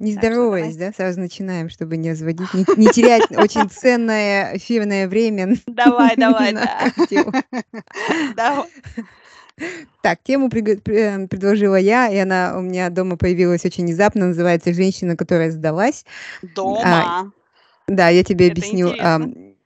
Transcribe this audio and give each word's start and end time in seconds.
Не 0.00 0.14
здороваясь, 0.14 0.76
да, 0.76 0.92
сразу 0.92 1.20
начинаем, 1.20 1.68
чтобы 1.68 1.98
не 1.98 2.10
разводить, 2.12 2.52
не, 2.54 2.64
не 2.76 2.88
терять 2.88 3.30
очень 3.36 3.68
ценное 3.68 4.56
эфирное 4.56 5.06
время. 5.06 5.56
Давай, 5.66 6.16
давай, 6.16 6.54
да. 6.54 6.90
Давай. 8.36 8.66
Так, 10.00 10.20
тему 10.22 10.48
э, 10.48 11.26
предложила 11.26 11.76
я, 11.76 12.08
и 12.08 12.16
она 12.16 12.54
у 12.56 12.62
меня 12.62 12.88
дома 12.88 13.18
появилась 13.18 13.66
очень 13.66 13.84
внезапно, 13.84 14.28
называется 14.28 14.72
«Женщина, 14.72 15.16
которая 15.18 15.50
сдалась». 15.50 16.06
Дома? 16.54 16.80
А, 16.82 17.26
да, 17.86 18.08
я 18.08 18.24
тебе 18.24 18.46
Это 18.46 18.52
объясню. 18.52 18.94
А, 18.98 19.20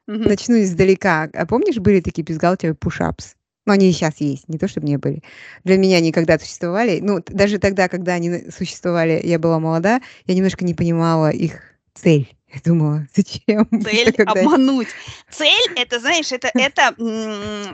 начну 0.08 0.60
издалека. 0.60 1.30
А 1.32 1.46
помнишь, 1.46 1.76
были 1.76 2.00
такие 2.00 2.24
бюстгальтеры 2.24 2.74
push-ups? 2.74 3.36
Ну, 3.66 3.72
они 3.72 3.88
и 3.88 3.92
сейчас 3.92 4.20
есть, 4.20 4.48
не 4.48 4.58
то 4.58 4.68
чтобы 4.68 4.86
не 4.86 4.98
были. 4.98 5.22
Для 5.64 5.78
меня 5.78 5.96
они 5.98 6.12
когда-то 6.12 6.44
существовали. 6.44 7.00
Ну, 7.00 7.22
даже 7.26 7.58
тогда, 7.58 7.88
когда 7.88 8.14
они 8.14 8.50
существовали, 8.50 9.20
я 9.24 9.38
была 9.38 9.58
молода, 9.58 10.00
я 10.26 10.34
немножко 10.34 10.64
не 10.64 10.74
понимала 10.74 11.30
их 11.30 11.60
цель. 11.94 12.28
Я 12.54 12.60
думала, 12.64 13.06
зачем? 13.16 13.68
Цель 13.82 14.12
когда... 14.12 14.40
обмануть. 14.40 14.86
Цель, 15.28 15.72
это, 15.74 15.98
знаешь, 15.98 16.30
это, 16.30 16.50
это 16.54 16.94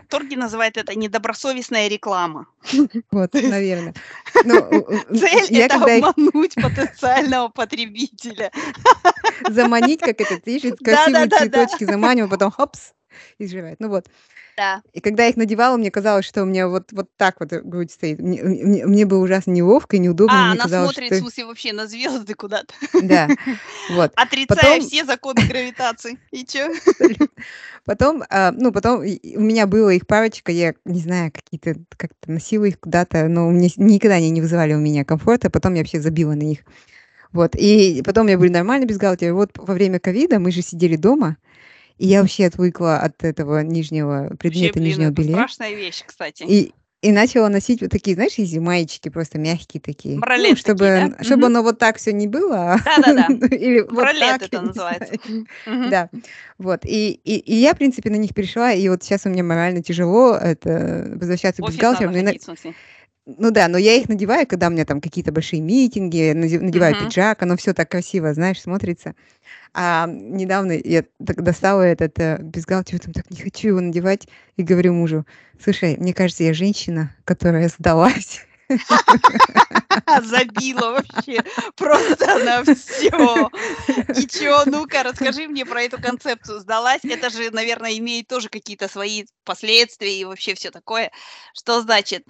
Торги 0.08 0.36
называет 0.36 0.78
это 0.78 0.98
недобросовестная 0.98 1.88
реклама. 1.88 2.46
Вот, 3.10 3.34
наверное. 3.34 3.94
Ну, 4.44 4.54
Цель– 5.14 5.48
это 5.58 5.78
когда... 5.78 6.08
обмануть 6.08 6.54
потенциального 6.62 7.48
потребителя. 7.48 8.50
Заманить, 9.48 10.00
как 10.00 10.20
это, 10.20 10.40
ты 10.40 10.58
красивые 10.76 11.28
цветочки 11.28 11.84
заманиваю, 11.84 12.30
потом 12.30 12.50
хопс, 12.50 12.92
и 13.38 13.46
сживает. 13.46 13.80
Ну 13.80 13.88
вот. 13.88 14.06
Да. 14.56 14.82
И 14.92 15.00
когда 15.00 15.24
я 15.24 15.30
их 15.30 15.36
надевала, 15.36 15.76
мне 15.76 15.90
казалось, 15.90 16.26
что 16.26 16.42
у 16.42 16.44
меня 16.44 16.68
вот, 16.68 16.92
вот 16.92 17.08
так 17.16 17.40
вот 17.40 17.50
грудь 17.52 17.92
стоит. 17.92 18.18
Мне, 18.18 18.42
мне, 18.42 18.86
мне 18.86 19.06
было 19.06 19.22
ужасно 19.22 19.52
неловко 19.52 19.96
и 19.96 19.98
неудобно. 19.98 20.34
А, 20.34 20.42
мне 20.42 20.52
она 20.52 20.62
казалось, 20.64 20.92
смотрит, 20.92 21.06
что... 21.06 21.16
в 21.16 21.18
смысле, 21.20 21.46
вообще 21.46 21.72
на 21.72 21.86
звезды 21.86 22.34
куда-то. 22.34 22.74
Да, 23.02 23.28
вот. 23.90 24.12
Отрицая 24.16 24.46
потом... 24.46 24.80
все 24.82 25.04
законы 25.04 25.42
гравитации. 25.48 26.18
И 26.30 26.44
чё? 26.44 26.72
Потом, 27.86 28.22
а, 28.28 28.52
ну, 28.52 28.72
потом 28.72 29.00
у 29.00 29.40
меня 29.40 29.66
было 29.66 29.88
их 29.88 30.06
парочка, 30.06 30.52
я 30.52 30.74
не 30.84 31.00
знаю, 31.00 31.32
какие-то, 31.32 31.80
как-то 31.96 32.30
носила 32.30 32.66
их 32.66 32.78
куда-то, 32.78 33.26
но 33.26 33.48
мне 33.48 33.70
никогда 33.76 34.16
они 34.16 34.30
не 34.30 34.42
вызывали 34.42 34.74
у 34.74 34.78
меня 34.78 35.04
комфорта, 35.04 35.48
потом 35.48 35.72
я 35.74 35.80
вообще 35.80 35.98
забила 35.98 36.34
на 36.34 36.42
них. 36.42 36.60
Вот, 37.32 37.54
и 37.54 38.02
потом 38.04 38.24
у 38.24 38.26
меня 38.28 38.38
были 38.38 38.50
нормальные 38.50 38.86
бюстгальтеры. 38.86 39.32
Вот 39.32 39.52
во 39.56 39.74
время 39.74 39.98
ковида 39.98 40.38
мы 40.38 40.50
же 40.50 40.62
сидели 40.62 40.96
дома, 40.96 41.36
и 42.00 42.06
я 42.06 42.22
вообще 42.22 42.46
отвыкла 42.46 42.96
от 42.96 43.22
этого 43.24 43.60
нижнего 43.60 44.34
предмета 44.38 44.78
Вообще, 44.78 44.80
блин, 44.80 44.84
нижнего 44.86 45.12
это 45.12 45.22
страшная 45.22 45.74
вещь, 45.74 46.02
кстати. 46.06 46.44
И, 46.44 46.72
и 47.02 47.12
начала 47.12 47.50
носить 47.50 47.82
вот 47.82 47.90
такие, 47.90 48.14
знаешь, 48.14 48.38
изи 48.38 48.58
маечки, 48.58 49.10
просто 49.10 49.38
мягкие 49.38 49.82
такие. 49.82 50.14
Ну, 50.14 50.22
Бралет 50.22 50.56
чтобы, 50.56 50.78
такие, 50.78 51.08
да? 51.10 51.24
чтобы 51.24 51.42
Мгм. 51.42 51.56
оно 51.56 51.62
вот 51.62 51.78
так 51.78 51.98
все 51.98 52.14
не 52.14 52.26
было. 52.26 52.72
а 52.72 52.78
Да-да-да. 52.82 53.46
Или 53.54 53.80
вот 53.80 53.90
Бралет 53.92 54.20
так, 54.20 54.42
это 54.44 54.62
называется. 54.62 55.12
Да, 55.90 56.08
вот. 56.56 56.86
И, 56.86 57.20
и, 57.22 57.36
и 57.36 57.54
я, 57.56 57.74
в 57.74 57.76
принципе, 57.76 58.08
на 58.08 58.16
них 58.16 58.32
перешла, 58.32 58.72
и 58.72 58.88
вот 58.88 59.02
сейчас 59.02 59.26
у 59.26 59.28
меня 59.28 59.44
морально 59.44 59.82
тяжело 59.82 60.34
это 60.34 61.12
возвращаться 61.16 61.60
к 61.60 61.66
офис 61.66 61.82
надо 61.82 62.06
бюстгальтерам. 62.06 62.26
Ходить. 62.26 62.66
Ну 63.38 63.50
да, 63.50 63.68
но 63.68 63.78
я 63.78 63.94
их 63.94 64.08
надеваю, 64.08 64.46
когда 64.46 64.68
у 64.68 64.70
меня 64.70 64.84
там 64.84 65.00
какие-то 65.00 65.32
большие 65.32 65.60
митинги, 65.60 66.32
наде- 66.32 66.60
надеваю 66.60 66.96
Мгм. 66.96 67.06
пиджак, 67.06 67.42
оно 67.42 67.56
все 67.56 67.74
так 67.74 67.90
красиво, 67.90 68.32
знаешь, 68.34 68.60
смотрится. 68.60 69.14
А 69.72 70.06
недавно 70.08 70.72
я 70.72 71.04
так 71.24 71.42
достала 71.42 71.82
этот 71.82 72.18
э, 72.18 72.38
бюстгальтер, 72.40 72.98
там 72.98 73.12
так 73.12 73.30
не 73.30 73.36
хочу 73.36 73.68
его 73.68 73.80
надевать, 73.80 74.26
и 74.56 74.62
говорю 74.62 74.94
мужу, 74.94 75.26
слушай, 75.62 75.96
мне 75.98 76.12
кажется, 76.12 76.44
я 76.44 76.54
женщина, 76.54 77.14
которая 77.24 77.68
сдалась. 77.68 78.46
Забила 80.22 80.92
вообще 80.92 81.42
просто 81.76 82.38
на 82.44 82.64
все. 82.64 83.50
И 84.16 84.26
чё, 84.26 84.64
ну-ка, 84.66 85.02
расскажи 85.02 85.46
мне 85.48 85.64
про 85.66 85.82
эту 85.82 86.00
концепцию. 86.00 86.60
Сдалась, 86.60 87.04
это 87.04 87.30
же, 87.30 87.50
наверное, 87.50 87.96
имеет 87.98 88.28
тоже 88.28 88.48
какие-то 88.48 88.88
свои 88.88 89.24
последствия 89.44 90.20
и 90.20 90.24
вообще 90.24 90.54
все 90.54 90.70
такое. 90.70 91.10
Что 91.54 91.80
значит? 91.80 92.24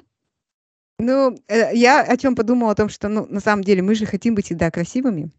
Ну, 1.01 1.37
э, 1.49 1.75
я 1.75 2.03
о 2.03 2.17
чем 2.17 2.35
подумала, 2.35 2.73
о 2.73 2.75
том, 2.77 2.89
что, 2.89 3.09
ну, 3.09 3.27
на 3.29 3.41
самом 3.41 3.65
деле, 3.65 3.83
мы 3.83 3.95
же 3.95 4.07
хотим 4.07 4.35
быть 4.35 4.47
всегда 4.47 4.71
красивыми. 4.71 5.31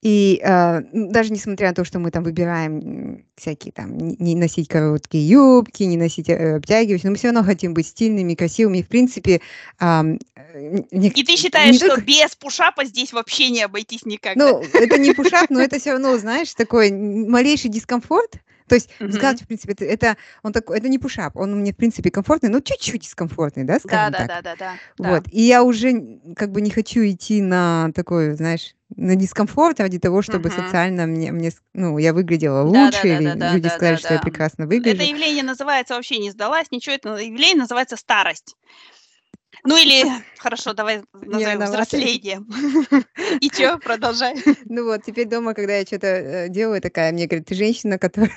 И 0.00 0.40
э, 0.44 0.80
даже 0.92 1.32
несмотря 1.32 1.68
на 1.68 1.74
то, 1.74 1.84
что 1.84 1.98
мы 1.98 2.12
там 2.12 2.22
выбираем 2.22 3.24
всякие 3.34 3.72
там 3.72 3.98
не 3.98 4.14
не 4.20 4.34
носить 4.36 4.68
короткие 4.68 5.26
юбки, 5.28 5.82
не 5.82 5.96
носить 5.96 6.28
э, 6.28 6.54
обтягивающие, 6.56 7.06
но 7.06 7.10
мы 7.10 7.16
все 7.16 7.28
равно 7.32 7.42
хотим 7.42 7.74
быть 7.74 7.88
стильными, 7.88 8.36
красивыми. 8.36 8.78
И, 8.78 8.82
в 8.84 8.88
принципе, 8.88 9.40
э, 9.80 10.02
не- 10.92 11.08
И 11.08 11.24
ты 11.24 11.32
не 11.32 11.36
считаешь, 11.36 11.74
что 11.76 11.88
только... 11.88 12.02
без 12.02 12.36
пушапа 12.36 12.84
здесь 12.84 13.12
вообще 13.12 13.48
не 13.50 13.62
обойтись 13.62 14.06
никак? 14.06 14.36
Ну, 14.36 14.62
это 14.72 14.98
не 14.98 15.14
пушап, 15.14 15.50
но 15.50 15.60
это 15.60 15.80
все 15.80 15.92
равно, 15.92 16.16
знаешь, 16.18 16.54
такой 16.54 16.92
малейший 16.92 17.68
дискомфорт. 17.68 18.36
То 18.68 18.74
есть 18.74 18.90
Мгм. 19.00 19.08
бюстгальтер, 19.08 19.44
в 19.44 19.48
принципе, 19.48 19.72
это, 19.72 19.84
это 19.84 20.16
он 20.42 20.52
такой, 20.52 20.78
это 20.78 20.88
не 20.88 20.98
пушап, 20.98 21.36
он 21.36 21.58
мне, 21.60 21.72
в 21.72 21.76
принципе, 21.76 22.10
комфортный, 22.10 22.50
но 22.50 22.60
чуть-чуть 22.60 23.02
дискомфортный, 23.02 23.64
да, 23.64 23.78
скажем 23.78 24.12
да, 24.12 24.18
так. 24.18 24.28
да, 24.28 24.42
да, 24.42 24.56
да, 24.56 24.78
да. 24.98 25.08
Вот. 25.14 25.24
И 25.32 25.42
я 25.42 25.62
уже 25.62 26.18
как 26.36 26.52
бы 26.52 26.60
не 26.60 26.70
хочу 26.70 27.00
идти 27.00 27.40
на 27.40 27.90
такой, 27.94 28.34
знаешь, 28.34 28.74
на 28.96 29.16
дискомфорт 29.16 29.80
ради 29.80 29.98
того, 29.98 30.22
чтобы 30.22 30.48
Мгм. 30.50 30.64
социально 30.64 31.06
мне, 31.06 31.32
мне, 31.32 31.50
ну, 31.74 31.98
я 31.98 32.12
выглядела 32.12 32.62
Да, 32.62 32.68
да, 32.70 32.86
лучше, 32.86 33.08
да, 33.08 33.14
или 33.18 33.24
да, 33.24 33.34
да, 33.34 33.52
люди 33.54 33.68
да, 33.68 33.76
сказали, 33.76 33.94
да, 33.94 34.00
что 34.00 34.12
я 34.14 34.18
да. 34.18 34.24
прекрасно 34.24 34.64
Это 34.64 34.74
выгляжу. 34.74 35.02
явление 35.10 35.42
называется 35.44 35.94
вообще 35.94 36.18
не 36.18 36.30
сдалась, 36.30 36.70
ничего, 36.70 36.94
это 36.94 37.16
явление 37.16 37.56
называется 37.56 37.96
старость. 37.96 38.54
Ну 39.64 39.76
или, 39.76 40.04
хорошо, 40.38 40.72
давай 40.72 41.02
назовем 41.12 41.58
виновата. 41.58 41.70
взросление. 41.84 42.42
И 43.40 43.50
чё, 43.50 43.78
продолжай. 43.78 44.34
Ну 44.66 44.84
вот, 44.84 45.02
теперь 45.04 45.26
дома, 45.28 45.54
когда 45.54 45.76
я 45.76 45.84
что-то 45.84 46.46
делаю, 46.48 46.80
такая, 46.80 47.12
мне 47.12 47.26
говорит, 47.26 47.46
ты 47.46 47.54
женщина, 47.54 47.98
которая 47.98 48.30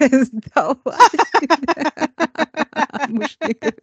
говорит. 3.08 3.76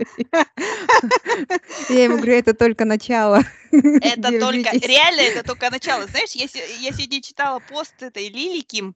Я 1.89 2.05
ему 2.05 2.17
говорю, 2.17 2.35
это 2.35 2.55
только 2.55 2.85
начало. 2.85 3.43
Это 3.71 4.39
только, 4.41 4.71
реально, 4.77 5.21
это 5.21 5.43
только 5.47 5.71
начало. 5.71 6.07
Знаешь, 6.07 6.33
я, 6.33 6.47
се- 6.49 6.65
я 6.81 6.93
сегодня 6.93 7.23
читала 7.23 7.61
пост 7.61 7.95
этой 8.03 8.29
Лили 8.29 8.61
Ким 8.61 8.95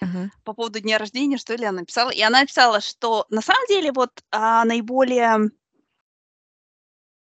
Ага. 0.00 0.30
по 0.44 0.52
поводу 0.52 0.80
дня 0.80 0.98
рождения, 0.98 1.38
что 1.38 1.54
ли, 1.56 1.64
она 1.64 1.80
написала. 1.80 2.10
И 2.10 2.20
она 2.22 2.40
написала, 2.40 2.80
что 2.80 3.26
на 3.30 3.40
самом 3.40 3.66
деле 3.68 3.92
вот 3.92 4.10
а, 4.30 4.64
наиболее, 4.64 5.50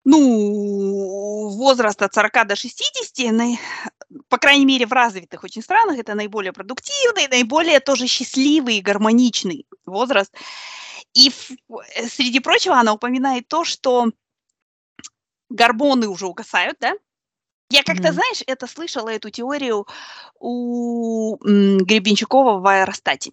ну, 0.06 1.50
возраст 1.50 2.02
от 2.02 2.14
40 2.14 2.46
до 2.46 2.56
60, 2.56 3.32
наи- 3.32 3.58
по 4.30 4.38
крайней 4.38 4.66
мере, 4.66 4.86
в 4.86 4.92
развитых 4.92 5.44
очень 5.44 5.62
странах, 5.62 5.98
это 5.98 6.14
наиболее 6.14 6.54
продуктивный, 6.54 7.28
наиболее 7.28 7.80
тоже 7.80 8.08
счастливый 8.08 8.78
и 8.78 8.82
гармоничный 8.82 9.66
возраст. 9.86 10.34
И 11.14 11.32
среди 12.10 12.40
прочего 12.40 12.76
она 12.76 12.94
упоминает 12.94 13.48
то, 13.48 13.64
что 13.64 14.10
гормоны 15.50 16.08
уже 16.08 16.28
угасают, 16.28 16.78
да? 16.80 16.94
Я 17.70 17.84
как-то, 17.84 18.10
Мгм. 18.10 18.14
знаешь, 18.16 18.44
это 18.46 18.68
слышала, 18.68 19.10
эту 19.10 19.30
теорию 19.30 19.88
у 20.40 21.38
м, 21.46 21.78
Гребенщикова 21.80 22.60
в 22.60 22.68
аэростате. 22.68 23.32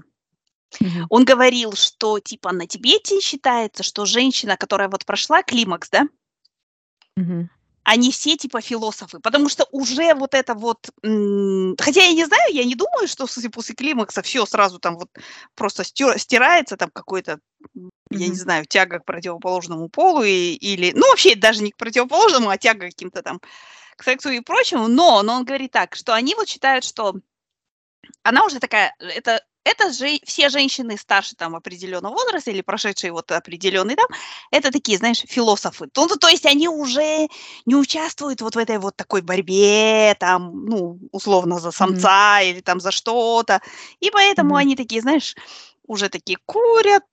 Мгм. 0.80 1.06
Он 1.10 1.24
говорил, 1.24 1.72
что 1.72 2.20
типа 2.20 2.52
на 2.52 2.66
Тибете 2.66 3.20
считается, 3.20 3.82
что 3.82 4.06
женщина, 4.06 4.56
которая 4.56 4.88
вот 4.88 5.04
прошла 5.04 5.42
климакс, 5.42 5.90
да, 5.90 6.04
Они 7.82 8.12
все 8.12 8.36
типа 8.36 8.60
философы, 8.60 9.20
потому 9.20 9.48
что 9.48 9.66
уже 9.72 10.14
вот 10.14 10.34
это 10.34 10.54
вот, 10.54 10.90
хотя 11.02 12.02
я 12.04 12.12
не 12.12 12.26
знаю, 12.26 12.52
я 12.52 12.64
не 12.64 12.74
думаю, 12.74 13.08
что 13.08 13.26
после 13.50 13.74
климакса 13.74 14.20
все 14.22 14.44
сразу 14.46 14.78
там 14.78 14.96
вот 14.98 15.08
просто 15.54 15.82
стирается 15.84 16.76
там 16.76 16.90
какой-то, 16.92 17.40
я 18.10 18.28
не 18.28 18.36
знаю, 18.36 18.66
тяга 18.66 18.98
к 18.98 19.04
противоположному 19.06 19.88
полу 19.88 20.22
и- 20.22 20.54
или, 20.54 20.92
ну 20.94 21.08
вообще 21.08 21.34
даже 21.34 21.62
не 21.62 21.70
к 21.70 21.76
противоположному, 21.76 22.50
а 22.50 22.58
тяга 22.58 22.86
к 22.86 22.90
каким-то 22.90 23.22
там 23.22 23.40
к 23.96 24.04
сексу 24.04 24.28
и 24.28 24.40
прочему, 24.40 24.86
но, 24.86 25.22
но 25.22 25.36
он 25.36 25.44
говорит 25.44 25.72
так, 25.72 25.96
что 25.96 26.14
они 26.14 26.34
вот 26.34 26.48
считают, 26.48 26.84
что 26.84 27.14
она 28.22 28.44
уже 28.44 28.60
такая, 28.60 28.94
это, 28.98 29.42
это 29.70 29.92
же 29.92 30.18
все 30.24 30.48
женщины 30.48 30.96
старше 30.96 31.36
там 31.36 31.54
определенного 31.54 32.14
возраста 32.14 32.50
или 32.50 32.60
прошедшие 32.62 33.12
вот 33.12 33.30
определенный 33.32 33.96
там, 33.96 34.06
это 34.50 34.70
такие, 34.70 34.98
знаешь, 34.98 35.22
философы. 35.28 35.86
То, 35.86 36.06
то 36.06 36.28
есть 36.28 36.46
они 36.46 36.68
уже 36.68 37.28
не 37.66 37.76
участвуют 37.76 38.40
вот 38.40 38.56
в 38.56 38.58
этой 38.58 38.78
вот 38.78 38.96
такой 38.96 39.22
борьбе, 39.22 40.14
там, 40.18 40.64
ну, 40.66 40.98
условно, 41.12 41.60
за 41.60 41.70
самца 41.70 42.40
или 42.42 42.60
там 42.60 42.80
за 42.80 42.90
что-то. 42.90 43.60
И 44.00 44.10
поэтому 44.10 44.50
Мгм. 44.50 44.58
они 44.58 44.76
такие, 44.76 45.00
знаешь, 45.00 45.34
уже 45.86 46.08
такие 46.08 46.38
курят 46.46 47.04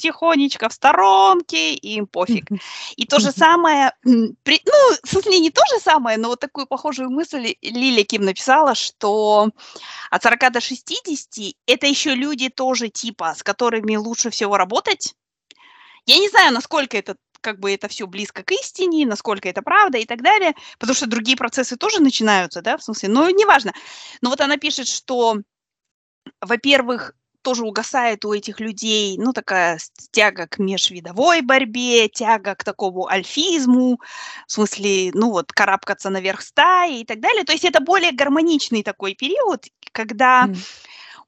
тихонечко 0.00 0.68
в 0.68 0.72
сторонке, 0.72 1.74
и 1.74 1.96
им 1.96 2.06
пофиг. 2.06 2.46
И 2.96 3.06
то 3.06 3.20
же 3.20 3.30
самое, 3.30 3.92
при- 4.02 4.62
ну, 4.64 4.96
в 5.02 5.08
смысле, 5.08 5.38
не 5.38 5.50
то 5.50 5.62
же 5.72 5.80
самое, 5.80 6.18
но 6.18 6.28
вот 6.28 6.40
такую 6.40 6.66
похожую 6.66 7.10
мысль 7.10 7.54
Лилия 7.62 8.04
Ким 8.04 8.22
написала, 8.22 8.74
что 8.74 9.50
от 10.10 10.22
40 10.22 10.50
до 10.52 10.60
60 10.60 11.54
это 11.66 11.86
еще 11.86 12.14
люди 12.14 12.48
тоже 12.48 12.88
типа, 12.88 13.34
с 13.36 13.42
которыми 13.42 13.96
лучше 13.96 14.30
всего 14.30 14.56
работать. 14.56 15.14
Я 16.06 16.18
не 16.18 16.28
знаю, 16.28 16.52
насколько 16.52 16.96
это 16.96 17.16
как 17.40 17.58
бы 17.58 17.72
это 17.72 17.88
все 17.88 18.06
близко 18.06 18.42
к 18.42 18.52
истине, 18.52 19.06
насколько 19.06 19.48
это 19.48 19.62
правда 19.62 19.98
и 19.98 20.04
так 20.04 20.22
далее, 20.22 20.54
потому 20.78 20.94
что 20.94 21.06
другие 21.06 21.36
процессы 21.36 21.76
тоже 21.76 22.00
начинаются, 22.00 22.62
да, 22.62 22.76
в 22.76 22.82
смысле, 22.82 23.08
но 23.08 23.30
неважно. 23.30 23.72
Но 24.20 24.30
вот 24.30 24.40
она 24.40 24.56
пишет, 24.56 24.88
что, 24.88 25.36
во-первых, 26.40 27.14
тоже 27.42 27.64
угасает 27.64 28.24
у 28.24 28.32
этих 28.32 28.60
людей, 28.60 29.16
ну, 29.18 29.32
такая 29.32 29.78
тяга 30.10 30.46
к 30.46 30.58
межвидовой 30.58 31.42
борьбе, 31.42 32.08
тяга 32.08 32.54
к 32.54 32.64
такому 32.64 33.08
альфизму, 33.08 34.00
в 34.46 34.52
смысле, 34.52 35.10
ну, 35.14 35.30
вот, 35.30 35.52
карабкаться 35.52 36.10
наверх 36.10 36.42
стаи 36.42 37.00
и 37.00 37.04
так 37.04 37.20
далее. 37.20 37.44
То 37.44 37.52
есть 37.52 37.64
это 37.64 37.80
более 37.80 38.12
гармоничный 38.12 38.82
такой 38.82 39.14
период, 39.14 39.66
когда 39.92 40.46
mm. 40.46 40.56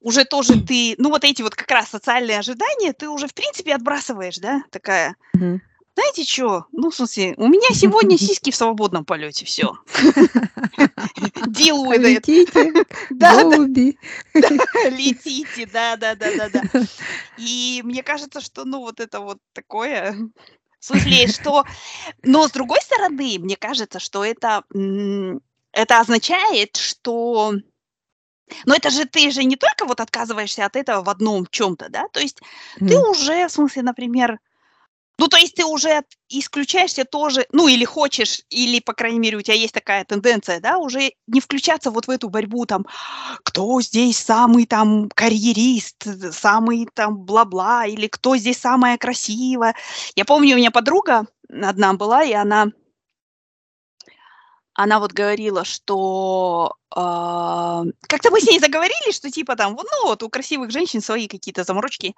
уже 0.00 0.24
тоже 0.24 0.60
ты, 0.60 0.94
ну, 0.98 1.10
вот 1.10 1.24
эти 1.24 1.42
вот 1.42 1.54
как 1.54 1.70
раз 1.70 1.88
социальные 1.88 2.38
ожидания 2.38 2.92
ты 2.92 3.08
уже, 3.08 3.26
в 3.26 3.34
принципе, 3.34 3.74
отбрасываешь, 3.74 4.38
да, 4.38 4.62
такая... 4.70 5.16
Mm-hmm 5.36 5.60
знаете 5.94 6.24
что? 6.24 6.66
Ну, 6.72 6.90
в 6.90 6.94
смысле, 6.94 7.34
у 7.36 7.48
меня 7.48 7.68
сегодня 7.74 8.16
сиськи 8.18 8.50
в 8.50 8.56
свободном 8.56 9.04
полете, 9.04 9.44
все. 9.44 9.72
Deal 11.46 11.84
with 11.86 12.24
it. 12.24 12.86
Да, 13.10 13.42
голуби. 13.42 13.98
Летите, 14.34 15.66
да, 15.66 15.96
да, 15.96 16.14
да, 16.14 16.30
да, 16.36 16.48
да. 16.48 16.62
И 17.36 17.82
мне 17.84 18.02
кажется, 18.02 18.40
что, 18.40 18.64
ну, 18.64 18.80
вот 18.80 19.00
это 19.00 19.20
вот 19.20 19.38
такое, 19.52 20.16
в 20.78 20.84
смысле, 20.84 21.28
что... 21.28 21.64
Но, 22.22 22.48
с 22.48 22.52
другой 22.52 22.80
стороны, 22.80 23.38
мне 23.38 23.56
кажется, 23.56 24.00
что 24.00 24.24
это, 24.24 24.64
это 25.72 26.00
означает, 26.00 26.76
что... 26.76 27.54
Но 28.66 28.74
это 28.74 28.90
же 28.90 29.06
ты 29.06 29.30
же 29.30 29.44
не 29.44 29.56
только 29.56 29.86
вот 29.86 30.00
отказываешься 30.00 30.66
от 30.66 30.76
этого 30.76 31.02
в 31.02 31.08
одном 31.08 31.46
чем-то, 31.46 31.88
да? 31.88 32.08
То 32.08 32.20
есть 32.20 32.40
ты 32.78 32.98
уже, 32.98 33.46
в 33.48 33.52
смысле, 33.52 33.82
например, 33.82 34.40
ну, 35.22 35.28
то 35.28 35.36
есть 35.36 35.54
ты 35.54 35.64
уже 35.64 36.02
исключаешься 36.28 37.04
тоже, 37.04 37.46
ну, 37.52 37.68
или 37.68 37.84
хочешь, 37.84 38.40
или, 38.50 38.80
по 38.80 38.92
крайней 38.92 39.20
мере, 39.20 39.36
у 39.36 39.40
тебя 39.40 39.54
есть 39.54 39.72
такая 39.72 40.04
тенденция, 40.04 40.58
да, 40.58 40.78
уже 40.78 41.12
не 41.28 41.38
включаться 41.40 41.92
вот 41.92 42.08
в 42.08 42.10
эту 42.10 42.28
борьбу, 42.28 42.66
там, 42.66 42.86
кто 43.44 43.80
здесь 43.80 44.18
самый 44.18 44.66
там 44.66 45.08
карьерист, 45.14 46.08
самый 46.34 46.88
там 46.92 47.18
бла-бла, 47.18 47.86
или 47.86 48.08
кто 48.08 48.36
здесь 48.36 48.58
самая 48.58 48.98
красивая. 48.98 49.76
Я 50.16 50.24
помню, 50.24 50.56
у 50.56 50.58
меня 50.58 50.72
подруга 50.72 51.28
одна 51.48 51.92
была, 51.94 52.24
и 52.24 52.32
она 52.32 52.72
она 54.74 55.00
вот 55.00 55.12
говорила, 55.12 55.64
что 55.64 56.76
э, 56.94 56.96
как-то 56.96 58.30
мы 58.30 58.40
с 58.40 58.46
ней 58.46 58.58
заговорили, 58.58 59.12
что 59.12 59.30
типа 59.30 59.56
там, 59.56 59.74
ну 59.74 60.06
вот 60.06 60.22
у 60.22 60.30
красивых 60.30 60.70
женщин 60.70 61.00
свои 61.00 61.28
какие-то 61.28 61.64
заморочки, 61.64 62.14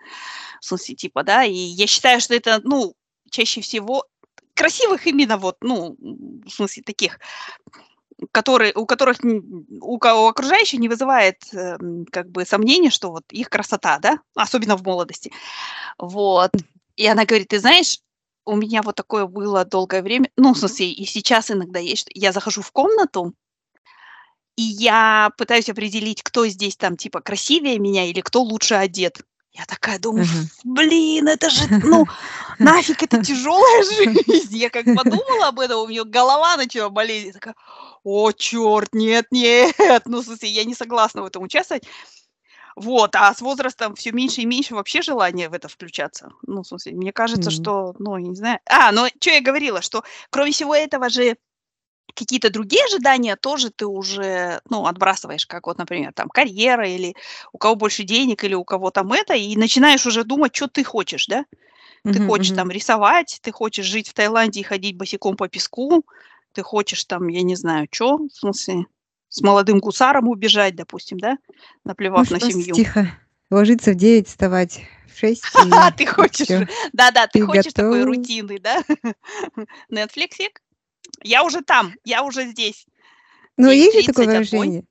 в 0.61 0.65
смысле 0.65 0.95
типа, 0.95 1.23
да, 1.23 1.45
и 1.45 1.53
я 1.53 1.87
считаю, 1.87 2.21
что 2.21 2.35
это, 2.35 2.61
ну, 2.63 2.95
чаще 3.31 3.61
всего 3.61 4.07
красивых 4.55 5.07
именно 5.07 5.37
вот, 5.37 5.57
ну, 5.61 5.97
в 5.99 6.51
смысле 6.51 6.83
таких, 6.85 7.19
которые, 8.31 8.73
у 8.75 8.87
которых 8.87 9.19
у, 9.25 9.95
у 9.97 10.27
окружающих 10.29 10.79
не 10.79 10.89
вызывает 10.89 11.43
э, 11.53 11.77
как 12.13 12.31
бы 12.31 12.47
сомнения, 12.47 12.91
что 12.91 13.11
вот 13.11 13.25
их 13.31 13.51
красота, 13.51 13.99
да, 13.99 14.19
особенно 14.37 14.77
в 14.77 14.85
молодости, 14.85 15.33
вот. 15.99 16.53
И 16.97 17.07
она 17.09 17.25
говорит, 17.25 17.49
ты 17.49 17.59
знаешь, 17.59 17.99
у 18.45 18.57
меня 18.57 18.83
вот 18.83 18.97
такое 18.97 19.27
было 19.27 19.65
долгое 19.65 20.03
время, 20.03 20.31
ну, 20.37 20.55
в 20.55 20.59
смысле, 20.59 20.91
и 20.91 21.05
сейчас 21.07 21.51
иногда 21.51 21.79
есть, 21.79 22.09
я 22.15 22.33
захожу 22.33 22.63
в 22.63 22.73
комнату, 22.73 23.35
и 24.57 24.63
я 24.63 25.31
пытаюсь 25.37 25.69
определить, 25.69 26.23
кто 26.23 26.47
здесь 26.47 26.77
там, 26.77 26.97
типа, 26.97 27.21
красивее 27.21 27.79
меня 27.79 28.05
или 28.05 28.21
кто 28.21 28.43
лучше 28.43 28.75
одет. 28.75 29.21
Я 29.53 29.67
такая 29.67 29.99
думаю, 30.01 30.27
блин, 30.65 31.29
это 31.29 31.49
же, 31.49 31.63
ну, 31.83 32.07
нафиг, 32.59 33.03
это 33.03 33.23
тяжелая 33.23 33.85
жизнь. 34.27 34.57
Я 34.57 34.71
как 34.71 34.85
подумала 34.85 35.49
об 35.49 35.61
этом, 35.61 35.81
у 35.81 35.87
меня 35.87 36.05
голова 36.05 36.57
начала 36.57 36.89
болеть. 36.89 37.27
Я 37.27 37.33
такая, 37.33 37.55
о, 38.03 38.33
черт, 38.33 38.93
нет, 38.93 39.27
нет. 39.31 40.03
Ну, 40.07 40.23
в 40.23 40.25
смысле, 40.25 40.49
я 40.49 40.65
не 40.65 40.75
согласна 40.75 41.23
в 41.23 41.27
этом 41.27 41.43
участвовать. 41.43 41.85
Вот, 42.77 43.15
а 43.15 43.33
с 43.33 43.41
возрастом 43.41 43.95
все 43.95 44.11
меньше 44.13 44.41
и 44.41 44.47
меньше 44.47 44.75
вообще 44.75 45.01
желания 45.01 45.49
в 45.49 45.55
это 45.55 45.69
включаться. 45.69 46.31
Ну, 46.47 46.63
в 46.63 46.67
смысле, 46.67 46.93
мне 46.93 47.13
кажется, 47.13 47.51
mm-hmm. 47.51 47.63
что, 47.63 47.95
ну, 47.99 48.17
я 48.17 48.27
не 48.27 48.35
знаю. 48.35 48.59
А, 48.67 48.91
ну, 48.91 49.07
что 49.21 49.31
я 49.31 49.41
говорила, 49.41 49.81
что 49.81 50.03
кроме 50.31 50.51
всего 50.51 50.75
этого 50.75 51.09
же 51.09 51.37
какие-то 52.15 52.51
другие 52.51 52.85
ожидания 52.85 53.37
тоже 53.37 53.71
ты 53.71 53.87
уже, 53.87 54.61
ну, 54.69 54.87
отбрасываешь, 54.87 55.47
как 55.47 55.67
вот, 55.67 55.79
например, 55.79 56.13
там, 56.13 56.29
карьера 56.29 56.89
или 56.89 57.15
у 57.53 57.59
кого 57.59 57.77
больше 57.77 58.03
денег, 58.03 58.45
или 58.45 58.55
у 58.55 58.65
кого 58.65 58.91
там 58.91 59.13
это, 59.13 59.35
и 59.35 59.57
начинаешь 59.57 60.07
уже 60.07 60.25
думать, 60.25 60.55
что 60.55 60.69
ты 60.69 60.85
хочешь, 60.85 61.27
да? 61.27 61.45
Ты 62.03 62.11
mm-hmm, 62.11 62.27
хочешь 62.27 62.53
mm-hmm. 62.53 62.57
там 62.57 62.71
рисовать, 62.71 63.39
ты 63.43 63.51
хочешь 63.51 63.87
жить 63.87 64.09
в 64.09 64.15
Таиланде 64.15 64.61
и 64.61 64.65
ходить 64.65 64.97
босиком 64.97 65.37
по 65.37 65.49
песку, 65.49 66.05
ты 66.53 66.63
хочешь 66.63 67.05
там, 67.05 67.29
я 67.29 67.43
не 67.43 67.57
знаю, 67.57 67.89
что, 67.91 68.19
в 68.19 68.31
смысле, 68.31 68.87
с 69.35 69.41
молодым 69.43 69.81
гусаром 69.81 70.29
убежать, 70.29 70.77
допустим, 70.77 71.19
да, 71.19 71.39
наплевав 71.83 72.31
ну, 72.31 72.37
на 72.37 72.53
семью. 72.53 72.73
Тихо. 72.73 73.09
Ложиться 73.51 73.91
в 73.91 73.97
9, 73.97 74.29
вставать 74.29 74.83
в 75.13 75.19
6. 75.19 75.43
А, 75.73 75.91
ты 75.91 76.07
хочешь, 76.07 76.47
да-да, 76.93 77.27
ты, 77.27 77.41
ты 77.41 77.47
хочешь 77.47 77.65
готов? 77.65 77.75
такой 77.75 78.05
рутины, 78.05 78.61
да? 78.61 78.85
Нетфликсик? 79.91 80.63
Я 81.25 81.43
уже 81.43 81.63
там, 81.63 81.95
я 82.05 82.23
уже 82.23 82.47
здесь. 82.47 82.87
Ну, 83.57 83.73
есть 83.73 83.99
же 83.99 84.07
такое 84.07 84.27
выражение. 84.27 84.85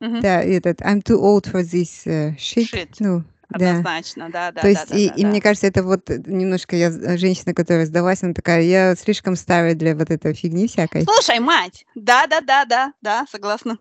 Да, 0.00 0.42
этот 0.42 0.80
I'm 0.80 1.02
too 1.02 1.20
old 1.20 1.44
for 1.44 1.60
this 1.60 2.06
uh, 2.06 2.34
shit. 2.38 2.72
shit. 2.72 2.88
Ну, 3.00 3.22
Однозначно, 3.50 4.30
да, 4.30 4.50
да. 4.50 4.62
То 4.62 4.68
есть, 4.68 4.88
да, 4.88 4.96
и, 4.96 5.08
да, 5.08 5.14
и 5.14 5.22
да. 5.22 5.28
мне 5.28 5.42
кажется, 5.42 5.66
это 5.66 5.82
вот 5.82 6.08
немножко 6.08 6.74
я 6.74 6.90
женщина, 7.18 7.52
которая 7.52 7.84
сдалась, 7.84 8.22
она 8.22 8.32
такая, 8.32 8.62
я 8.62 8.94
слишком 8.96 9.36
старая 9.36 9.74
для 9.74 9.94
вот 9.94 10.10
этой 10.10 10.32
фигни 10.32 10.68
всякой. 10.68 11.04
Слушай, 11.04 11.38
мать, 11.40 11.84
да, 11.94 12.26
да, 12.26 12.40
да, 12.40 12.64
да, 12.64 12.92
да, 13.02 13.26
согласна. 13.30 13.76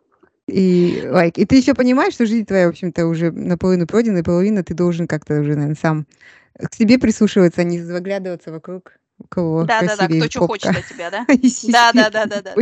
И, 0.50 1.01
like, 1.06 1.34
и 1.36 1.46
ты 1.46 1.57
еще 1.57 1.74
понимаешь, 1.74 2.13
что 2.13 2.25
жизнь 2.25 2.46
твоя, 2.46 2.68
в 2.68 2.72
общем-то, 2.72 3.06
уже 3.07 3.31
наполовину 3.31 3.88
пройдена, 3.88 4.19
и 4.19 4.24
половина 4.24 4.63
ты 4.63 4.74
должен 4.74 5.07
как-то 5.07 5.40
уже, 5.40 5.56
наверное, 5.56 5.78
сам 5.80 6.06
к 6.54 6.74
себе 6.74 6.98
прислушиваться, 7.00 7.62
а 7.62 7.63
не 7.63 7.80
заглядываться 7.81 8.51
вокруг. 8.51 8.94
У 9.22 9.28
кого 9.28 9.63
да, 9.66 9.81
да, 9.81 9.98
да, 9.98 10.07
кто 10.07 10.30
что 10.30 10.48
хочет 10.48 10.78
от 10.78 10.88
тебя, 10.88 11.12
да? 11.12 11.25
Да, 11.68 11.92
да, 11.94 12.10
да, 12.10 12.25
да, 12.25 12.42
да. 12.42 12.54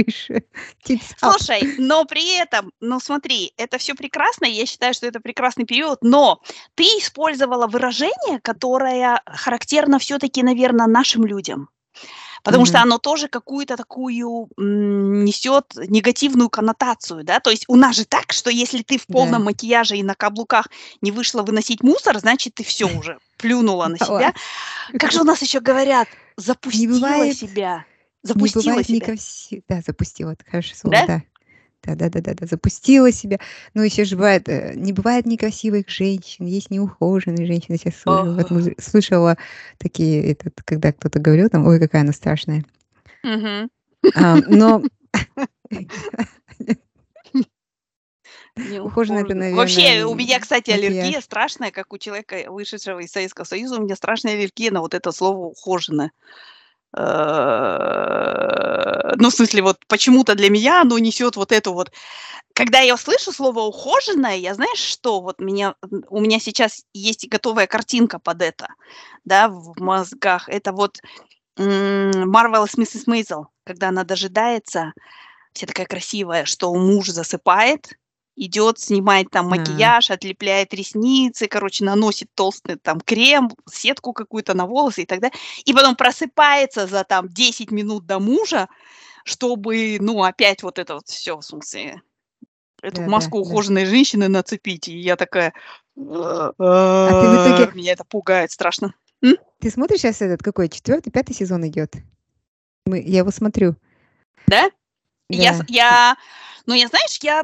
Слушай, 1.17 1.75
но 1.77 2.03
при 2.05 2.39
этом, 2.39 2.71
ну 2.79 2.99
смотри, 2.99 3.53
это 3.57 3.77
все 3.77 3.93
прекрасно, 3.93 4.45
я 4.45 4.65
считаю, 4.65 4.95
что 4.95 5.05
это 5.05 5.19
прекрасный 5.19 5.65
период, 5.65 5.99
но 6.01 6.41
ты 6.73 6.83
использовала 6.83 7.67
выражение, 7.67 8.39
которое 8.41 9.21
характерно 9.27 9.99
все-таки, 9.99 10.41
наверное, 10.41 10.87
нашим 10.87 11.25
людям 11.25 11.69
потому 12.47 12.63
mm-hmm. 12.63 12.67
что 12.67 12.81
оно 12.81 12.97
тоже 12.97 13.27
какую-то 13.27 13.75
такую 13.75 14.47
м, 14.57 15.25
несет 15.25 15.73
негативную 15.75 16.49
коннотацию, 16.49 17.25
да, 17.25 17.41
то 17.41 17.49
есть 17.49 17.65
у 17.67 17.75
нас 17.75 17.97
же 17.97 18.05
так, 18.05 18.31
что 18.31 18.49
если 18.49 18.83
ты 18.83 18.97
в 18.97 19.05
полном 19.05 19.41
yeah. 19.41 19.45
макияже 19.45 19.97
и 19.97 20.03
на 20.03 20.15
каблуках 20.15 20.69
не 21.01 21.11
вышла 21.11 21.43
выносить 21.43 21.83
мусор, 21.83 22.17
значит 22.19 22.53
ты 22.53 22.63
все 22.63 22.85
уже 22.85 23.17
плюнула 23.35 23.87
на 23.87 23.97
себя. 23.97 24.33
Как 24.97 25.11
же 25.11 25.19
у 25.19 25.25
нас 25.25 25.41
еще 25.41 25.59
говорят, 25.59 26.07
запустила 26.37 27.33
себя. 27.33 27.85
Запустила 28.23 28.81
себя. 28.81 29.15
Да, 29.67 29.81
запустила, 29.85 30.31
это 30.31 30.45
хорошее 30.49 30.75
слово, 30.77 31.03
да. 31.05 31.21
Да-да-да-да, 31.83 32.45
запустила 32.45 33.11
себя. 33.11 33.39
Но 33.73 33.83
еще 33.83 34.03
же 34.03 34.15
бывает, 34.15 34.49
э, 34.49 34.73
не 34.75 34.93
бывает 34.93 35.25
некрасивых 35.25 35.89
женщин, 35.89 36.45
есть 36.45 36.69
неухоженные 36.69 37.45
женщины. 37.45 37.77
Сейчас 37.77 37.95
слышала, 38.01 38.43
вот 38.49 38.73
слышала 38.79 39.37
такие, 39.77 40.31
этот, 40.31 40.61
когда 40.65 40.91
кто-то 40.91 41.19
говорил 41.19 41.49
там, 41.49 41.65
ой, 41.65 41.79
какая 41.79 42.01
она 42.01 42.13
страшная. 42.13 42.65
А, 44.15 44.37
но 44.47 44.83
ухоженная 48.81 49.23
это, 49.23 49.35
наверное... 49.35 49.57
Вообще, 49.57 50.03
у 50.03 50.15
меня, 50.15 50.39
кстати, 50.39 50.71
аллергия 50.71 51.21
страшная, 51.21 51.71
как 51.71 51.93
у 51.93 51.97
человека, 51.97 52.51
вышедшего 52.51 52.99
из 52.99 53.11
Советского 53.11 53.45
Союза, 53.45 53.79
у 53.79 53.83
меня 53.83 53.95
страшная 53.95 54.33
аллергия 54.33 54.71
на 54.71 54.81
вот 54.81 54.93
это 54.93 55.11
слово 55.11 55.45
ухоженное. 55.45 56.11
Э, 56.95 58.37
ну, 59.17 59.29
в 59.29 59.33
смысле, 59.33 59.61
вот 59.61 59.77
почему-то 59.87 60.35
для 60.35 60.49
меня 60.49 60.81
оно 60.81 60.97
несет 60.99 61.35
вот 61.35 61.51
эту 61.51 61.73
вот... 61.73 61.91
Когда 62.53 62.79
я 62.79 62.97
слышу 62.97 63.31
слово 63.31 63.59
«ухоженное», 63.61 64.35
я 64.35 64.55
знаешь 64.55 64.79
что? 64.79 65.21
Вот 65.21 65.39
меня, 65.39 65.75
у 66.09 66.19
меня 66.19 66.39
сейчас 66.39 66.83
есть 66.93 67.27
готовая 67.29 67.67
картинка 67.67 68.17
под 68.19 68.41
это, 68.41 68.67
да, 69.25 69.47
в 69.47 69.73
мозгах. 69.79 70.49
Это 70.49 70.71
вот 70.71 70.99
Marvelous 71.57 72.75
Mrs. 72.77 73.03
Мейзел, 73.05 73.47
когда 73.63 73.89
она 73.89 74.03
дожидается, 74.03 74.93
вся 75.53 75.67
такая 75.67 75.85
красивая, 75.85 76.45
что 76.45 76.73
муж 76.73 77.09
засыпает, 77.09 77.93
идет, 78.37 78.79
снимает 78.79 79.29
там 79.31 79.49
макияж, 79.49 80.11
отлепляет 80.11 80.73
ресницы, 80.73 81.47
короче, 81.47 81.83
наносит 81.83 82.29
толстый 82.33 82.77
там 82.77 83.01
крем, 83.01 83.49
сетку 83.69 84.13
какую-то 84.13 84.53
на 84.53 84.65
волосы 84.65 85.03
и 85.03 85.05
так 85.05 85.19
далее. 85.19 85.37
И 85.65 85.73
потом 85.73 85.95
просыпается 85.95 86.87
за 86.87 87.03
там 87.03 87.27
10 87.27 87.71
минут 87.71 88.05
до 88.05 88.19
мужа, 88.19 88.69
чтобы, 89.25 89.97
ну, 89.99 90.23
опять 90.23 90.63
вот 90.63 90.79
это 90.79 90.95
вот 90.95 91.07
все, 91.07 91.37
в 91.37 91.41
смысле, 91.41 92.01
эту 92.81 93.01
да, 93.01 93.07
маску 93.07 93.37
да, 93.37 93.41
ухоженной 93.41 93.83
да. 93.83 93.89
женщины 93.89 94.27
нацепить. 94.27 94.87
И 94.87 94.97
я 94.97 95.15
такая... 95.15 95.53
А 95.97 96.51
ты 96.53 97.53
в 97.53 97.57
итоге... 97.57 97.77
Меня 97.77 97.93
это 97.93 98.05
пугает 98.05 98.51
страшно. 98.51 98.93
М? 99.23 99.35
Ты 99.59 99.71
смотришь 99.71 100.01
сейчас 100.01 100.21
этот 100.21 100.43
какой? 100.43 100.69
Четвертый, 100.69 101.09
пятый 101.09 101.33
сезон 101.33 101.67
идет? 101.67 101.95
Мы, 102.85 103.01
я 103.01 103.19
его 103.19 103.31
смотрю. 103.31 103.75
Да? 104.47 104.69
Я, 105.29 105.57
Да. 105.57 105.65
я, 105.67 106.17
ну, 106.65 106.73
я, 106.73 106.87
знаешь, 106.87 107.17
я, 107.21 107.43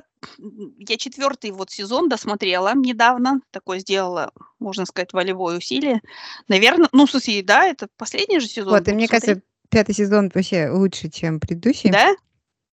я 0.78 0.98
четвертый 0.98 1.52
вот 1.52 1.72
сезон 1.72 2.10
досмотрела 2.10 2.74
недавно, 2.76 3.42
такое 3.52 3.80
сделала, 3.80 4.32
можно 4.60 4.86
сказать, 4.86 5.14
волевое 5.14 5.58
усилие. 5.58 6.02
Наверное, 6.48 6.90
ну, 6.92 7.06
в 7.06 7.12
смысле, 7.12 7.44
да, 7.44 7.66
это 7.66 7.88
последний 7.98 8.40
же 8.40 8.48
сезон. 8.48 8.74
Вот, 8.74 8.88
и 8.88 8.94
мне 8.94 9.08
смотреть. 9.08 9.26
кажется, 9.26 9.42
пятый 9.70 9.96
сезон 9.96 10.32
вообще 10.34 10.70
лучше, 10.70 11.10
чем 11.10 11.40
предыдущий. 11.40 11.92
Да? 11.92 12.16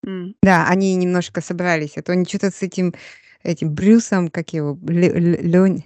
М. 0.06 0.34
Да, 0.42 0.66
они 0.66 0.94
немножко 0.94 1.40
собрались. 1.40 1.96
А 1.96 2.02
то 2.02 2.12
они 2.12 2.24
что-то 2.24 2.50
с 2.50 2.62
этим, 2.62 2.94
этим 3.42 3.74
Брюсом, 3.74 4.28
как 4.28 4.52
его, 4.52 4.78
Ле- 4.88 5.12
Ле- 5.12 5.40
Лёнь- 5.42 5.84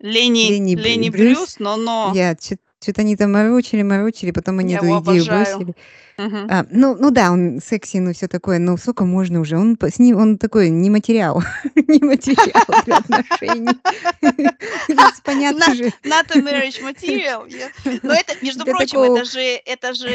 Лени, 0.00 0.48
Лени 0.48 0.74
Лени 0.76 1.10
Брюс, 1.10 1.38
Брюс, 1.38 1.58
но, 1.58 1.76
но, 1.76 2.12
я 2.14 2.36
что-то 2.40 2.62
они 2.98 3.16
там 3.16 3.32
морочили, 3.32 3.82
морочили, 3.82 4.30
потом 4.30 4.60
они 4.60 4.72
я 4.72 4.78
эту 4.78 4.86
его 4.86 5.00
идею 5.00 5.22
обожаю. 5.22 5.56
бросили. 5.58 5.74
Мгм. 6.16 6.46
А, 6.50 6.66
ну, 6.70 6.96
ну 6.98 7.10
да, 7.10 7.30
он 7.30 7.60
секси, 7.64 7.98
ну 7.98 8.12
все 8.12 8.26
такое, 8.26 8.58
но 8.58 8.76
сколько 8.76 9.04
можно 9.04 9.40
уже? 9.40 9.56
Он 9.56 9.76
по- 9.76 9.88
с 9.90 9.98
ним, 10.00 10.16
он 10.16 10.36
такой 10.38 10.68
не 10.70 10.90
материал, 10.90 11.42
не 11.74 12.00
материал 12.00 12.64
для 12.84 12.96
отношений. 12.98 13.78
Понятно 15.24 15.66
На- 15.68 15.74
же. 15.74 15.84
Not 16.04 16.30
a 16.34 16.38
marriage 16.40 16.82
material. 16.82 17.48
я- 17.48 17.70
Но 18.02 18.12
это, 18.14 18.34
между 18.42 18.64
Для 18.64 18.74
прочим, 18.74 18.98
такого- 19.00 19.16
это 19.18 19.24
же, 19.30 19.40
это 19.40 19.94
же 19.94 20.08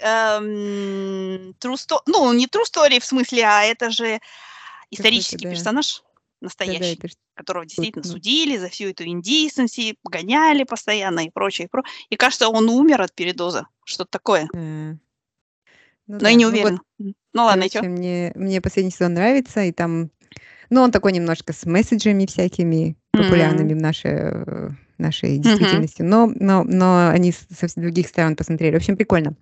эм, 0.00 1.54
true 1.60 1.74
story, 1.74 2.00
ну, 2.06 2.32
не 2.34 2.46
true 2.46 2.64
story 2.70 3.00
в 3.00 3.04
смысле, 3.04 3.44
а 3.44 3.62
это 3.64 3.90
же 3.90 4.18
исторический 4.90 5.44
да. 5.44 5.50
персонаж 5.50 6.02
настоящий, 6.40 6.94
это 6.94 7.08
ж- 7.08 7.14
которого 7.34 7.66
действительно 7.66 8.04
ну. 8.04 8.12
судили 8.12 8.56
за 8.56 8.68
всю 8.68 8.88
эту 8.88 9.04
индейсенси, 9.04 9.96
гоняли 10.04 10.64
постоянно 10.64 11.20
и 11.26 11.30
прочее, 11.30 11.66
и, 11.66 11.68
про- 11.68 11.84
и 12.10 12.16
кажется, 12.16 12.48
он 12.48 12.68
умер 12.68 13.02
от 13.02 13.14
передоза, 13.14 13.66
что-то 13.84 14.10
такое, 14.10 14.48
а. 14.54 14.58
Ну 14.58 16.14
но 16.14 16.20
да, 16.20 16.28
я 16.30 16.34
не 16.36 16.46
ну 16.46 16.50
вот, 16.52 16.58
уверена. 16.58 16.80
Ну 17.34 17.44
ладно, 17.44 17.64
и 17.64 17.86
мне, 17.86 18.32
мне 18.34 18.60
последний 18.62 18.90
сезон 18.90 19.12
нравится, 19.14 19.62
и 19.62 19.72
там, 19.72 20.10
ну, 20.70 20.80
он 20.80 20.90
такой 20.90 21.12
немножко 21.12 21.52
с 21.52 21.66
месседжами 21.66 22.24
всякими 22.26 22.96
популярными 23.12 23.74
в 23.74 23.76
нашей, 23.76 24.10
э, 24.14 24.70
нашей 24.96 25.38
действительности, 25.38 26.02
но, 26.02 26.32
но, 26.34 26.64
но 26.64 27.08
они 27.10 27.32
со 27.32 27.66
всех 27.66 27.82
других 27.82 28.08
сторон 28.08 28.36
посмотрели. 28.36 28.74
В 28.74 28.78
общем, 28.78 28.96
прикольно. 28.96 29.36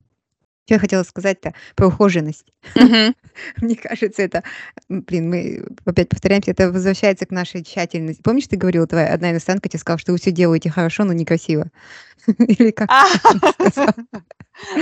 Что 0.66 0.74
я 0.74 0.80
хотела 0.80 1.04
сказать-то 1.04 1.54
про 1.76 1.86
ухоженность. 1.86 2.44
Мгм. 2.74 3.14
Мне 3.60 3.76
кажется, 3.76 4.22
это, 4.22 4.42
блин, 4.88 5.30
мы 5.30 5.64
опять 5.84 6.08
повторяемся, 6.08 6.50
это 6.50 6.72
возвращается 6.72 7.24
к 7.24 7.30
нашей 7.30 7.62
тщательности. 7.62 8.20
Помнишь, 8.20 8.48
ты 8.48 8.56
говорила, 8.56 8.84
твоя 8.88 9.14
одна 9.14 9.30
иностранка 9.30 9.68
тебе 9.68 9.78
сказала, 9.78 10.00
что 10.00 10.10
вы 10.10 10.18
все 10.18 10.32
делаете 10.32 10.68
хорошо, 10.68 11.04
но 11.04 11.12
некрасиво? 11.12 11.70
Или 12.38 12.72
как 12.72 12.90
А, 12.90 13.04
ты 13.32 13.38
там 13.38 13.52
сказала? 13.70 13.94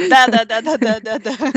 Да, 0.08 0.26
да, 0.28 0.44
да, 0.46 0.62
да, 0.62 0.78
да, 0.78 1.00
да, 1.00 1.18
да. 1.18 1.52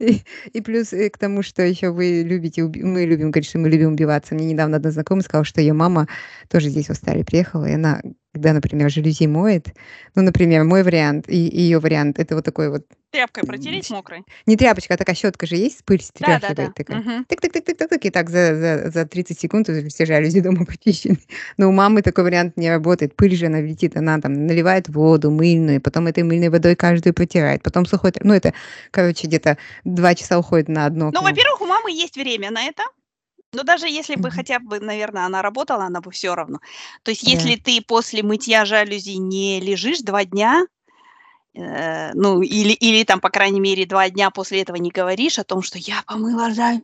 И, 0.00 0.22
и 0.52 0.60
плюс 0.60 0.92
э, 0.92 1.10
к 1.10 1.18
тому, 1.18 1.42
что 1.42 1.62
еще 1.62 1.90
вы 1.90 2.22
любите, 2.24 2.62
уби- 2.62 2.82
мы 2.82 3.04
любим 3.04 3.30
говорить, 3.30 3.48
что 3.48 3.58
мы 3.58 3.68
любим 3.68 3.92
убиваться. 3.92 4.34
Мне 4.34 4.46
недавно 4.46 4.78
одна 4.78 4.90
знакомая 4.90 5.22
сказала, 5.22 5.44
что 5.44 5.60
ее 5.60 5.74
мама 5.74 6.08
тоже 6.48 6.70
здесь 6.70 6.86
в 6.86 6.90
Австралии 6.90 7.22
приехала, 7.22 7.66
и 7.66 7.74
она, 7.74 8.00
когда, 8.38 8.52
например, 8.52 8.88
жалюзи 8.88 9.26
моет, 9.26 9.74
ну, 10.14 10.22
например, 10.22 10.62
мой 10.62 10.84
вариант 10.84 11.28
и 11.28 11.36
ее 11.36 11.80
вариант, 11.80 12.20
это 12.20 12.36
вот 12.36 12.44
такой 12.44 12.70
вот, 12.70 12.84
Тряпкой 13.10 13.42
протереть 13.44 13.90
мокрой. 13.90 14.22
не 14.46 14.56
тряпочка, 14.56 14.94
а 14.94 14.96
такая 14.96 15.16
щетка 15.16 15.46
же 15.46 15.56
есть, 15.56 15.82
пыль 15.84 16.02
Да, 16.20 16.26
да, 16.26 16.38
да. 16.38 16.46
стряхивает 16.46 16.74
такая. 16.74 16.98
Мгм. 16.98 17.26
Тык-тык-тык-тык-тык, 17.28 18.00
и 18.02 18.10
так 18.10 18.30
за, 18.30 18.54
за, 18.54 18.90
за 18.90 19.06
30 19.06 19.40
секунд 19.40 19.68
уже 19.68 19.88
все 19.88 20.06
жалюзи 20.06 20.40
дома 20.40 20.64
почищены. 20.66 21.18
Но 21.56 21.68
у 21.68 21.72
мамы 21.72 22.02
такой 22.02 22.24
вариант 22.24 22.56
не 22.56 22.70
работает. 22.70 23.16
Пыль 23.16 23.34
же 23.34 23.46
она 23.46 23.60
летит, 23.60 23.96
она 23.96 24.20
там 24.20 24.46
наливает 24.46 24.88
воду 24.88 25.30
мыльную, 25.30 25.80
потом 25.80 26.06
этой 26.06 26.22
мыльной 26.22 26.50
водой 26.50 26.76
каждую 26.76 27.14
протирает, 27.14 27.62
потом 27.62 27.86
сухой... 27.86 28.12
Ну, 28.20 28.34
это, 28.34 28.52
короче, 28.90 29.26
где-то 29.26 29.56
два 29.84 30.14
часа 30.14 30.38
уходит 30.38 30.68
на 30.68 30.84
одно 30.84 31.10
Ну, 31.12 31.22
во-первых, 31.22 31.62
у 31.62 31.66
мамы 31.66 31.90
есть 31.90 32.16
время 32.16 32.50
на 32.50 32.66
это. 32.66 32.82
Но 33.54 33.62
даже 33.62 33.88
если 33.88 34.16
бы 34.16 34.30
хотя 34.30 34.58
бы, 34.58 34.78
наверное, 34.80 35.24
она 35.24 35.40
работала, 35.42 35.84
она 35.84 36.00
бы 36.00 36.10
все 36.10 36.34
равно. 36.34 36.58
То 37.02 37.10
есть, 37.10 37.22
Да. 37.22 37.30
если 37.30 37.56
ты 37.56 37.80
после 37.82 38.22
мытья 38.22 38.64
жалюзи 38.64 39.16
не 39.16 39.60
лежишь 39.60 40.00
два 40.00 40.24
дня, 40.24 40.66
э, 41.54 42.12
ну, 42.14 42.42
или, 42.42 42.72
или 42.72 43.04
там, 43.04 43.20
по 43.20 43.30
крайней 43.30 43.60
мере, 43.60 43.86
два 43.86 44.10
дня 44.10 44.30
после 44.30 44.62
этого 44.62 44.76
не 44.76 44.90
говоришь 44.90 45.38
о 45.38 45.44
том, 45.44 45.62
что 45.62 45.78
я 45.78 46.02
помыла 46.06 46.52
жаль, 46.54 46.82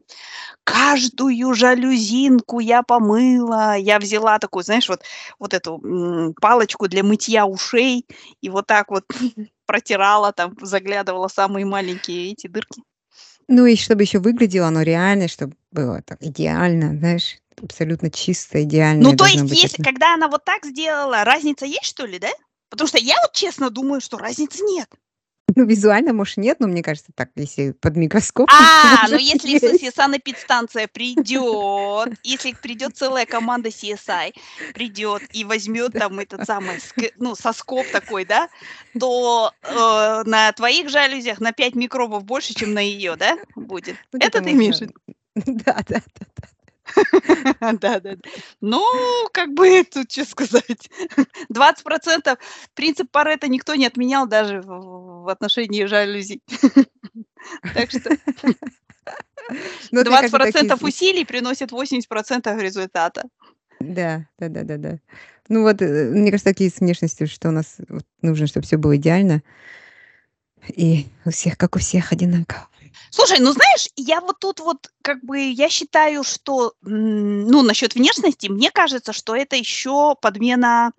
каждую 0.65 1.55
жалюзинку 1.55 2.61
я 2.61 2.83
помыла, 2.83 3.77
я 3.77 3.99
взяла 4.01 4.39
такую, 4.39 4.65
знаешь, 4.65 4.89
вот, 4.89 5.03
вот 5.39 5.55
эту 5.55 5.81
м, 5.85 6.35
палочку 6.41 6.89
для 6.89 7.05
мытья 7.05 7.47
ушей 7.47 8.07
и 8.43 8.51
вот 8.51 8.67
так 8.67 8.91
вот 8.91 9.05
протирала, 9.67 10.33
там, 10.33 10.55
заглядывала 10.63 11.29
самые 11.29 11.67
маленькие 11.67 12.33
эти 12.33 12.49
дырки. 12.49 12.83
Ну, 13.49 13.67
и 13.67 13.77
чтобы 13.77 14.03
еще 14.03 14.19
выглядело 14.19 14.69
оно 14.69 14.83
реально, 14.83 15.29
чтобы 15.29 15.55
было 15.71 16.03
так 16.03 16.23
идеально, 16.23 16.97
знаешь, 16.97 17.39
абсолютно 17.63 18.11
чисто, 18.11 18.63
идеально. 18.63 19.11
Ну, 19.11 19.17
то 19.17 19.27
есть, 19.27 19.45
если, 19.51 19.83
когда 19.83 20.15
она 20.15 20.29
вот 20.29 20.45
так 20.45 20.65
сделала, 20.65 21.25
разница 21.25 21.67
есть, 21.67 21.85
что 21.85 22.07
ли, 22.07 22.19
да? 22.19 22.31
Потому 22.71 22.89
что 22.89 22.99
я 22.99 23.15
вот 23.23 23.33
честно 23.33 23.71
думаю, 23.71 24.01
что 24.01 24.19
разницы 24.19 24.63
нет. 24.65 24.89
Ну, 25.57 25.67
визуально, 25.67 26.13
может, 26.13 26.39
нет, 26.39 26.59
но 26.59 26.67
мне 26.67 26.83
кажется, 26.83 27.13
так, 27.15 27.31
если 27.37 27.73
под 27.73 27.97
микроскопом. 27.97 28.57
А, 28.59 29.07
ну 29.09 29.17
если 29.19 29.59
смысле 29.59 29.91
санэпидстанция 29.91 30.89
придет, 30.89 32.19
если 32.25 32.53
придет 32.53 32.97
целая 32.97 33.27
команда 33.27 33.69
CSI, 33.69 34.35
придет 34.73 35.23
и 35.33 35.45
возьмет 35.45 35.93
там 35.93 36.19
этот 36.19 36.47
самый, 36.47 36.79
ну, 37.19 37.35
соскоб 37.35 37.87
такой, 37.91 38.25
да, 38.25 38.49
то 38.99 39.53
э, 39.63 40.23
на 40.25 40.53
твоих 40.53 40.89
жалюзях 40.89 41.41
на 41.41 41.53
5 41.53 41.75
микробов 41.75 42.25
больше, 42.25 42.55
чем 42.55 42.73
на 42.73 42.81
ее, 42.81 43.17
да, 43.17 43.37
будет. 43.55 43.97
Ну, 44.13 44.21
Это 44.21 44.43
ты 44.43 44.55
можно- 44.55 44.87
виду? 44.87 44.95
Да, 45.35 45.83
да, 45.89 46.01
да. 46.19 46.27
Да, 46.37 46.49
да, 47.81 48.01
да. 48.01 48.17
Ну, 48.61 48.83
как 49.33 49.53
бы 49.55 49.85
тут 49.93 50.11
что 50.11 50.25
сказать. 50.25 50.91
20% 51.53 52.39
принцип 52.75 53.11
Паретта 53.11 53.49
никто 53.49 53.75
не 53.75 53.87
отменял 53.87 54.27
даже 54.27 54.61
в, 54.63 55.31
отношении 55.31 55.85
жалюзи. 55.85 56.41
Так 57.75 57.91
что 57.91 58.09
Ну, 59.91 60.01
вот 60.01 60.07
мне 60.07 60.17
кажется, 60.17 60.39
20% 60.39 60.69
такие- 60.69 60.77
усилий 60.81 61.25
приносит 61.27 61.73
80% 61.73 62.59
результата. 62.59 63.25
Да, 63.81 64.27
да, 64.39 64.49
да, 64.49 64.63
да, 64.63 64.79
да. 64.79 64.99
Ну 65.49 65.63
вот, 65.63 65.83
э, 65.83 66.11
мне 66.11 66.31
кажется, 66.31 66.51
такие 66.51 66.71
с 66.71 66.81
внешностью, 66.81 67.27
что 67.27 67.49
у 67.49 67.53
нас 67.53 67.77
нужно, 68.23 68.47
чтобы 68.47 68.65
все 68.65 68.79
было 68.79 68.97
идеально. 68.97 69.43
И 70.75 71.07
у 71.27 71.31
всех, 71.31 71.59
как 71.59 71.77
у 71.77 71.79
всех, 71.79 72.13
одинаково. 72.13 72.67
Слушай, 73.11 73.39
ну 73.41 73.53
знаешь, 73.53 73.89
я 73.97 74.21
вот 74.21 74.39
тут 74.41 74.61
вот 74.61 74.91
как 75.03 75.25
бы 75.25 75.39
я 75.41 75.69
считаю, 75.69 76.25
что 76.25 76.75
ну 76.83 77.63
насчет 77.63 77.95
внешности, 77.95 78.49
мне 78.49 78.71
кажется, 78.71 79.13
что 79.13 79.35
это 79.35 79.57
еще 79.57 80.15
подмена 80.21 80.93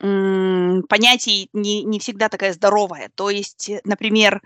м, 0.00 0.82
понятий 0.88 1.48
не, 1.52 1.82
не 1.84 1.98
всегда 1.98 2.28
такая 2.28 2.52
здоровая. 2.52 3.10
То 3.14 3.30
есть, 3.30 3.68
э, 3.68 3.80
например, 3.84 4.42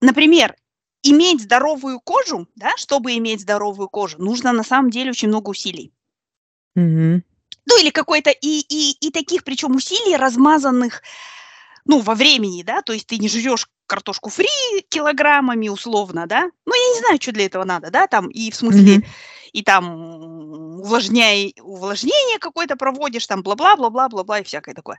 например, 0.00 0.54
иметь 1.02 1.42
здоровую 1.42 2.00
кожу, 2.00 2.48
да, 2.56 2.72
чтобы 2.76 3.16
иметь 3.16 3.40
здоровую 3.40 3.88
кожу, 3.88 4.18
нужно 4.18 4.52
на 4.52 4.62
самом 4.62 4.90
деле 4.90 5.10
очень 5.10 5.28
много 5.28 5.50
усилий. 5.50 5.92
Мгм. 6.74 7.24
Ну, 7.66 7.80
или 7.80 7.90
какой-то 7.90 8.30
и, 8.30 8.60
и, 8.60 8.96
и 9.00 9.10
таких, 9.10 9.44
причем 9.44 9.76
усилий, 9.76 10.16
размазанных, 10.16 11.02
ну, 11.84 12.00
во 12.00 12.14
времени, 12.14 12.62
да, 12.62 12.82
то 12.82 12.92
есть 12.92 13.06
ты 13.06 13.18
не 13.18 13.28
жрешь 13.28 13.68
картошку 13.88 14.30
фри 14.30 14.46
килограммами 14.88 15.68
условно, 15.68 16.26
да, 16.26 16.42
ну, 16.66 16.74
я 16.74 16.94
не 16.94 17.00
знаю, 17.00 17.18
что 17.20 17.32
для 17.32 17.46
этого 17.46 17.64
надо, 17.64 17.90
да, 17.90 18.06
там, 18.06 18.28
и 18.28 18.50
в 18.50 18.54
смысле, 18.54 18.98
Мгм. 18.98 19.04
и 19.52 19.62
там 19.62 20.78
увлажняй, 20.80 21.54
увлажнение 21.60 22.38
какое-то 22.38 22.76
проводишь, 22.76 23.26
там, 23.26 23.42
бла-бла-бла-бла-бла-бла 23.42 24.40
и 24.40 24.44
всякое 24.44 24.74
такое. 24.74 24.98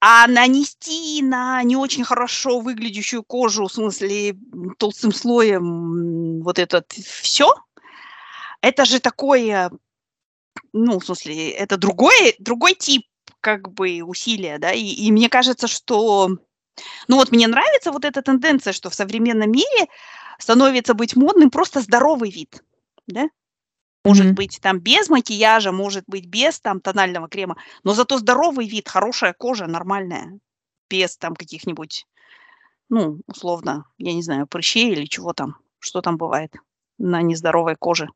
А 0.00 0.26
нанести 0.26 1.22
на 1.22 1.62
не 1.62 1.76
очень 1.76 2.04
хорошо 2.04 2.60
выглядящую 2.60 3.22
кожу, 3.22 3.66
в 3.66 3.72
смысле, 3.72 4.36
толстым 4.78 5.12
слоем 5.12 6.42
вот 6.42 6.58
этот 6.58 6.92
все, 6.92 7.54
это 8.60 8.84
же 8.84 9.00
такое, 9.00 9.70
ну, 10.72 10.98
в 10.98 11.04
смысле, 11.04 11.50
это 11.50 11.76
другой, 11.76 12.36
другой 12.38 12.74
тип 12.74 13.06
как 13.40 13.72
бы 13.72 14.02
усилия, 14.02 14.58
да, 14.58 14.72
и, 14.72 14.84
и 14.84 15.12
мне 15.12 15.28
кажется, 15.28 15.66
что, 15.68 16.38
ну 17.08 17.16
вот 17.16 17.32
мне 17.32 17.46
нравится 17.48 17.92
вот 17.92 18.04
эта 18.04 18.22
тенденция, 18.22 18.72
что 18.72 18.90
в 18.90 18.94
современном 18.94 19.50
мире 19.50 19.88
становится 20.38 20.94
быть 20.94 21.16
модным 21.16 21.50
просто 21.50 21.80
здоровый 21.80 22.30
вид, 22.30 22.62
да, 23.06 23.28
может 24.04 24.26
Мгм. 24.26 24.34
быть 24.36 24.58
там 24.62 24.80
без 24.80 25.08
макияжа, 25.08 25.72
может 25.72 26.04
быть 26.06 26.26
без 26.26 26.60
там 26.60 26.80
тонального 26.80 27.28
крема, 27.28 27.56
но 27.84 27.94
зато 27.94 28.18
здоровый 28.18 28.68
вид, 28.68 28.88
хорошая 28.88 29.32
кожа, 29.32 29.66
нормальная, 29.66 30.38
без 30.90 31.16
там 31.16 31.34
каких-нибудь, 31.36 32.06
ну, 32.90 33.20
условно, 33.26 33.86
я 33.98 34.14
не 34.14 34.22
знаю, 34.22 34.46
прыщей 34.46 34.92
или 34.92 35.06
чего 35.06 35.32
там, 35.32 35.56
что 35.80 36.02
там 36.02 36.16
бывает 36.18 36.54
на 36.98 37.22
нездоровой 37.22 37.76
коже. 37.76 38.08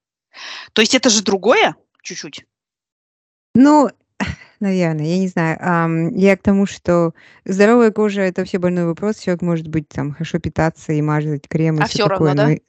То 0.72 0.82
есть 0.82 0.94
это 0.94 1.10
же 1.10 1.22
другое 1.22 1.76
чуть-чуть. 2.02 2.44
Ну, 3.54 3.90
Наверное, 4.60 5.06
я 5.06 5.18
не 5.18 5.28
знаю. 5.28 5.56
Ам, 5.60 6.14
я 6.16 6.36
к 6.36 6.42
тому, 6.42 6.66
что 6.66 7.14
здоровая 7.44 7.92
кожа- 7.92 8.22
это 8.22 8.40
вообще 8.40 8.58
больной 8.58 8.86
вопрос. 8.86 9.18
Человек 9.18 9.42
может 9.42 9.68
быть 9.68 9.88
там 9.88 10.12
хорошо 10.12 10.40
питаться 10.40 10.92
и 10.92 11.00
мазать 11.00 11.46
крем 11.48 11.80
и 11.80 11.82
А 11.82 11.86
всё 11.86 11.98
всё 12.00 12.08
равно, 12.08 12.30
такое, 12.30 12.34
но 12.34 12.48
да? 12.48 12.52
и 12.54 12.60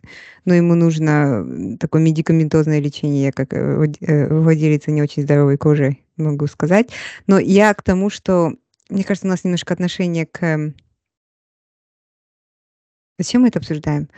но 0.46 0.54
ему 0.54 0.76
нужно, 0.76 1.10
м, 1.46 1.78
такое 1.78 2.02
медикаментозное 2.02 2.80
лечение. 2.80 3.26
Я 3.26 3.32
как, 3.32 3.54
э, 3.54 3.76
владе 3.76 3.98
э, 4.02 4.28
владелица 4.34 4.92
не 4.92 5.02
очень 5.02 5.24
здоровой 5.24 5.58
кожи 5.58 5.98
могу 6.18 6.46
сказать. 6.48 6.90
Но 7.28 7.40
я 7.40 7.74
к 7.74 7.82
тому, 7.82 8.10
что, 8.12 8.54
мне 8.90 9.04
кажется, 9.04 9.28
у 9.28 9.30
нас 9.32 9.44
немножко 9.44 9.74
отношение 9.74 10.26
к 10.28 10.74
Зачем 13.20 13.42
мы 13.42 13.50
это 13.50 13.60
обсуждаем? 13.60 14.10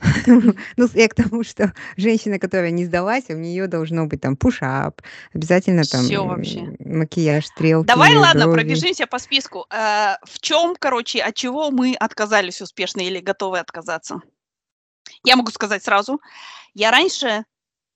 Ну, 0.76 0.88
я 0.94 1.08
к 1.08 1.14
тому, 1.14 1.44
что 1.44 1.72
женщина, 1.96 2.38
которая 2.38 2.70
не 2.70 2.84
сдалась, 2.84 3.24
у 3.28 3.34
неё 3.34 3.66
должно 3.66 4.06
быть 4.06 4.20
там 4.20 4.36
пуш-ап, 4.36 5.02
обязательно 5.34 5.82
там, 5.86 6.00
Всё 6.06 6.24
вообще. 6.26 6.60
м, 6.60 6.76
макияж, 6.98 7.46
стрелки, 7.46 7.86
Давай, 7.86 8.16
ладно, 8.16 8.44
брови. 8.46 8.56
пробежимся 8.56 9.06
по 9.06 9.18
списку. 9.18 9.66
Э, 9.70 10.16
в 10.24 10.38
чём, 10.40 10.76
короче, 10.78 11.20
от 11.20 11.34
чего 11.34 11.70
мы 11.70 11.94
отказались 11.94 12.60
успешно 12.62 13.00
или 13.00 13.20
готовы 13.20 13.58
отказаться? 13.58 14.20
Я 15.24 15.36
могу 15.36 15.50
сказать 15.52 15.84
сразу. 15.84 16.20
Я 16.74 16.90
раньше, 16.92 17.44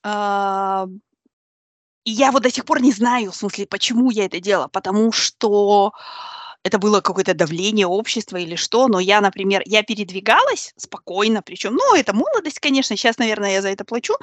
а, 0.05 0.87
и 2.05 2.11
я 2.13 2.33
вот 2.33 2.43
до 2.45 2.51
сих 2.51 2.65
пор 2.67 2.81
не 2.83 2.93
знаю, 2.93 3.33
в 3.33 3.37
смысле, 3.37 3.67
почему 3.67 4.11
я 4.11 4.27
это 4.27 4.41
делала. 4.41 4.69
Потому 4.69 5.13
что 5.13 5.93
это 6.65 6.79
было 6.79 7.01
какое-то 7.03 7.35
давление 7.35 7.87
общества 7.87 8.39
или 8.39 8.57
что. 8.57 8.89
Но 8.89 8.99
я, 8.99 9.21
например, 9.21 9.63
я 9.67 9.83
передвигалась 9.83 10.73
спокойно, 10.79 11.43
причём, 11.43 11.75
ну, 11.75 11.95
это 11.95 12.15
молодость, 12.15 12.59
конечно, 12.59 12.97
щас, 12.97 13.19
наверное, 13.19 13.53
я 13.53 13.63
за 13.63 13.69
это 13.69 13.85
плачу. 13.85 14.15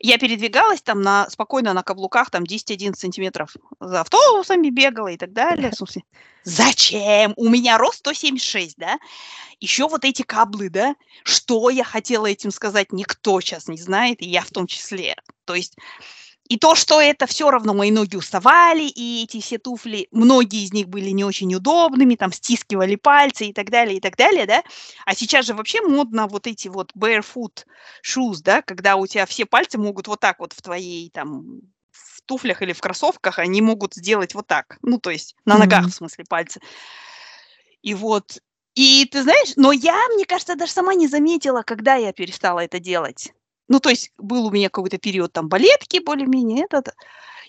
Я 0.00 0.18
передвигалась 0.18 0.82
там 0.82 1.02
на 1.02 1.28
спокойно 1.30 1.74
на 1.74 1.82
каблуках 1.82 2.30
там 2.30 2.44
10-11 2.44 3.00
сантиметров 3.00 3.54
за 3.80 4.00
автобусами 4.02 4.70
бегала 4.70 5.08
и 5.08 5.16
так 5.18 5.32
далее. 5.32 5.70
В 5.72 5.76
смысле, 5.76 6.02
зачем? 6.44 7.34
У 7.36 7.48
меня 7.48 7.78
рост 7.78 7.98
176, 8.00 8.76
да? 8.78 8.98
Ещё 9.60 9.88
вот 9.88 10.04
эти 10.04 10.22
каблы, 10.22 10.70
да? 10.70 10.94
Что 11.24 11.70
я 11.70 11.84
хотела 11.84 12.26
этим 12.26 12.50
сказать, 12.52 12.92
никто 12.92 13.40
щас 13.42 13.68
не 13.68 13.78
знает, 13.78 14.22
и 14.22 14.28
я 14.28 14.42
в 14.42 14.50
том 14.50 14.66
числе. 14.66 15.16
То 15.46 15.54
есть 15.56 15.76
и 16.50 16.58
то, 16.58 16.74
что 16.74 17.00
это 17.00 17.26
всё 17.26 17.50
равно 17.50 17.74
мои 17.74 17.92
ноги 17.92 18.16
уставали, 18.16 18.82
и 18.82 19.24
эти 19.24 19.40
все 19.40 19.58
туфли, 19.58 20.08
многие 20.12 20.64
из 20.64 20.72
них 20.74 20.88
были 20.88 21.10
не 21.10 21.24
очень 21.24 21.54
удобными, 21.54 22.16
там 22.16 22.32
стискивали 22.32 22.96
пальцы 22.96 23.46
и 23.46 23.52
так 23.54 23.70
далее, 23.70 23.98
и 23.98 24.00
так 24.00 24.16
далее, 24.16 24.46
да. 24.46 24.64
А 25.06 25.14
сейчас 25.14 25.46
же 25.46 25.54
вообще 25.54 25.80
модно 25.82 26.26
вот 26.26 26.48
эти 26.48 26.68
вот 26.68 26.92
barefoot 26.96 27.64
shoes, 28.04 28.38
да, 28.42 28.62
когда 28.62 28.96
у 28.96 29.06
тя 29.06 29.26
все 29.26 29.46
пальцы 29.46 29.78
могут 29.78 30.08
вот 30.08 30.20
так 30.20 30.40
вот 30.40 30.52
в 30.52 30.60
твоей 30.62 31.10
там 31.10 31.60
в 31.92 32.22
туфлях 32.26 32.62
или 32.62 32.72
в 32.72 32.80
кроссовках, 32.80 33.38
они 33.38 33.62
могут 33.62 33.94
сделать 33.94 34.34
вот 34.34 34.46
так. 34.48 34.78
Ну, 34.82 34.98
то 34.98 35.10
есть 35.10 35.36
на 35.46 35.56
ногах, 35.58 35.84
Мгм. 35.84 35.90
в 35.90 35.94
смысле, 35.94 36.24
пальцы. 36.28 36.60
И 37.84 37.94
вот, 37.94 38.38
и 38.74 39.06
ты 39.06 39.22
знаешь, 39.22 39.52
но 39.56 39.72
я, 39.72 39.98
мне 40.14 40.24
кажется, 40.26 40.54
даже 40.56 40.72
сама 40.72 40.94
не 40.94 41.08
заметила, 41.08 41.62
когда 41.62 41.94
я 41.96 42.12
перестала 42.12 42.60
это 42.60 42.78
делать. 42.78 43.32
Ну, 43.70 43.78
то 43.78 43.88
есть 43.88 44.10
был 44.18 44.46
у 44.46 44.50
меня 44.50 44.68
какой-то 44.68 44.98
период 44.98 45.32
там 45.32 45.48
балетки 45.48 46.00
более-менее 46.04 46.64
этот, 46.64 46.88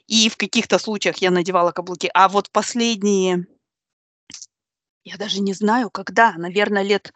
и 0.08 0.30
в 0.30 0.38
каких-то 0.38 0.80
случаях 0.80 1.18
я 1.20 1.32
надевала 1.32 1.72
каблуки. 1.72 2.12
А 2.14 2.30
вот 2.30 2.52
последние 2.52 3.48
я 5.06 5.18
даже 5.18 5.42
не 5.42 5.54
знаю, 5.54 5.90
когда, 5.92 6.34
наверно, 6.38 6.84
лет 6.84 7.14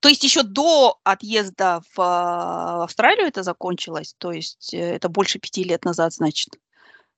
то 0.00 0.08
есть 0.10 0.24
ещё 0.24 0.42
до 0.44 0.98
отъезда 1.04 1.82
в, 1.94 2.00
а, 2.00 2.84
Австралию 2.84 3.28
это 3.28 3.42
закончилось, 3.44 4.14
то 4.18 4.32
есть, 4.32 4.74
э, 4.74 4.78
это 4.96 5.08
больше 5.10 5.38
5 5.40 5.64
лет 5.64 5.84
назад, 5.86 6.14
значит. 6.14 6.50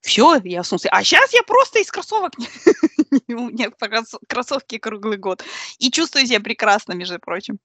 Всё, 0.02 0.36
я 0.44 0.62
в 0.62 0.66
смысле 0.68 0.90
а 0.92 1.04
щас 1.04 1.32
я 1.34 1.42
просто 1.44 1.80
из 1.80 1.90
кроссовок 1.90 2.32
у 3.28 3.32
меня 3.50 3.70
кросс 3.70 4.16
кроссовки 4.28 4.78
круглый 4.78 5.18
год. 5.18 5.44
И 5.78 5.90
чувствую 5.92 6.26
себя 6.26 6.40
прекрасно, 6.40 6.94
между 6.94 7.18
прочим. 7.20 7.58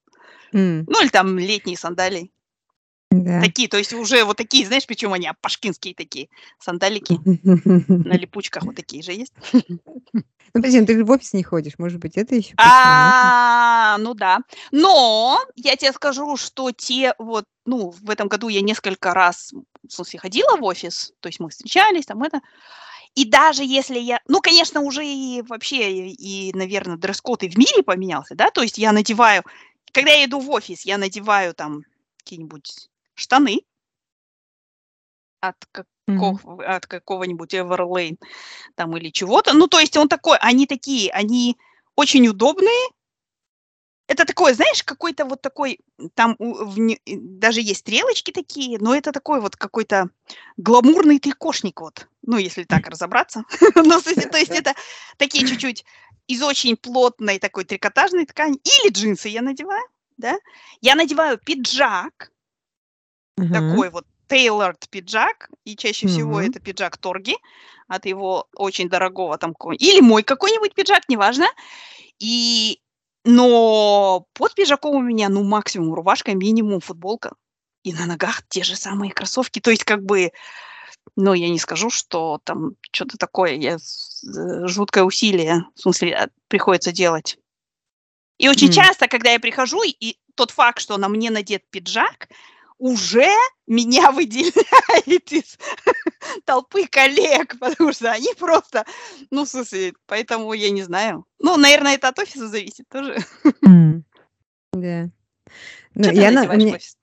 Ну, 0.88 1.02
или 1.04 1.10
там 1.10 1.38
летние 1.40 1.78
сандалии. 1.78 2.32
Да. 3.24 3.42
Такие, 3.42 3.68
то 3.68 3.78
есть 3.78 3.94
уже 3.94 4.24
вот 4.24 4.38
такие, 4.38 4.66
знаешь, 4.66 4.86
причём 4.86 5.14
они 5.14 5.28
апашкинские 5.28 5.94
такие 5.94 6.30
сандалики. 6.60 7.20
На 7.88 8.14
липучках 8.18 8.64
вот 8.64 8.76
такие 8.76 9.04
же 9.04 9.12
есть. 9.12 9.34
Ну, 9.52 10.62
подожди, 10.62 10.80
ну 10.80 10.86
ты 10.86 10.98
же 10.98 11.04
в 11.04 11.12
офис 11.12 11.34
не 11.34 11.44
ходишь, 11.44 11.74
может 11.78 12.00
быть, 12.00 12.18
это 12.18 12.36
нет? 12.36 12.54
А, 12.58 13.98
ну 14.00 14.14
да. 14.14 14.40
Но 14.72 15.40
я 15.56 15.76
те 15.76 15.92
скажу, 15.92 16.38
что 16.38 16.72
те 16.72 17.14
вот, 17.20 17.46
ну, 17.66 17.90
в 17.90 18.10
этом 18.10 18.28
году 18.28 18.48
я 18.48 18.62
несколько 18.62 19.14
раз, 19.14 19.54
в 19.88 19.92
смысле, 19.92 20.20
ходила 20.20 20.56
в 20.58 20.64
офис, 20.64 21.14
то 21.20 21.28
есть 21.28 21.40
мы 21.40 21.50
встречались, 21.50 22.06
там 22.06 22.24
это. 22.24 22.40
И 23.16 23.26
даже 23.26 23.64
если 23.64 24.00
я 24.00 24.20
ну, 24.28 24.40
конечно, 24.40 24.82
уже 24.82 25.06
и 25.06 25.42
вообще, 25.42 26.08
и, 26.10 26.52
наверно, 26.54 26.98
дресс-код 26.98 27.44
и 27.44 27.50
в 27.50 27.58
мире 27.58 27.84
поменялся, 27.84 28.36
да. 28.36 28.50
То 28.50 28.62
есть 28.62 28.78
я 28.78 28.92
надеваю 28.92 29.44
когда 29.96 30.12
я 30.12 30.26
иду 30.26 30.42
в 30.42 30.50
офис, 30.50 30.82
я 30.82 30.98
надеваю 30.98 31.54
там 31.54 31.86
какие-нибудь 32.18 32.90
штаны 33.16 33.62
от 35.42 35.56
Мгм. 36.08 36.38
каков 36.38 36.60
от 36.60 36.86
какого-нибудь 36.86 37.54
Everlane 37.54 38.18
там 38.76 38.96
или 38.98 39.10
чего-то. 39.10 39.54
Ну, 39.54 39.68
то 39.68 39.80
есть 39.80 39.98
он 39.98 40.08
такой 40.08 40.38
они 40.40 40.68
такие, 40.68 41.12
они 41.12 41.58
очень 41.96 42.28
удобные. 42.28 42.90
Это 44.08 44.26
такое, 44.26 44.54
знаешь, 44.54 44.84
какой-то 44.84 45.26
вот 45.26 45.42
такой, 45.42 45.80
там 46.14 46.36
у 46.38 46.54
вне 46.66 47.00
даже 47.08 47.62
есть 47.62 47.80
стрелочки 47.80 48.32
такие, 48.32 48.78
но 48.80 48.96
это 48.96 49.12
такой 49.12 49.42
вот 49.42 49.56
какой-то 49.56 50.10
гламурный 50.58 51.20
трикошник 51.20 51.82
вот. 51.82 52.08
Ну, 52.22 52.38
если 52.38 52.64
так 52.64 52.88
разобраться. 52.88 53.44
Ну, 53.76 54.00
в 54.00 54.04
то 54.04 54.38
есть 54.38 54.52
это 54.52 54.74
такие 55.18 55.44
чуть-чуть 55.44 55.86
из 56.28 56.42
очень 56.44 56.76
плотной 56.78 57.40
такой 57.40 57.66
трикотажной 57.66 58.26
ткани. 58.26 58.60
Или 58.64 58.92
джинсы 58.92 59.30
я 59.30 59.42
надеваю, 59.42 59.84
да. 60.18 60.38
Я 60.82 60.96
надеваю 60.96 61.40
пиджак 61.44 62.32
Мгм. 63.38 63.54
такой 63.54 63.90
вот 63.90 64.06
tailored 64.30 64.88
пиджак, 64.90 65.50
и 65.66 65.76
чаще 65.76 66.08
всего 66.08 66.40
это 66.40 66.60
пиджак 66.60 66.98
Торги 66.98 67.36
от 67.88 68.06
его 68.06 68.48
очень 68.56 68.90
дорогого 68.90 69.38
там 69.38 69.54
или 69.74 70.00
мой 70.02 70.24
какой-нибудь 70.24 70.74
пиджак, 70.74 71.08
неважно. 71.10 71.46
И 72.20 72.80
но 73.26 74.26
под 74.34 74.56
пиджаком 74.56 74.96
у 74.98 75.02
меня, 75.02 75.30
ну, 75.30 75.44
максимум 75.44 75.94
рубашка, 75.96 76.34
минимум 76.36 76.80
футболка. 76.82 77.36
И 77.84 77.94
на 77.94 78.06
ногах 78.08 78.44
те 78.50 78.64
же 78.64 78.76
самые 78.76 79.12
кроссовки. 79.14 79.60
То 79.60 79.72
есть 79.72 79.84
как 79.84 80.04
бы, 80.04 80.32
ну, 81.18 81.34
я 81.34 81.50
не 81.50 81.60
скажу, 81.60 81.90
что 81.92 82.40
там 82.46 82.74
чё-то 82.92 83.18
такое, 83.18 83.54
я 83.56 83.76
э, 83.78 84.68
жуткое 84.68 85.04
усилие, 85.06 85.66
в 85.76 85.82
смысле, 85.82 86.16
а, 86.16 86.30
приходится 86.50 86.92
делать. 86.94 87.38
И 88.40 88.50
очень 88.50 88.68
М. 88.68 88.74
часто, 88.74 89.08
когда 89.08 89.32
я 89.32 89.40
прихожу, 89.40 89.82
и 89.84 90.18
тот 90.36 90.52
факт, 90.52 90.80
что 90.82 90.98
на 90.98 91.08
мне 91.10 91.32
надет 91.32 91.64
пиджак, 91.72 92.30
уже 92.78 93.28
меня 93.68 94.12
выделяет 94.12 95.32
из 95.32 95.58
толпы 96.46 96.88
коллег, 96.88 97.58
потому 97.60 97.94
что 97.94 98.12
они 98.12 98.34
просто, 98.38 98.86
ну, 99.32 99.46
в 99.46 99.50
смысле, 99.50 99.94
поэтому 100.06 100.54
я 100.54 100.70
не 100.70 100.84
знаю. 100.84 101.26
Ну, 101.40 101.58
наверно, 101.58 101.90
это 101.90 102.10
от 102.10 102.20
офиса 102.20 102.48
зависит 102.48 102.88
тоже. 102.90 103.18
Да. 104.74 105.10
Ну, 105.94 106.12
я 106.12 106.32
на 106.32 106.44
офис? 106.44 106.98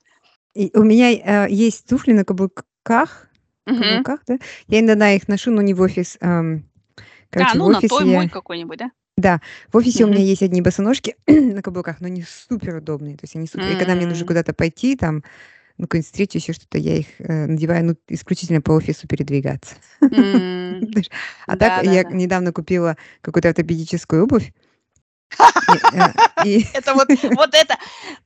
и 0.55 0.71
у 0.75 0.83
меня, 0.83 1.09
а, 1.25 1.49
есть 1.49 1.87
туфли 1.87 2.13
на 2.13 2.25
каблуках 2.25 3.29
Мгм. 3.65 3.79
каблуках, 3.79 4.21
да. 4.27 4.39
Я 4.67 4.81
иногда 4.81 5.11
их 5.13 5.29
ношу, 5.29 5.51
но 5.51 5.63
не 5.63 5.73
в 5.73 5.81
офис. 5.81 6.19
Ам, 6.21 6.65
А, 6.97 7.03
короче, 7.31 7.53
в 7.53 7.57
ну, 7.59 7.71
на 7.71 7.81
той 7.81 8.05
мой 8.05 8.25
я 8.25 8.31
какой-нибудь, 8.31 8.79
да? 8.79 8.91
Да, 9.17 9.41
в 9.73 9.77
офисе 9.77 10.05
у 10.05 10.09
меня 10.09 10.21
есть 10.21 10.43
одни 10.43 10.63
босоножки 10.63 11.17
на 11.27 11.63
каблуках, 11.63 12.01
но 12.01 12.07
они 12.07 12.23
супер 12.23 12.77
удобные. 12.77 13.17
То 13.17 13.25
есть 13.25 13.37
они 13.37 13.47
супер 13.47 13.71
и 13.71 13.77
когда 13.77 13.95
мне 13.95 14.07
нужно 14.07 14.27
куда-то 14.27 14.53
пойти, 14.53 14.97
там, 14.97 15.23
на 15.79 15.87
какую-нибудь 15.87 16.07
встречу, 16.07 16.39
ещё 16.39 16.53
что-то, 16.53 16.79
я 16.79 16.97
их, 16.97 17.07
э, 17.19 17.47
надеваю, 17.47 17.85
ну, 17.85 17.97
исключительно 18.09 18.61
по 18.63 18.73
офису 18.73 19.07
передвигаться. 19.09 19.77
А 21.47 21.57
так 21.57 21.83
я 21.83 22.05
недавно 22.05 22.53
купила 22.53 22.97
какую-то 23.23 23.49
ортопедическую 23.51 24.25
обувь. 24.25 24.53
И 26.45 26.67
Это 26.75 26.95
вот 26.95 27.09
вот 27.37 27.55
это 27.55 27.77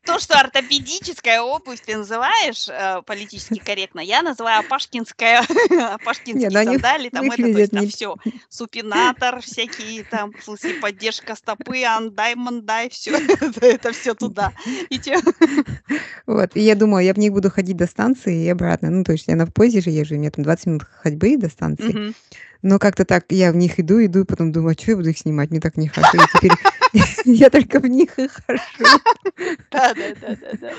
то, 0.04 0.18
что 0.18 0.38
ортопедическая 0.40 1.40
обувь 1.42 1.80
ты 1.84 1.96
называешь, 1.96 2.68
э, 2.68 3.02
политически 3.06 3.60
корректно, 3.60 4.00
я 4.00 4.22
называю 4.22 4.60
апашкинская 4.60 5.42
Не, 6.32 6.48
ну 6.48 6.58
сандали, 6.62 7.08
там 7.10 7.30
это, 7.30 7.48
то 7.48 7.58
есть 7.58 7.72
там 7.72 7.82
не 7.84 7.88
всё. 7.90 8.16
Супинатор, 8.48 9.40
всякие 9.42 10.04
там, 10.04 10.34
в 10.38 10.44
смысле, 10.44 10.74
поддержка 10.74 11.34
стопы, 11.36 11.84
андай 11.84 12.34
мандай, 12.34 12.88
всё 12.90 13.16
это 13.60 13.92
всё 13.92 14.14
туда. 14.14 14.52
Вот, 16.26 16.50
и 16.54 16.60
я 16.60 16.74
думала, 16.74 16.98
я 17.00 17.14
в 17.14 17.18
них 17.18 17.32
буду 17.32 17.50
ходить 17.50 17.76
до 17.76 17.86
станции 17.86 18.44
и 18.44 18.48
обратно. 18.48 18.90
Ну, 18.90 19.04
то 19.04 19.12
есть 19.12 19.28
я 19.28 19.36
на 19.36 19.46
поезде 19.46 19.80
же 19.80 19.90
езжу, 19.90 20.14
у 20.16 20.18
меня 20.18 20.30
там 20.30 20.44
20 20.44 20.66
минут 20.66 20.82
ходьбы 20.84 21.36
до 21.36 21.48
станции. 21.48 21.98
Но 22.62 22.78
как-то 22.78 23.04
так 23.04 23.26
я 23.30 23.52
в 23.52 23.56
них 23.56 23.80
иду, 23.80 24.04
иду, 24.04 24.24
потом 24.24 24.52
думаю: 24.52 24.72
"А 24.72 24.74
чё 24.76 24.92
я 24.92 24.96
буду 24.98 25.10
их 25.10 25.18
снимать? 25.18 25.50
Мне 25.50 25.60
так 25.60 25.76
нехорошо". 25.76 26.18
И 26.18 26.26
теперь 26.26 26.58
я 27.24 27.50
только 27.50 27.80
в 27.80 27.86
них 27.86 28.18
и 28.18 28.28
хожу. 28.28 29.00
Да-да-да-да-да. 29.70 30.74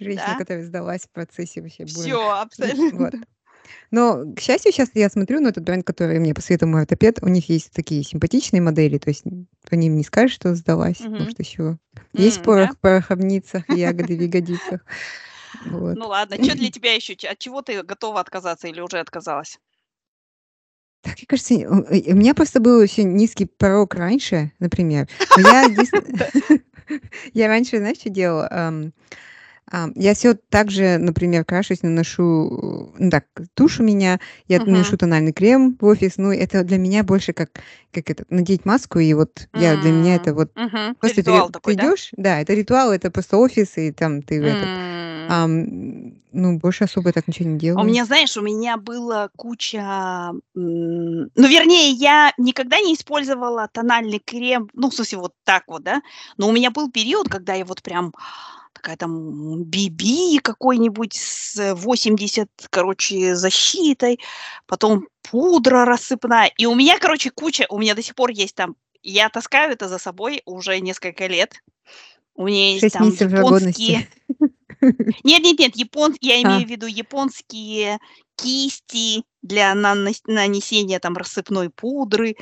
Женщина, 0.00 0.34
Да. 0.34 0.36
которая 0.36 0.64
сдалась 0.64 1.02
в 1.02 1.10
процессе 1.10 1.62
вообще 1.62 1.84
бурно. 1.84 2.18
Всё, 2.18 2.30
М, 2.60 2.98
вот. 2.98 3.14
абсолютно. 3.14 3.26
Но, 3.90 4.34
к 4.34 4.40
счастью, 4.40 4.72
сейчас 4.72 4.90
я 4.94 5.08
смотрю 5.10 5.40
на 5.40 5.48
этот 5.48 5.64
бренд, 5.64 5.86
который 5.86 6.18
мне 6.20 6.34
посоветовал 6.34 6.72
мой 6.72 6.82
ортопед. 6.82 7.18
У 7.22 7.28
них 7.28 7.48
есть 7.48 7.72
такие 7.72 8.02
симпатичные 8.04 8.62
модели, 8.62 8.98
то 8.98 9.10
есть 9.10 9.24
по 9.70 9.74
ним 9.76 9.96
не 9.96 10.04
скажешь, 10.04 10.34
что 10.36 10.54
сдалась, 10.54 10.98
Мгм. 11.00 11.12
потому 11.12 11.30
что 11.30 11.42
еще 11.42 11.78
есть 12.14 12.38
М, 12.38 12.42
да? 12.44 12.44
порох 12.44 12.72
в 12.74 12.78
пороховницах, 12.78 13.70
ягоды 13.70 14.16
в 14.16 14.20
ягодицах. 14.22 14.80
Вот. 15.64 15.96
Ну 15.96 16.08
ладно, 16.08 16.36
что 16.42 16.54
для 16.54 16.70
тебя 16.70 16.94
еще? 16.94 17.14
От 17.28 17.38
чего 17.38 17.62
ты 17.62 17.82
готова 17.82 18.20
отказаться 18.20 18.68
или 18.68 18.80
уже 18.80 18.98
отказалась? 19.00 19.58
Так, 21.04 21.14
мне 21.16 21.26
кажется, 21.28 21.54
у 21.54 22.12
у 22.12 22.14
меня 22.16 22.34
просто 22.34 22.60
был 22.60 22.78
очень 22.80 23.14
низкий 23.14 23.46
порог 23.46 23.94
раньше, 23.94 24.52
например. 24.58 25.08
Но 25.34 25.42
я 27.34 27.48
раньше, 27.48 27.78
знаешь, 27.78 27.98
что 27.98 28.10
делала? 28.10 28.48
Ам, 28.50 28.92
ам, 29.70 29.92
я 29.96 30.14
все 30.14 30.34
так 30.34 30.70
же, 30.70 30.98
например, 30.98 31.44
крашусь, 31.44 31.82
наношу, 31.82 32.94
ну 32.98 33.10
так, 33.10 33.26
тушь 33.54 33.80
у 33.80 33.84
меня, 33.84 34.20
я 34.48 34.60
наношу 34.66 34.92
Мгм. 34.92 34.98
тональный 34.98 35.32
крем 35.32 35.76
в 35.80 35.86
офис, 35.86 36.14
ну, 36.18 36.32
это 36.32 36.64
для 36.64 36.78
меня 36.78 37.04
больше 37.04 37.32
как 37.34 37.50
как 37.92 38.10
это, 38.10 38.24
надеть 38.30 38.64
маску, 38.66 38.98
и 39.00 39.14
вот 39.14 39.48
я 39.54 39.76
для 39.76 39.92
меня 39.92 40.16
это 40.16 40.34
вот 40.34 40.52
мгм. 40.56 40.96
просто 41.00 41.22
ты 41.22 41.22
Ритуал 41.22 41.46
ты 41.48 41.52
такой, 41.52 41.74
да? 41.76 41.84
идёшь, 41.84 42.10
да, 42.16 42.40
это 42.40 42.54
ритуал, 42.54 42.92
это 42.92 43.10
просто 43.10 43.36
офис, 43.38 43.76
и 43.78 43.92
там 43.92 44.22
ты 44.22 44.36
этот, 44.42 44.70
М. 44.76 44.80
ам, 45.28 46.14
ну, 46.32 46.58
больше 46.58 46.84
особо 46.84 47.12
так 47.12 47.28
ничего 47.28 47.48
не 47.48 47.68
А 47.70 47.80
у 47.80 47.84
меня, 47.84 48.04
знаешь, 48.04 48.36
у 48.36 48.42
меня 48.42 48.76
было 48.76 49.30
куча, 49.36 50.32
ну, 50.54 51.28
вернее, 51.36 51.90
я 51.90 52.32
никогда 52.38 52.80
не 52.80 52.94
использовала 52.94 53.68
тональный 53.72 54.20
крем, 54.24 54.68
ну, 54.74 54.90
в 54.90 54.94
смысле, 54.94 55.18
вот 55.18 55.32
так 55.44 55.64
вот, 55.66 55.82
да, 55.82 56.02
но 56.36 56.48
у 56.48 56.52
меня 56.52 56.70
был 56.70 56.90
период, 56.90 57.28
когда 57.28 57.54
я 57.54 57.64
вот 57.64 57.82
прям 57.82 58.12
такая 58.72 58.96
там 58.96 59.62
BB 59.62 60.38
какой-нибудь 60.40 61.14
с 61.14 61.74
80, 61.74 62.48
короче, 62.70 63.34
защитой, 63.34 64.20
потом 64.66 65.08
пудра 65.22 65.84
рассыпная, 65.84 66.52
и 66.56 66.66
у 66.66 66.74
меня, 66.74 66.98
короче, 66.98 67.30
куча, 67.30 67.66
у 67.68 67.78
меня 67.78 67.94
до 67.94 68.02
сих 68.02 68.14
пор 68.14 68.30
есть 68.30 68.54
там, 68.54 68.76
я 69.02 69.28
таскаю 69.28 69.72
это 69.72 69.88
за 69.88 69.98
собой 69.98 70.42
уже 70.44 70.80
несколько 70.80 71.26
лет. 71.26 71.62
У 72.34 72.46
меня 72.46 72.70
есть 72.70 72.82
6 72.82 72.94
там 72.94 73.06
месяцев 73.06 73.32
годности. 73.32 74.08
Нет 75.24 75.42
нет 75.42 75.58
нет, 75.58 75.76
япон 75.76 76.16
я 76.20 76.36
А. 76.36 76.42
имею 76.42 76.66
в 76.66 76.70
виду 76.70 76.86
японские 76.86 77.98
кисти 78.36 79.24
для 79.42 79.74
нанесения 79.74 80.98
там 81.00 81.16
рассыпной 81.16 81.70
пудры, 81.70 82.36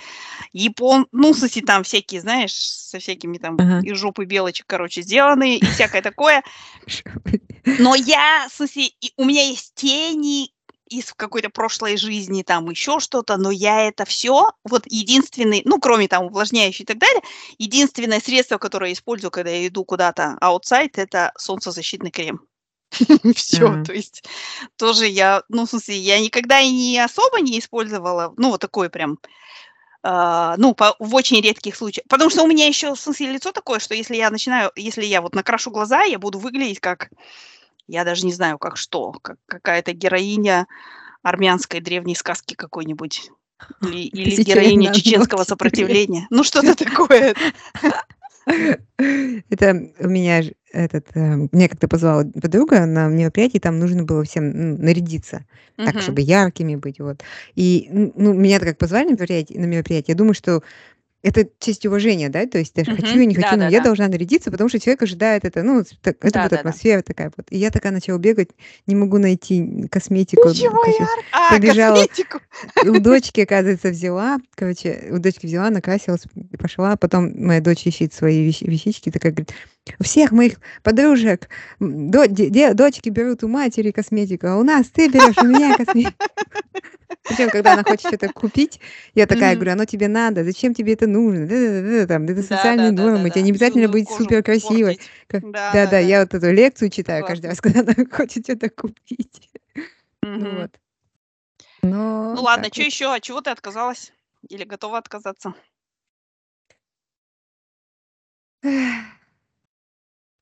япон 0.53 1.07
ну, 1.13 1.33
смысле, 1.35 1.63
там 1.63 1.85
всякие, 1.85 2.21
знаешь, 2.21 2.53
со 2.53 2.99
всякими 2.99 3.39
там 3.39 3.57
Ага. 3.59 3.81
из 3.81 3.97
жопы 3.99 4.25
белочек, 4.25 4.67
короче, 4.67 5.03
сделанные 5.03 5.59
и 5.59 5.65
всякое 5.65 6.03
такое. 6.03 6.43
Но 7.79 7.95
я, 7.95 8.47
в 8.51 8.55
смысле, 8.55 8.87
и 8.87 9.13
у 9.17 9.25
меня 9.25 9.43
есть 9.43 9.73
тени 9.75 10.51
из 10.89 11.13
какой-то 11.13 11.51
прошлой 11.51 11.97
жизни, 11.97 12.43
там 12.43 12.71
еще 12.71 13.01
что-то, 13.01 13.37
но 13.37 13.51
я 13.51 13.83
это 13.89 14.05
все 14.05 14.47
вот 14.65 14.85
единственный, 14.87 15.63
ну, 15.65 15.79
кроме 15.81 16.09
там 16.09 16.27
увлажняющий 16.27 16.85
и 16.85 16.87
так 16.87 16.99
далее, 16.99 17.23
единственное 17.59 18.21
средство, 18.21 18.59
которое 18.59 18.89
я 18.89 18.95
использую, 18.95 19.31
когда 19.31 19.51
я 19.51 19.67
иду 19.67 19.85
куда-то 19.85 20.37
outside, 20.43 20.93
это 20.95 21.33
солнцезащитный 21.39 22.11
крем. 22.11 22.41
Всё, 23.37 23.73
А. 23.73 23.85
то 23.85 23.93
есть 23.93 24.25
тоже 24.77 25.07
я, 25.07 25.43
ну, 25.49 25.67
в 25.67 25.71
смысле, 25.71 25.97
я 25.97 26.21
никогда 26.21 26.61
и 26.61 26.71
не 26.71 26.99
особо 26.99 27.41
не 27.41 27.59
использовала, 27.59 28.33
ну, 28.37 28.51
вот 28.51 28.61
такой 28.61 28.91
прям, 28.91 29.19
а, 30.03 30.57
ну, 30.59 30.75
по 30.75 30.97
в 31.01 31.15
очень 31.15 31.41
редких 31.41 31.77
случаях. 31.77 32.07
Потому 32.09 32.31
что 32.31 32.45
у 32.45 32.47
меня 32.47 32.67
еще, 32.67 32.95
в 32.95 33.01
смысле, 33.01 33.33
лицо 33.33 33.53
такое, 33.53 33.81
что 33.81 33.95
если 33.95 34.17
я 34.17 34.31
начинаю, 34.31 34.71
если 34.77 35.05
я 35.05 35.21
вот 35.23 35.35
накрашу 35.35 35.71
глаза, 35.71 36.05
я 36.05 36.19
буду 36.19 36.39
выглядеть 36.39 36.81
как, 36.81 37.11
я 37.87 38.05
даже 38.05 38.27
не 38.27 38.33
знаю, 38.33 38.59
как 38.59 38.77
что, 38.77 39.13
как 39.23 39.39
какая-то 39.47 39.93
героиня 39.93 40.67
армянской 41.23 41.81
древней 41.81 42.15
сказки 42.15 42.55
какой-нибудь 42.55 43.31
или 43.83 44.07
или 44.13 44.43
героиня 44.43 44.93
чеченского 44.93 45.41
ночь. 45.41 45.49
сопротивления. 45.49 46.27
Ну, 46.31 46.45
что-то 46.45 46.75
такое. 46.85 47.35
Это 48.97 49.91
у 49.99 50.09
меня 50.09 50.43
этот, 50.73 51.15
меня 51.15 51.69
как-то 51.69 51.89
позвала 51.89 52.25
подруга 52.25 52.85
на 52.87 53.09
мероприятие, 53.09 53.61
там 53.61 53.79
нужно 53.79 54.05
было 54.05 54.25
всем, 54.25 54.51
ну, 54.51 54.77
нарядиться 54.77 55.45
так, 55.77 56.01
чтобы 56.01 56.21
яркими 56.21 56.77
быть, 56.77 57.01
вот. 57.01 57.23
И, 57.55 57.89
ну, 57.91 58.35
меня-то 58.35 58.67
как 58.67 58.79
позвали 58.79 59.07
на 59.07 59.13
мероприятие 59.13 59.59
на 59.59 59.65
мероприятие, 59.65 60.13
я 60.13 60.19
думаю, 60.19 60.35
что 60.35 60.63
это 61.27 61.49
честь 61.59 61.85
и 61.85 61.89
уважение, 61.89 62.29
да, 62.29 62.47
то 62.47 62.59
есть 62.59 62.75
даже 62.75 62.93
хочу 62.93 63.09
Мгм. 63.13 63.21
я, 63.21 63.27
не 63.27 63.35
хочу, 63.35 63.57
но 63.57 63.63
я 63.65 63.69
Да-да-да. 63.69 63.85
должна 63.85 64.09
нарядиться, 64.09 64.51
потому 64.51 64.69
что 64.69 64.79
человек 64.81 65.03
ожидает 65.03 65.45
это, 65.45 65.63
ну, 65.63 65.83
так 66.03 66.17
это 66.17 66.39
будет 66.39 66.53
Да-да-да. 66.53 66.57
атмосфера 66.61 67.03
такая 67.03 67.33
вот. 67.37 67.47
И 67.51 67.59
я 67.59 67.71
такая 67.71 67.93
начала 67.93 68.19
бегать, 68.19 68.51
не 68.87 68.95
могу 68.95 69.19
найти 69.19 69.89
косметику, 69.91 70.49
Ничего 70.49 70.79
короче, 70.79 71.03
яр 71.03 71.09
А, 71.33 71.51
побежала, 71.55 72.07
косметику. 72.07 72.41
у 72.83 72.99
дочки, 73.01 73.41
оказывается, 73.41 73.89
взяла, 73.91 74.39
короче, 74.55 75.09
у 75.11 75.19
дочки 75.19 75.47
взяла, 75.47 75.71
накрасилась 75.71 76.23
и 76.53 76.57
пошла. 76.57 76.97
Потом 76.97 77.33
моя 77.45 77.61
дочь 77.61 77.87
ищет 77.87 78.15
свои 78.15 78.45
вещ 78.45 78.63
вещички, 78.63 79.11
такая 79.11 79.33
говорит: 79.33 79.51
"У 79.51 79.76
всех 80.01 80.33
моих 80.33 80.55
подружек, 80.83 81.49
до 81.81 82.27
де 82.27 82.75
дочки 82.75 83.09
берут 83.11 83.45
у 83.45 83.49
матери 83.49 83.91
косметику, 83.91 84.47
а 84.49 84.57
у 84.57 84.65
нас 84.65 84.89
ты 84.89 85.09
берешь 85.09 85.41
у 85.43 85.47
меня 85.47 85.75
косметику". 85.77 86.17
Причем, 87.29 87.51
когда 87.51 87.73
она 87.73 87.83
хочет 87.83 88.07
что-то 88.07 88.29
купить, 88.29 88.81
я 89.15 89.27
такая 89.27 89.55
говорю: 89.57 89.73
"Оно 89.73 89.85
тебе 89.85 90.07
надо, 90.07 90.45
зачем 90.45 90.75
тебе 90.75 90.93
это 90.93 91.07
нужно? 91.09 91.47
Там, 92.07 92.25
это 92.25 92.43
социальные 92.43 92.93
нормы, 92.93 93.31
тебе 93.31 93.43
не 93.43 93.51
обязательно 93.51 93.89
быть 93.89 94.09
супер 94.09 94.43
красивой". 94.45 95.01
да-да, 95.33 95.99
я 95.99 96.21
вот 96.21 96.35
эту 96.35 96.53
лекцию 96.53 96.91
читаю 96.91 97.25
каждый 97.25 97.47
раз, 97.47 97.61
когда 97.61 97.81
она 97.81 97.95
хочет 98.11 98.45
что-то 98.45 98.71
купить. 98.71 99.51
Ну 100.23 100.31
Мгм. 100.39 100.57
вот. 100.61 100.71
Но 101.83 102.35
Ну 102.37 102.43
ладно, 102.43 102.65
вот. 102.67 102.77
еще? 102.77 103.13
От 103.15 103.23
чего 103.23 103.41
ты 103.41 103.51
отказалась? 103.51 104.13
Или 104.49 104.65
готова 104.65 104.99
отказаться? 104.99 105.55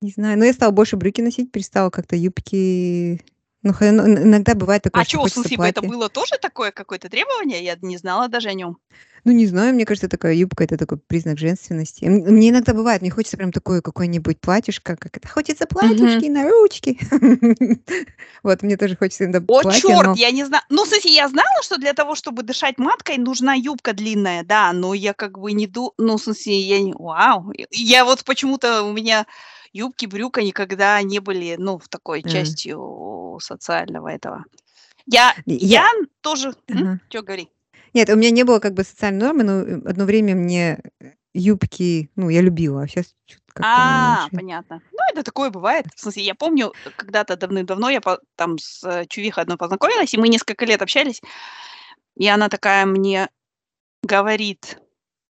Не 0.04 0.10
знаю, 0.10 0.38
но 0.38 0.44
я 0.44 0.52
стала 0.52 0.70
больше 0.70 0.96
брюки 0.96 1.22
носить, 1.22 1.50
перестала 1.50 1.88
как-то 1.88 2.14
юбки. 2.14 3.22
Ну, 3.62 3.72
ну, 3.80 3.86
ин 4.06 4.18
иногда 4.18 4.54
бывает 4.54 4.82
такое, 4.82 5.00
А 5.02 5.06
что 5.06 5.16
хочется 5.16 5.40
смысле, 5.40 5.56
бы 5.56 5.64
это 5.64 5.80
платье. 5.80 5.96
было 5.96 6.08
тоже 6.10 6.32
такое 6.38 6.72
какое-то 6.72 7.08
требование? 7.08 7.64
Я 7.64 7.78
не 7.80 7.96
знала 7.96 8.28
даже 8.28 8.50
о 8.50 8.52
нём. 8.52 8.76
Ну, 9.24 9.32
не 9.32 9.46
знаю, 9.46 9.72
мне 9.74 9.86
кажется, 9.86 10.06
такая 10.10 10.34
юбка- 10.34 10.64
это 10.64 10.76
такой 10.76 10.98
признак 10.98 11.38
женственности. 11.38 12.04
Мне 12.04 12.50
иногда 12.50 12.74
бывает, 12.74 13.00
мне 13.00 13.10
хочется 13.10 13.38
прям 13.38 13.50
такое 13.50 13.80
какое-нибудь 13.80 14.38
платьишко, 14.42 14.96
как 14.96 15.16
это, 15.16 15.26
хочется 15.26 15.64
платьишки 15.64 16.28
на 16.28 16.50
ручки. 16.50 16.98
Вот, 18.42 18.62
мне 18.62 18.76
тоже 18.76 18.96
хочется 18.96 19.24
иногда 19.24 19.38
О, 19.48 19.62
платье, 19.62 20.02
но 20.02 20.14
я 20.14 20.30
не 20.30 20.44
зна 20.44 20.62
ну, 20.68 20.84
смысле, 20.84 21.14
я 21.14 21.28
знала, 21.28 21.62
что 21.62 21.78
для 21.78 21.94
того, 21.94 22.14
чтобы 22.14 22.42
дышать 22.42 22.76
маткой, 22.76 23.16
нужна 23.16 23.54
юбка 23.54 23.94
длинная, 23.94 24.44
да, 24.44 24.70
но 24.74 24.92
я 24.92 25.14
как 25.14 25.38
бы 25.38 25.52
не 25.54 25.66
ду 25.66 25.94
ну, 25.96 26.18
в 26.18 26.22
смысле, 26.22 26.60
я 26.60 26.80
не 26.80 26.92
вау, 26.92 27.50
я 27.70 28.04
вот 28.04 28.22
почему-то 28.24 28.82
у 28.82 28.92
меня 28.92 29.24
юбки, 29.74 30.06
брюка 30.06 30.42
никогда 30.42 31.02
не 31.02 31.20
были, 31.20 31.56
ну, 31.58 31.78
в 31.78 31.88
такой 31.90 32.22
А. 32.22 32.28
частью 32.28 33.38
социального 33.42 34.08
этого. 34.08 34.44
Я 35.06 35.34
И 35.46 35.54
я 35.66 35.84
я 35.84 35.88
тоже? 36.22 36.54
Ага. 36.72 37.00
Чё, 37.08 37.22
говори. 37.22 37.50
Нет, 37.94 38.10
у 38.10 38.16
меня 38.16 38.30
не 38.30 38.44
было 38.44 38.58
как 38.60 38.74
бы 38.74 38.84
социальной 38.84 39.20
нормы, 39.20 39.44
но, 39.44 39.52
э, 39.62 39.82
одно 39.88 40.04
время 40.04 40.34
мне, 40.34 40.80
э, 41.00 41.12
юбки, 41.34 42.10
ну, 42.16 42.28
я 42.30 42.40
любила, 42.42 42.82
а 42.84 42.86
как-то 43.54 43.62
А, 43.66 44.28
понятно. 44.34 44.82
Ну, 44.92 44.98
это 45.12 45.22
такое 45.22 45.50
бывает. 45.50 45.86
В 45.94 46.00
смысле, 46.00 46.22
я 46.24 46.34
помню, 46.34 46.74
э, 46.84 46.90
когда-то 46.96 47.36
давным-давно 47.36 47.88
я 47.90 48.00
по 48.00 48.18
там 48.36 48.58
с, 48.58 49.06
чувихой 49.08 49.42
одной 49.44 49.56
познакомилась, 49.56 50.12
и 50.14 50.18
мы 50.18 50.28
несколько 50.28 50.64
лет 50.64 50.82
общались, 50.82 51.22
и 52.16 52.28
она 52.28 52.48
такая 52.48 52.86
мне 52.86 53.28
говорит, 54.04 54.78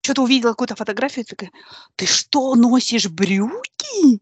чё-то 0.02 0.22
увидела 0.22 0.52
какую-то 0.52 0.76
фотографию, 0.76 1.24
такая: 1.26 1.50
"Ты 1.96 2.06
что, 2.06 2.54
носишь 2.56 3.08
брюки?" 3.10 4.20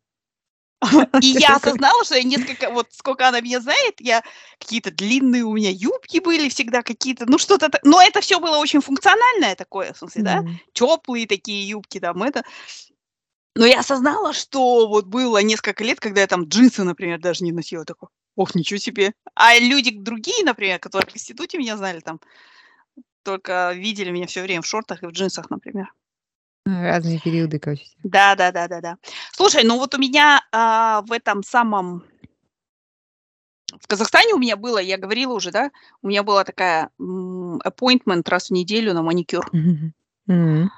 И 1.21 1.27
я 1.27 1.57
осознала, 1.57 2.05
что 2.05 2.17
я 2.17 2.23
несколько 2.25 2.71
вот 2.71 2.89
сколько 2.93 3.29
она 3.29 3.41
меня 3.41 3.61
знает, 3.61 3.95
я 4.01 4.23
какие-то 4.59 4.91
длинные 4.91 5.45
у 5.45 5.53
меня 5.55 5.71
юбки 5.71 6.19
были 6.21 6.49
всегда, 6.49 6.83
какие-то, 6.83 7.25
ну, 7.29 7.39
что-то 7.39 7.71
но 7.85 8.03
это 8.03 8.21
всё 8.21 8.41
было 8.41 8.59
очень 8.59 8.81
функциональное 8.81 9.55
такое, 9.57 9.93
в 9.93 9.99
смысле, 9.99 10.23
да, 10.23 10.43
М. 10.43 10.61
тёплые 10.73 11.27
такие 11.27 11.69
юбки 11.69 12.01
там, 12.01 12.23
это. 12.23 12.45
Но 13.57 13.67
я 13.67 13.81
осознала, 13.81 14.33
что 14.33 14.89
вот 14.89 15.07
было 15.07 15.39
несколько 15.43 15.85
лет, 15.85 16.01
когда 16.01 16.21
я 16.23 16.27
там 16.27 16.45
джинсы, 16.45 16.83
например, 16.83 17.21
даже 17.21 17.45
не 17.45 17.53
носила. 17.53 17.85
Такой: 17.85 18.09
"Ох, 18.37 18.55
ничего 18.55 18.79
себе". 18.79 19.13
А 19.35 19.57
люди 19.59 19.91
другие, 19.97 20.45
например, 20.45 20.79
которые 20.81 21.09
в 21.11 21.15
институте 21.15 21.59
меня 21.59 21.77
знали 21.77 22.01
там, 22.01 22.21
только 23.25 23.73
видели 23.75 24.11
меня 24.11 24.27
всё 24.29 24.43
время 24.43 24.63
в 24.63 24.67
шортах 24.67 25.03
и 25.05 25.07
в 25.07 25.13
джинсах, 25.13 25.51
например. 25.51 25.93
А, 26.67 26.83
разные 26.83 27.21
периоды, 27.21 27.59
короче. 27.59 27.85
Да 28.03 28.35
да 28.35 28.51
да 28.53 28.69
да 28.69 28.81
да. 28.81 28.97
Слушай, 29.33 29.65
ну 29.65 29.79
вот 29.79 29.95
у 29.95 29.99
меня, 29.99 30.43
а, 30.53 31.03
в 31.03 31.13
этом 31.13 31.43
самом 31.43 32.05
в 33.81 33.87
Казахстане 33.87 34.35
у 34.35 34.39
меня 34.39 34.57
было, 34.57 34.79
я 34.79 34.99
говорила 34.99 35.33
уже, 35.35 35.51
да, 35.51 35.71
у 36.03 36.09
меня 36.09 36.23
была 36.23 36.45
такая, 36.45 36.91
м, 37.01 37.59
appointment 37.65 38.29
раз 38.29 38.49
в 38.49 38.51
неделю 38.53 38.93
на 38.95 39.03
маникюр. 39.03 39.51
М. 40.29 40.71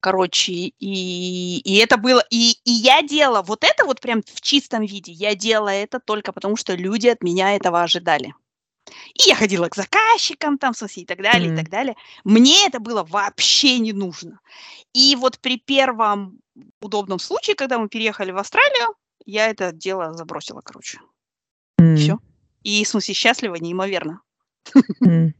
Короче, 0.00 0.52
и 0.52 1.58
и 1.60 1.76
это 1.78 1.96
было 1.96 2.22
и 2.30 2.52
и 2.64 2.70
я 2.72 3.02
делала 3.02 3.42
вот 3.42 3.64
это 3.64 3.84
вот 3.84 4.00
прям 4.00 4.22
в 4.22 4.40
чистом 4.40 4.82
виде. 4.86 5.12
Я 5.12 5.34
делала 5.34 5.70
это 5.70 6.00
только 6.00 6.32
потому, 6.32 6.56
что 6.56 6.74
люди 6.74 7.08
от 7.08 7.22
меня 7.22 7.56
этого 7.56 7.82
ожидали. 7.82 8.34
И 9.14 9.28
я 9.28 9.34
ходила 9.34 9.68
к 9.68 9.76
заказчикам 9.76 10.58
там, 10.58 10.72
в 10.72 10.76
смысле, 10.78 11.02
и 11.02 11.06
так 11.06 11.22
далее, 11.22 11.52
и 11.52 11.56
так 11.56 11.68
далее. 11.68 11.94
Мне 12.24 12.66
это 12.66 12.80
было 12.80 13.02
вообще 13.04 13.78
не 13.78 13.92
нужно. 13.92 14.40
И 14.94 15.16
вот 15.16 15.38
при 15.38 15.58
первом 15.58 16.38
удобном 16.80 17.18
случае, 17.18 17.56
когда 17.56 17.78
мы 17.78 17.88
переехали 17.88 18.32
в 18.32 18.38
Австралию, 18.38 18.94
я 19.26 19.48
это 19.48 19.72
дело 19.72 20.14
забросила, 20.14 20.60
короче. 20.60 20.98
М. 21.78 21.96
Все. 21.96 22.18
И, 22.64 22.84
в 22.84 22.88
смысле, 22.88 23.14
счастлива 23.14 23.54
неимоверно. 23.56 24.20
М. 25.00 25.34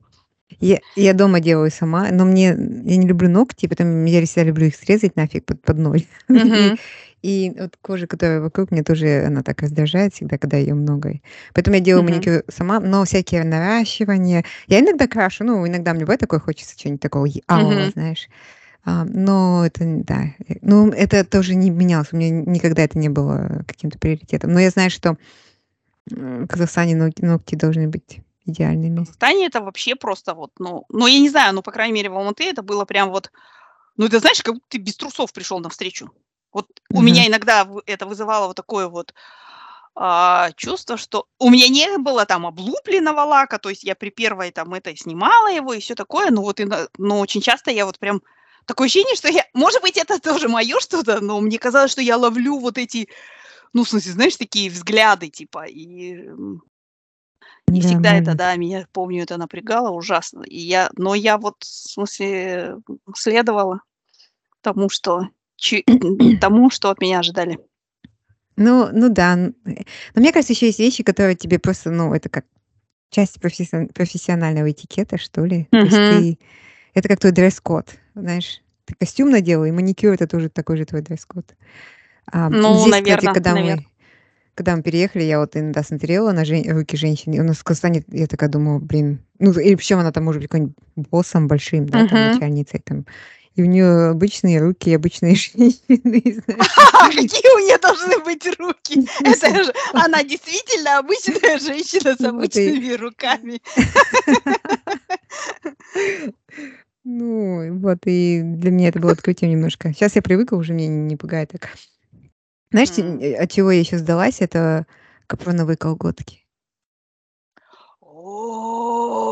Я 0.61 0.79
я 0.97 1.13
дома 1.13 1.41
делаю 1.41 1.71
сама, 1.71 2.11
но 2.11 2.25
мне 2.25 2.47
я 2.47 2.97
не 2.97 3.07
люблю 3.07 3.29
ногти, 3.29 3.67
потом 3.67 4.05
я 4.07 4.25
всегда 4.25 4.45
люблю 4.45 4.67
их 4.67 4.77
срезать 4.77 5.15
нафиг 5.15 5.45
под 5.45 5.63
под 5.63 5.79
ноль. 5.79 6.07
И 6.29 6.33
Мгм. 6.33 6.79
И 7.23 7.53
вот 7.59 7.77
кожа, 7.83 8.07
которая 8.07 8.41
вокруг, 8.41 8.71
мне 8.71 8.83
тоже 8.85 9.25
она 9.27 9.43
так 9.43 9.61
раздражает 9.63 10.15
всегда, 10.15 10.39
когда 10.39 10.57
ее 10.57 10.75
много. 10.75 11.21
Поэтому 11.55 11.77
я 11.77 11.83
делаю 11.83 12.05
Мгм. 12.05 12.13
маникюр 12.15 12.43
сама, 12.49 12.81
но 12.81 13.05
всякие 13.05 13.45
наращивания 13.45 14.45
я 14.69 14.81
иногда 14.81 15.07
крашу, 15.09 15.45
ну, 15.45 15.67
иногда 15.67 15.93
мне 15.95 16.03
бывает 16.05 16.21
такое, 16.21 16.41
хочется 16.41 16.79
чё-нибудь 16.79 17.03
такого 17.03 17.27
я 17.27 17.41
Мгм. 17.49 17.91
знаешь. 17.93 18.29
А, 18.85 19.05
но 19.07 19.67
это 19.67 19.85
да, 19.87 20.25
э, 20.49 20.57
ну, 20.63 20.91
это 20.91 21.25
тоже 21.25 21.55
не 21.55 21.71
менялось. 21.71 22.09
У 22.13 22.17
меня 22.19 22.31
никогда 22.31 22.83
это 22.83 22.99
не 22.99 23.09
было 23.11 23.65
каким-то 23.69 23.99
приоритетом. 23.99 24.53
Но 24.53 24.61
я 24.61 24.71
знаю, 24.71 24.91
что, 24.91 25.17
в 26.11 26.47
Казахстане 26.49 26.97
ногти 26.97 27.23
ногти 27.25 27.57
должны 27.57 27.89
быть 27.89 28.21
В 28.47 28.51
идеальными. 28.51 28.99
Казахстане 29.01 29.47
это 29.47 29.63
вообще 29.63 29.97
просто 29.97 30.35
вот, 30.35 30.53
ну 30.59 30.85
ну, 30.91 31.07
я 31.09 31.21
не 31.21 31.31
знаю, 31.31 31.55
ну, 31.55 31.63
по 31.63 31.73
крайней 31.73 31.95
мере, 31.95 32.11
в 32.11 32.17
Алматы 32.17 32.45
это 32.45 32.63
было 32.63 32.85
прям 32.87 33.11
вот, 33.11 33.31
ну, 33.97 34.07
это 34.07 34.21
знаешь, 34.21 34.43
как 34.43 34.55
будто 34.55 34.67
ты 34.71 34.79
без 34.79 34.97
трусов 34.97 35.33
пришел 35.33 35.61
навстречу. 35.61 36.11
Вот 36.55 36.67
у 36.93 37.03
меня 37.03 37.27
иногда 37.27 37.67
это 37.87 38.07
вызывало 38.07 38.47
вот 38.49 38.57
такое 38.57 38.89
вот, 38.89 39.15
а, 39.97 40.51
чувство, 40.57 40.97
что 40.97 41.27
у 41.39 41.51
меня 41.51 41.69
не 41.69 41.99
было 41.99 42.27
там 42.27 42.47
облупленного 42.47 43.23
лака, 43.23 43.59
то 43.59 43.69
есть 43.71 43.85
я 43.85 43.95
при 43.97 44.11
первой 44.11 44.51
там 44.53 44.75
этой 44.75 44.97
снимала 44.97 45.49
его 45.53 45.75
и 45.75 45.81
все 45.81 45.95
такое, 45.95 46.31
но 46.31 46.43
вот 46.43 46.61
ино 46.61 46.89
но 46.99 47.21
очень 47.21 47.41
часто 47.43 47.71
я 47.73 47.87
вот 47.87 47.99
прям 47.99 48.23
такое 48.67 48.87
ощущение, 48.87 49.17
что 49.17 49.29
я 49.29 49.45
может 49.55 49.83
быть, 49.83 49.97
это 49.99 50.21
тоже 50.21 50.49
мое 50.49 50.81
что-то, 50.81 51.21
но 51.21 51.41
мне 51.41 51.59
казалось, 51.59 51.93
что 51.93 52.03
я 52.03 52.17
ловлю 52.17 52.59
вот 52.61 52.79
эти, 52.79 53.09
ну, 53.75 53.85
в 53.85 53.91
смысле, 53.91 54.13
знаешь, 54.13 54.37
такие 54.37 54.71
взгляды 54.71 55.29
типа, 55.31 55.67
и, 55.67 56.15
м 56.17 56.63
и 57.73 57.81
Да, 57.81 57.87
всегда 57.87 58.15
это, 58.17 58.35
да, 58.35 58.57
меня, 58.57 58.87
помню, 58.93 59.23
это 59.23 59.37
напрягало 59.37 59.91
ужасно. 59.91 60.43
И 60.45 60.59
я 60.59 60.91
но 60.97 61.15
я 61.15 61.37
вот, 61.39 61.57
в 61.63 61.67
смысле, 61.67 62.77
следовала 63.15 63.81
тому, 64.63 64.89
что 64.91 65.29
тому, 66.41 66.71
что 66.71 66.91
от 66.91 67.01
меня 67.01 67.19
ожидали. 67.21 67.59
Ну 68.57 68.89
ну 68.93 69.09
да, 69.09 69.37
но 69.37 69.53
мне 70.17 70.33
кажется, 70.33 70.53
еще 70.53 70.67
есть 70.67 70.79
вещи, 70.81 71.03
которые 71.05 71.37
тебе 71.37 71.59
просто, 71.59 71.91
ну, 71.91 72.13
это 72.13 72.29
как 72.29 72.45
часть 73.11 73.41
профессион 73.41 73.89
профессионального 73.89 74.71
этикета, 74.71 75.17
что 75.19 75.45
ли. 75.45 75.69
То 75.71 75.79
есть 75.79 75.97
ты 76.09 76.39
это 76.95 77.09
как 77.09 77.21
твой 77.21 77.33
дресс-код, 77.33 77.95
знаешь. 78.15 78.61
Ты 78.85 78.95
костюм 78.99 79.31
надела, 79.31 79.65
и 79.67 79.71
маникюр- 79.71 80.15
это 80.15 80.27
тоже 80.27 80.49
такой 80.49 80.77
же 80.79 80.87
твой 80.87 81.03
дресс-код. 81.03 81.55
А, 82.33 82.49
Ну, 82.49 82.79
здесь, 82.81 82.95
кстати, 82.95 83.05
наверно, 83.09 83.33
когда 83.35 83.55
навер 83.55 83.77
мы 83.77 83.85
когда 84.55 84.75
мы 84.75 84.83
переехали, 84.83 85.23
я 85.23 85.39
вот 85.39 85.57
иногда 85.57 85.85
смотрела 85.85 86.33
на 86.33 86.45
жен 86.45 86.69
руки 86.69 86.97
женщин, 86.97 87.33
и 87.33 87.39
у 87.39 87.45
нас 87.45 87.59
в 87.59 87.63
Казахстане 87.65 88.03
я 88.09 88.27
такая 88.27 88.51
думаю: 88.51 88.81
"Блин". 88.81 89.21
Ну, 89.39 89.53
и 89.53 89.77
причем 89.77 90.01
она 90.01 90.11
там 90.11 90.25
может 90.25 90.41
быть 90.43 90.51
какой-нибудь 90.51 90.75
боссом 90.97 91.47
большим, 91.47 91.87
да, 91.87 92.05
там 92.09 92.19
Мгм. 92.23 92.33
начальницей 92.33 92.81
там, 92.81 93.07
и 93.59 93.63
у 93.63 93.65
нее 93.65 94.11
обычные 94.11 94.61
руки 94.61 94.95
обычной 94.95 95.35
женщины, 95.35 96.01
знаешь. 96.45 96.45
Какие 97.15 97.57
у 97.57 97.67
нее 97.67 97.77
должны 97.79 98.19
быть 98.21 98.47
руки? 98.59 99.05
Это 99.25 99.65
же 99.65 99.75
она 99.93 100.23
действительно 100.23 100.99
обычная 100.99 101.59
женщина 101.59 102.15
с 102.17 102.21
обычными 102.21 102.95
руками. 102.95 103.61
Ну, 107.03 107.79
вот, 107.81 107.99
и 108.05 108.43
для 108.43 108.71
меня 108.71 108.89
это 108.89 109.01
было 109.01 109.13
открытием 109.13 109.51
немножко. 109.51 109.95
Щас 109.95 110.15
я 110.15 110.21
привыкла, 110.21 110.57
уже 110.57 110.75
меня 110.75 110.89
не 110.89 111.17
пугает 111.17 111.51
так. 111.51 111.71
Знаешь, 112.71 112.91
от 112.91 113.51
чего 113.51 113.71
я 113.71 113.81
еще 113.81 113.97
сдалась? 113.97 114.41
Это 114.41 114.87
капроновые 115.27 115.79
колготки. 115.79 116.45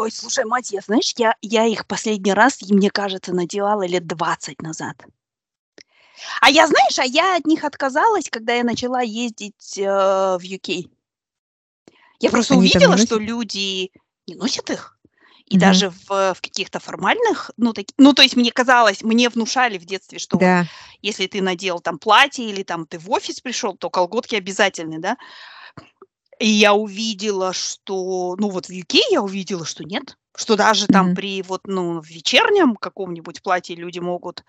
Ой, 0.06 0.12
слушай, 0.12 0.44
мать, 0.44 0.70
я 0.70 0.80
знаешь, 0.82 1.12
я 1.16 1.34
я 1.42 1.66
их 1.66 1.84
последний 1.84 2.32
раз, 2.32 2.62
мне 2.62 2.90
кажется, 2.90 3.34
надевала 3.34 3.84
лет 3.84 4.06
20 4.06 4.62
назад. 4.62 4.94
А 6.40 6.48
я, 6.48 6.68
знаешь, 6.68 6.96
а 7.00 7.04
я 7.04 7.34
от 7.34 7.44
них 7.44 7.64
отказалась, 7.64 8.30
когда 8.30 8.54
я 8.54 8.62
начала 8.62 9.00
ездить, 9.02 9.76
э, 9.76 9.82
в 9.82 10.40
UK. 10.44 10.88
Я 12.20 12.30
просто 12.30 12.54
Они 12.54 12.60
увидела, 12.60 12.96
что 12.98 13.18
люди 13.18 13.90
не 14.28 14.36
носят 14.36 14.70
их. 14.70 14.96
И 15.46 15.56
Мгм. 15.56 15.60
даже 15.60 15.90
в 15.90 16.34
в 16.34 16.40
каких-то 16.40 16.78
формальных, 16.78 17.50
ну, 17.56 17.72
таки 17.72 17.92
ну, 17.98 18.12
то 18.12 18.22
есть 18.22 18.36
мне 18.36 18.52
казалось, 18.52 19.02
мне 19.02 19.28
внушали 19.28 19.76
в 19.76 19.86
детстве, 19.86 20.20
что 20.20 20.36
вот 20.36 20.42
Да. 20.42 20.66
если 21.02 21.26
ты 21.26 21.42
надел 21.42 21.80
там 21.80 21.98
платье 21.98 22.48
или 22.48 22.62
там 22.62 22.86
ты 22.86 23.00
в 23.00 23.10
офис 23.10 23.40
пришел, 23.40 23.76
то 23.76 23.90
колготки 23.90 24.36
обязательны, 24.36 25.00
да. 25.00 25.16
И 26.38 26.46
я 26.48 26.74
увидела, 26.74 27.52
что, 27.52 28.36
ну, 28.38 28.50
вот 28.50 28.66
в 28.66 28.70
UK 28.70 28.98
я 29.10 29.22
увидела, 29.22 29.64
что 29.64 29.84
нет, 29.84 30.16
что 30.36 30.56
даже 30.56 30.86
там 30.86 31.06
Мгм. 31.06 31.14
при 31.16 31.42
вот, 31.42 31.62
ну, 31.66 32.00
в 32.00 32.06
вечернем 32.06 32.76
каком-нибудь 32.76 33.42
платье 33.42 33.74
люди 33.74 34.00
могут 34.00 34.44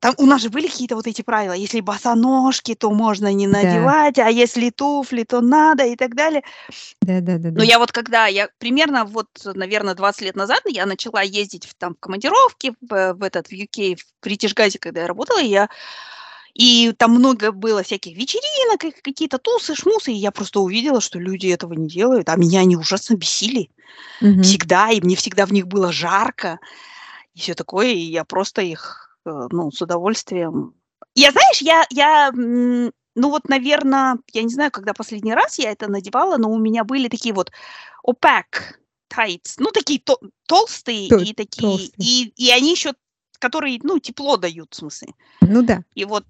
Там 0.00 0.14
у 0.18 0.26
нас 0.26 0.42
же 0.42 0.50
были 0.50 0.68
какие-то 0.68 0.96
вот 0.96 1.06
эти 1.08 1.22
правила: 1.22 1.54
если 1.54 1.80
босоножки, 1.80 2.74
то 2.76 2.90
можно 2.92 3.32
не 3.32 3.46
Да. 3.48 3.60
надевать, 3.60 4.18
а 4.18 4.30
если 4.30 4.70
туфли, 4.70 5.24
то 5.24 5.40
надо 5.42 5.84
и 5.86 5.96
так 5.96 6.14
далее. 6.16 6.42
Но 7.02 7.02
Да-да-да-да. 7.02 7.62
я 7.64 7.78
вот 7.78 7.92
когда 7.92 8.26
я 8.28 8.48
примерно 8.58 9.04
вот, 9.04 9.28
наверно, 9.44 9.94
20 9.94 10.22
лет 10.22 10.36
назад 10.36 10.60
я 10.66 10.86
начала 10.86 11.22
ездить 11.22 11.66
в 11.66 11.74
там 11.74 11.94
в 11.94 12.00
командировки 12.00 12.74
в 12.80 13.14
в 13.14 13.22
этот 13.22 13.48
в 13.48 13.52
UK, 13.52 13.96
в 13.96 14.26
British 14.26 14.54
когда 14.80 15.02
я 15.02 15.06
работала, 15.08 15.38
я 15.40 15.68
и 16.54 16.92
там 16.98 17.12
много 17.12 17.52
было 17.52 17.82
всяких 17.82 18.16
вечеринок, 18.16 18.80
какие-то 19.02 19.38
тусы-шмусы, 19.38 20.12
и 20.12 20.16
я 20.16 20.30
просто 20.32 20.60
увидела, 20.60 21.00
что 21.00 21.18
люди 21.18 21.48
этого 21.48 21.74
не 21.74 21.88
делают, 21.88 22.28
а 22.28 22.36
меня 22.36 22.60
они 22.60 22.76
ужасно 22.76 23.14
бесили 23.16 23.70
Мгм. 24.20 24.42
всегда, 24.42 24.90
и 24.90 25.00
мне 25.02 25.16
всегда 25.16 25.46
в 25.46 25.52
них 25.52 25.66
было 25.68 25.92
жарко, 25.92 26.58
и 27.34 27.40
всё 27.40 27.54
такое, 27.54 27.88
и 27.88 27.98
я 28.00 28.24
просто 28.24 28.62
их, 28.62 29.16
э, 29.26 29.30
ну, 29.52 29.70
с 29.72 29.82
удовольствием 29.82 30.74
Я, 31.16 31.32
знаешь, 31.32 31.62
я 31.62 31.84
я, 31.90 32.30
ну, 32.34 33.30
вот, 33.30 33.48
наверно, 33.48 34.18
я 34.34 34.42
не 34.44 34.50
знаю, 34.54 34.70
когда 34.72 34.94
последний 34.94 35.34
раз 35.34 35.58
я 35.60 35.72
это 35.72 35.88
надевала, 35.90 36.36
но 36.38 36.50
у 36.50 36.58
меня 36.58 36.84
были 36.84 37.08
такие 37.08 37.34
вот 37.34 37.52
opaque 38.06 38.76
tights, 39.14 39.56
ну, 39.58 39.70
такие 39.72 40.00
то 40.00 40.18
толстые 40.48 41.08
То 41.08 41.16
и 41.16 41.34
такие, 41.34 41.64
толстые. 41.64 42.06
и 42.06 42.32
и 42.36 42.50
они 42.52 42.72
еще, 42.72 42.94
которые, 43.40 43.80
ну, 43.82 43.98
тепло 43.98 44.36
дают, 44.36 44.74
в 44.74 44.76
смысле. 44.76 45.14
Ну 45.40 45.62
да. 45.62 45.82
И 45.94 46.04
вот, 46.04 46.24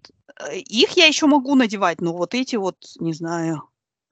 э, 0.48 0.58
их 0.58 0.92
я 0.92 1.06
еще 1.06 1.26
могу 1.26 1.54
надевать, 1.54 2.00
но 2.00 2.16
вот 2.16 2.34
эти 2.34 2.56
вот, 2.56 2.76
не 2.98 3.12
знаю, 3.12 3.68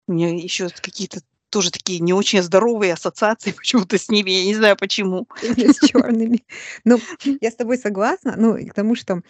у 0.06 0.12
меня 0.12 0.34
еще 0.34 0.68
какие-то 0.68 1.20
тоже 1.50 1.70
такие 1.70 2.00
не 2.00 2.12
очень 2.12 2.42
здоровые 2.42 2.94
ассоциации 2.94 3.52
почему-то 3.56 3.98
с 3.98 4.08
ними, 4.08 4.30
я 4.30 4.44
не 4.44 4.54
знаю 4.54 4.76
почему. 4.76 5.26
Именно 5.42 5.72
с 5.72 5.80
черными. 5.80 6.44
Ну, 6.84 6.98
я 7.40 7.50
с 7.50 7.54
тобой 7.54 7.78
согласна. 7.78 8.34
Ну, 8.36 8.56
и 8.56 8.66
к 8.66 8.74
тому, 8.74 8.94
что, 8.94 9.22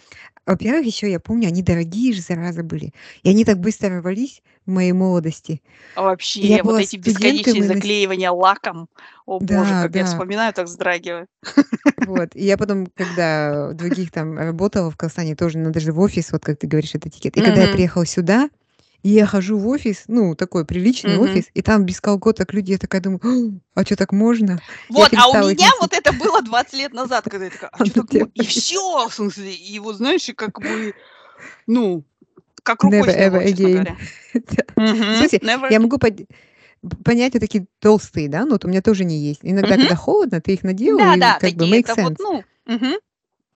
во-первых, 0.45 0.85
еще 0.85 1.09
я 1.09 1.19
помню, 1.19 1.47
они 1.47 1.61
дорогие 1.61 2.13
же, 2.13 2.21
зараза, 2.21 2.63
были. 2.63 2.93
И 3.23 3.29
они 3.29 3.45
так 3.45 3.59
быстро 3.59 3.99
рвались 3.99 4.41
в 4.65 4.71
моей 4.71 4.91
молодости. 4.91 5.61
А 5.95 6.01
И 6.01 6.01
я 6.01 6.05
вообще, 6.05 6.63
вот 6.63 6.79
эти 6.79 6.95
бесконечные 6.97 7.63
заклеивания 7.63 8.31
лаком. 8.31 8.87
О 9.25 9.39
боже, 9.39 9.69
Да, 9.69 9.83
как 9.83 9.95
я 9.95 10.03
да. 10.03 10.09
вспоминаю, 10.09 10.53
так 10.53 10.65
вздрагиваю. 10.65 11.27
Вот. 12.05 12.35
И 12.35 12.45
я 12.45 12.57
потом, 12.57 12.87
когда 12.87 13.73
других 13.73 14.11
там 14.11 14.37
работала 14.37 14.89
в 14.91 14.97
Казахстане, 14.97 15.35
тоже 15.35 15.57
надо 15.57 15.79
же 15.79 15.91
в 15.91 15.99
офис, 15.99 16.31
вот 16.31 16.43
как 16.43 16.57
ты 16.59 16.67
говоришь, 16.67 16.95
это 16.95 17.09
этикет. 17.09 17.37
И 17.37 17.41
когда 17.41 17.63
я 17.63 17.67
приехала 17.67 18.05
сюда, 18.05 18.49
и 19.03 19.09
я 19.09 19.25
хожу 19.25 19.57
в 19.57 19.67
офис, 19.67 20.03
ну, 20.07 20.35
такой 20.35 20.65
приличный 20.65 21.15
Мгм. 21.15 21.23
офис, 21.25 21.45
и 21.53 21.61
там 21.61 21.85
без 21.85 22.01
колготок 22.01 22.53
люди, 22.53 22.71
я 22.71 22.77
такая 22.77 23.01
думаю: 23.01 23.61
"А 23.75 23.83
чё, 23.85 23.95
так 23.95 24.11
можно?" 24.11 24.59
Я 24.89 24.95
Вот, 24.95 25.11
а 25.15 25.29
у 25.29 25.49
меня 25.49 25.69
вот 25.79 25.93
это 25.93 26.11
было 26.13 26.41
20 26.41 26.73
лет 26.73 26.93
назад, 26.93 27.23
когда 27.25 27.45
я 27.45 27.51
такая: 27.51 27.69
"А 27.73 27.79
на 27.85 27.91
так 27.91 27.97
мо" 27.97 28.05
тебя 28.09 28.27
И 28.35 28.45
всё, 28.45 29.07
в 29.07 29.13
смысле. 29.13 29.53
И 29.53 29.79
вот, 29.79 29.95
знаешь, 29.97 30.29
как 30.35 30.59
бы, 30.61 30.93
ну, 31.67 32.03
как 32.63 32.83
рукой 32.83 33.09
Never 33.09 33.13
сняло, 33.13 33.37
ever 33.37 33.45
again. 33.45 33.87
Never 35.41 35.69
я 35.71 35.79
могу 35.79 35.97
понять 37.05 37.33
вот 37.33 37.39
такие 37.41 37.67
толстые, 37.79 38.29
да, 38.29 38.45
ну, 38.45 38.51
вот 38.53 38.65
у 38.65 38.67
меня 38.69 38.81
тоже 38.81 39.03
они 39.03 39.17
есть. 39.19 39.41
Иногда, 39.43 39.77
когда 39.77 39.95
холодно, 39.95 40.41
ты 40.41 40.53
их 40.53 40.63
надела, 40.63 41.13
и 41.15 41.19
как 41.39 41.53
бы 41.55 41.65
make 41.65 41.85
вот, 41.87 41.97
sense. 41.97 42.17
ну. 42.19 42.43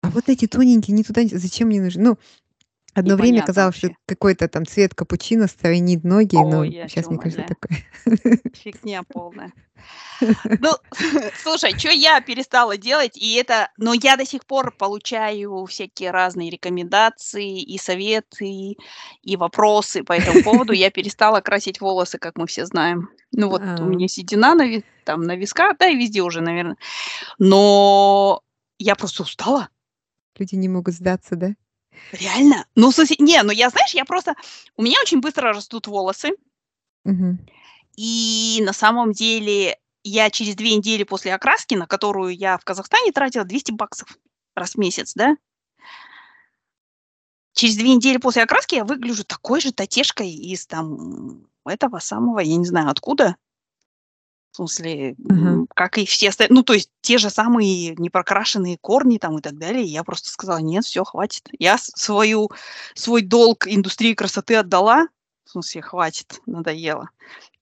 А 0.04 0.10
вот 0.10 0.30
эти 0.30 0.48
тоненькие, 0.48 0.96
ни 0.98 1.04
туда, 1.04 1.22
зачем 1.32 1.68
мне 1.68 1.82
нужны? 1.82 2.04
Ну, 2.04 2.18
одно 2.94 3.16
время 3.16 3.38
Непонятно 3.38 3.48
казалось, 3.48 3.76
что 3.78 3.88
вообще. 3.88 3.96
это 4.06 4.16
какой-то 4.16 4.48
там 4.48 4.66
цвет 4.66 4.94
капучино 4.96 5.48
стройнит 5.48 6.04
ноги, 6.04 6.36
Ой, 6.36 6.44
но 6.52 6.88
щас, 6.88 7.06
тя 7.06 7.12
мне 7.12 7.20
кажется, 7.20 7.42
умоляю. 7.42 7.48
такое. 7.48 7.78
Фигня 8.56 9.04
полная. 9.04 9.52
Ну, 10.60 10.70
слушай, 11.44 11.74
чё 11.78 11.90
я 11.90 12.22
перестала 12.22 12.78
делать, 12.78 13.18
и 13.18 13.34
это 13.36 13.70
но 13.78 13.94
я 13.96 14.16
до 14.18 14.26
сих 14.26 14.46
пор 14.46 14.72
получаю 14.78 15.66
всякие 15.66 16.12
разные 16.12 16.52
рекомендации 16.52 17.60
и 17.62 17.80
советы, 17.80 18.76
и 19.24 19.36
вопросы 19.38 20.04
по 20.04 20.14
этому 20.14 20.44
поводу. 20.44 20.74
Я 20.74 20.92
перестала 20.92 21.42
красить 21.42 21.82
волосы, 21.82 22.20
как 22.20 22.38
мы 22.38 22.46
все 22.46 22.68
знаем. 22.68 23.10
Ну, 23.32 23.50
вот 23.50 23.62
у 23.62 23.66
А. 23.66 23.80
меня 23.80 24.08
седина 24.08 24.54
нави 24.54 24.84
там 25.06 25.22
на 25.24 25.36
висках, 25.36 25.78
да 25.80 25.88
и 25.88 25.96
везде 25.96 26.22
уже, 26.22 26.42
наверное. 26.42 26.78
Но 27.40 28.42
я 28.78 28.96
просто 28.96 29.24
устала. 29.24 29.70
Люди 30.38 30.56
не 30.56 30.70
могут 30.70 30.94
сдаться, 30.94 31.36
да? 31.36 31.56
Реально? 32.12 32.66
Ну, 32.76 32.92
в 32.92 32.98
не, 33.20 33.42
ну 33.44 33.52
я, 33.52 33.70
знаешь, 33.70 33.94
я 33.94 34.06
просто... 34.06 34.36
У 34.76 34.84
меня 34.84 35.00
очень 35.02 35.22
быстро 35.22 35.54
растут 35.54 35.88
волосы. 35.88 36.32
Мгм. 37.04 37.40
И 37.96 38.62
на 38.64 38.74
самом 38.74 39.12
деле 39.12 39.78
я 40.04 40.30
через 40.30 40.56
две 40.56 40.76
недели 40.76 41.04
после 41.04 41.34
окраски, 41.34 41.76
на 41.76 41.88
которую 41.88 42.36
я 42.36 42.58
в 42.58 42.64
Казахстане 42.64 43.12
тратила 43.12 43.46
200 43.46 43.72
баксов 43.72 44.18
раз 44.56 44.76
в 44.76 44.78
месяц, 44.78 45.14
да? 45.16 45.36
Через 47.54 47.76
две 47.76 47.94
недели 47.94 48.18
после 48.18 48.44
окраски 48.44 48.76
я 48.76 48.86
выгляжу 48.86 49.24
такой 49.24 49.62
же 49.62 49.72
татешкой 49.72 50.32
из 50.32 50.66
там 50.68 51.48
этого 51.66 52.00
самого, 52.00 52.40
я 52.40 52.56
не 52.56 52.66
знаю 52.66 52.90
откуда. 52.90 53.36
В 54.52 54.58
смысле, 54.58 55.16
Ага. 55.30 55.64
как 55.76 55.98
и 55.98 56.06
все 56.06 56.30
остальные, 56.30 56.56
ну, 56.58 56.64
то 56.64 56.74
есть 56.74 56.90
те 57.02 57.18
же 57.18 57.30
самые 57.30 57.96
непрокрашенные 57.96 58.78
корни 58.82 59.18
там 59.18 59.38
и 59.38 59.42
так 59.42 59.58
далее. 59.58 59.84
Я 59.86 60.04
просто 60.04 60.30
сказала: 60.30 60.58
"Нет, 60.58 60.84
все, 60.84 61.04
хватит". 61.06 61.48
Я 61.58 61.78
свою 61.78 62.50
свой 62.94 63.22
долг 63.22 63.66
индустрии 63.68 64.14
красоты 64.14 64.56
отдала. 64.56 65.08
В 65.46 65.52
смысле, 65.52 65.82
хватит, 65.82 66.40
надоело. 66.46 67.10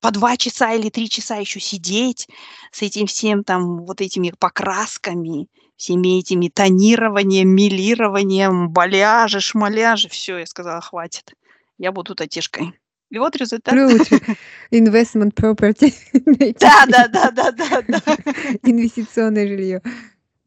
По 0.01 0.11
2 0.11 0.37
часа 0.37 0.73
или 0.73 0.89
3 0.89 1.09
часа 1.09 1.37
еще 1.37 1.59
сидеть 1.59 2.27
с 2.71 2.81
этим 2.81 3.07
всем 3.07 3.43
там, 3.43 3.85
вот 3.85 4.01
этими 4.01 4.33
покрасками, 4.39 5.47
всеми 5.77 6.19
этими 6.19 6.49
тонированием, 6.49 7.49
мелированием, 7.49 8.69
баляжи, 8.69 9.39
шмаляжи. 9.41 10.09
все, 10.09 10.37
я 10.39 10.45
сказала: 10.47 10.81
"Хватит, 10.81 11.33
я 11.77 11.91
буду 11.91 12.15
татишкой". 12.15 12.73
И 13.09 13.17
вот 13.17 13.35
результат. 13.35 13.73
Лучше 13.73 14.19
investment 14.71 15.33
property. 15.33 15.93
Да, 16.59 16.85
да, 16.87 17.07
да, 17.07 17.31
да, 17.31 17.51
да, 17.51 17.81
да. 17.87 18.17
Инвестиционное 18.63 19.47
жилье. 19.47 19.81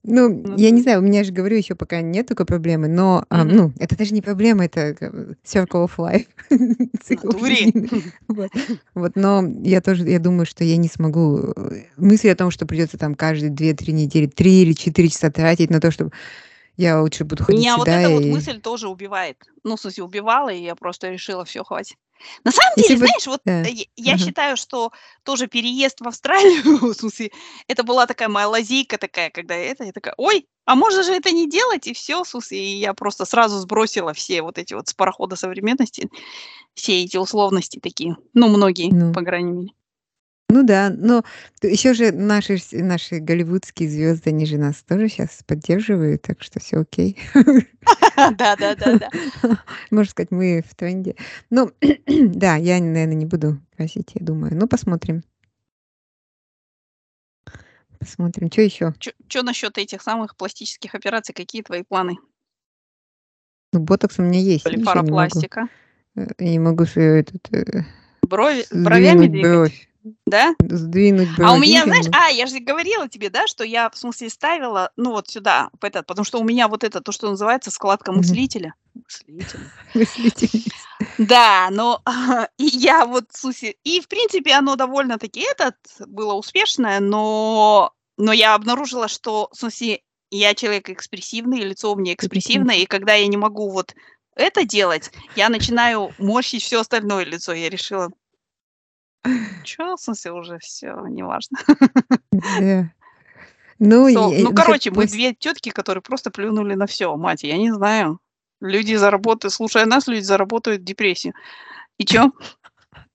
Ну, 0.04 0.28
Ну 0.28 0.56
я 0.56 0.70
не 0.70 0.82
знаю, 0.82 0.98
у 0.98 1.02
меня 1.02 1.22
же, 1.22 1.32
говорю, 1.32 1.56
еще 1.56 1.76
пока 1.76 2.00
нет 2.00 2.26
такой 2.26 2.44
проблемы, 2.44 2.88
но, 2.88 3.24
а, 3.28 3.44
ну, 3.44 3.72
это 3.78 3.96
даже 3.96 4.12
не 4.12 4.20
проблема, 4.20 4.64
это 4.64 4.96
бы 4.98 5.36
circle 5.44 5.86
of 5.86 5.92
life. 5.96 6.26
Вот. 8.28 8.50
Вот, 8.94 9.12
но 9.14 9.44
я 9.62 9.80
тоже, 9.80 10.08
я 10.08 10.18
думаю, 10.18 10.44
что 10.46 10.64
я 10.64 10.76
не 10.76 10.88
смогу. 10.88 11.52
э, 11.54 11.82
Мысль 11.96 12.30
о 12.30 12.36
том, 12.36 12.50
что 12.50 12.66
придется 12.66 12.98
там 12.98 13.14
каждые 13.14 13.52
2-3 13.52 13.92
недели 13.92 14.26
3 14.26 14.62
или 14.62 14.72
4 14.72 15.08
часа 15.08 15.30
тратить 15.30 15.70
на 15.70 15.80
то, 15.80 15.90
чтобы 15.92 16.10
я 16.76 17.00
лучше 17.00 17.24
буду 17.24 17.44
ходить 17.44 17.60
Меня 17.60 17.76
вот 17.76 17.86
сюда 17.86 18.00
эта 18.00 18.10
вот 18.10 18.24
и 18.24 18.30
мысль 18.32 18.60
тоже 18.60 18.88
убивает. 18.88 19.36
Ну, 19.62 19.76
в 19.76 19.80
смысле, 19.80 20.02
убивала, 20.04 20.48
и 20.48 20.62
я 20.62 20.74
просто 20.74 21.10
решила: 21.10 21.44
все, 21.44 21.62
хватит". 21.62 21.96
На 22.44 22.52
самом 22.52 22.72
Если 22.76 22.88
деле, 22.88 23.00
бы 23.00 23.06
знаешь, 23.06 23.26
вот, 23.26 23.40
Да. 23.44 23.62
я 23.62 23.84
я 23.96 24.14
Ага. 24.14 24.24
считаю, 24.24 24.56
что 24.56 24.92
тоже 25.24 25.46
переезд 25.46 26.00
в 26.00 26.08
Австралию, 26.08 26.62
в 26.92 26.94
смысле, 26.94 27.30
это 27.68 27.82
была 27.82 28.06
такая 28.06 28.28
моя 28.28 28.48
лазейка 28.48 28.98
такая, 28.98 29.30
когда 29.30 29.54
это, 29.54 29.84
я 29.84 29.92
такая: 29.92 30.14
"Ой, 30.16 30.46
а 30.64 30.74
можно 30.74 31.02
же 31.02 31.12
это 31.12 31.30
не 31.32 31.48
делать?" 31.48 31.86
И 31.86 31.92
все, 31.94 32.22
в 32.24 32.28
смысле, 32.28 32.58
и 32.58 32.78
я 32.78 32.94
просто 32.94 33.24
сразу 33.24 33.58
сбросила 33.58 34.12
все 34.14 34.42
вот 34.42 34.58
эти 34.58 34.74
вот 34.74 34.88
с 34.88 34.94
парохода 34.94 35.36
современности, 35.36 36.08
все 36.74 37.02
эти 37.02 37.16
условности 37.16 37.78
такие. 37.80 38.16
Ну, 38.34 38.48
многие, 38.48 38.92
Ну. 38.92 39.12
по 39.12 39.22
крайней 39.22 39.52
мере. 39.52 39.72
Ну 40.52 40.64
да, 40.64 40.90
но 40.94 41.24
еще 41.62 41.94
же 41.94 42.12
наши 42.12 42.58
наши 42.72 43.20
голливудские 43.20 43.88
звезды, 43.88 44.28
они 44.28 44.44
же 44.44 44.58
нас 44.58 44.82
тоже 44.82 45.08
сейчас 45.08 45.42
поддерживают, 45.46 46.20
так 46.20 46.42
что 46.42 46.60
все 46.60 46.80
окей. 46.80 47.18
Да-да-да-да. 48.16 49.08
Можно 49.90 50.10
сказать, 50.10 50.30
мы 50.30 50.62
в 50.68 50.74
тренде. 50.74 51.16
Ну 51.48 51.70
да, 52.06 52.56
я, 52.56 52.78
наверное, 52.80 53.14
не 53.14 53.24
буду 53.24 53.62
красить, 53.74 54.10
я 54.12 54.22
думаю. 54.22 54.54
Ну, 54.54 54.68
посмотрим. 54.68 55.22
Посмотрим. 57.98 58.50
Чё 58.50 58.60
еще? 58.60 58.92
Чё 58.98 59.42
насчет 59.42 59.78
этих 59.78 60.02
самых 60.02 60.36
пластических 60.36 60.94
операций? 60.94 61.34
Какие 61.34 61.62
твои 61.62 61.82
планы? 61.82 62.18
Ну, 63.72 63.80
ботокс 63.80 64.18
у 64.18 64.22
меня 64.22 64.40
есть. 64.40 64.66
Блефаропластика. 64.66 65.68
э, 66.14 66.26
я 66.38 66.50
не 66.50 66.58
могу 66.58 66.84
свою 66.84 67.14
этот, 67.14 67.50
э, 67.54 67.84
Брови 68.20 68.66
бровями 68.70 69.28
двигать? 69.28 69.50
бровь, 69.50 69.88
Да? 70.26 70.54
сдвинуть 70.60 71.28
А 71.38 71.52
у 71.52 71.58
меня, 71.58 71.84
знаешь, 71.84 72.06
а, 72.12 72.28
я 72.28 72.46
же 72.46 72.58
говорила 72.58 73.08
тебе, 73.08 73.30
да, 73.30 73.46
что 73.46 73.64
я, 73.64 73.90
в 73.90 73.96
смысле, 73.96 74.30
ставила, 74.30 74.90
ну, 74.96 75.12
вот 75.12 75.28
сюда, 75.28 75.70
в 75.80 75.84
этот, 75.84 76.06
потому 76.06 76.24
что 76.24 76.40
у 76.40 76.44
меня 76.44 76.68
вот 76.68 76.84
это, 76.84 77.00
то, 77.00 77.12
что 77.12 77.30
называется 77.30 77.70
складка 77.70 78.12
мыслителя. 78.12 78.74
Мыслителя. 78.94 79.70
Мыслительница. 79.94 80.76
Да, 81.18 81.68
но 81.70 82.02
и 82.58 82.64
я 82.64 83.06
вот, 83.06 83.26
смысле, 83.30 83.76
и 83.84 84.00
в 84.00 84.08
принципе 84.08 84.52
оно 84.54 84.76
довольно-таки 84.76 85.40
этот 85.40 85.76
было 86.06 86.34
успешное, 86.34 87.00
но, 87.00 87.92
но 88.18 88.32
я 88.32 88.54
обнаружила, 88.54 89.08
что, 89.08 89.48
в 89.52 89.56
смысле, 89.56 90.00
я 90.30 90.54
человек 90.54 90.88
экспрессивный, 90.88 91.60
лицо 91.60 91.92
у 91.92 91.96
меня 91.96 92.14
экспрессивное, 92.14 92.76
и 92.76 92.86
когда 92.86 93.14
я 93.14 93.26
не 93.26 93.36
могу 93.36 93.70
вот 93.70 93.94
это 94.34 94.64
делать, 94.64 95.10
я 95.36 95.48
начинаю 95.48 96.12
морщить 96.18 96.62
все 96.62 96.80
остальное 96.80 97.24
лицо. 97.24 97.52
Я 97.52 97.68
решила, 97.68 98.10
чё, 99.64 99.96
в 99.96 100.00
смысле, 100.00 100.32
уже 100.32 100.58
все, 100.58 100.94
неважно. 101.08 101.58
Да. 102.32 102.90
Ну, 103.78 104.08
So, 104.08 104.32
я 104.32 104.44
ну, 104.44 104.54
короче, 104.54 104.90
мы 104.90 105.06
две 105.06 105.34
тетки, 105.34 105.70
которые 105.70 106.02
просто 106.02 106.30
плюнули 106.30 106.74
на 106.74 106.86
все, 106.86 107.16
мать, 107.16 107.42
я 107.42 107.56
не 107.56 107.72
знаю. 107.72 108.20
Люди 108.60 108.94
заработают, 108.94 109.52
слушая 109.52 109.86
нас, 109.86 110.06
люди 110.06 110.22
заработают 110.22 110.84
депрессию. 110.84 111.34
И 111.98 112.04
чё? 112.04 112.30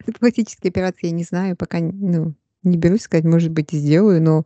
пластические 0.20 0.70
операции 0.70 1.08
я 1.08 1.12
не 1.12 1.24
знаю, 1.24 1.56
пока, 1.56 1.80
ну, 1.80 2.34
не 2.64 2.78
берусь 2.78 3.04
сказать, 3.04 3.26
может 3.26 3.52
быть, 3.52 3.74
и 3.74 3.78
сделаю, 3.78 4.22
но 4.22 4.46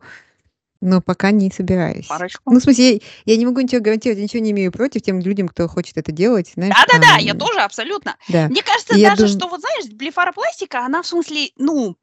но 0.82 1.00
пока 1.00 1.30
не 1.30 1.50
собираюсь. 1.50 2.06
Парочку? 2.06 2.52
Ну, 2.52 2.58
в 2.60 2.62
смысле, 2.62 2.94
я 2.94 3.00
я 3.24 3.36
не 3.36 3.46
могу 3.46 3.60
ничего 3.60 3.80
гарантировать, 3.80 4.18
я 4.18 4.24
ничего 4.24 4.42
не 4.42 4.50
имею 4.50 4.72
против 4.72 5.00
тем 5.00 5.20
людям, 5.20 5.48
кто 5.48 5.68
хочет 5.68 5.96
это 5.96 6.12
делать, 6.12 6.52
знаешь, 6.54 6.74
Да-да-да, 6.76 7.16
я 7.18 7.34
тоже 7.34 7.60
абсолютно. 7.60 8.16
да. 8.28 8.48
Мне 8.48 8.62
кажется 8.62 8.96
я 8.96 9.10
даже, 9.10 9.28
дум 9.28 9.38
что 9.38 9.48
вот 9.48 9.60
знаешь, 9.60 9.86
блефаропластика, 9.86 10.84
она 10.84 11.02
в 11.02 11.06
смысле, 11.06 11.50
ну, 11.56 11.96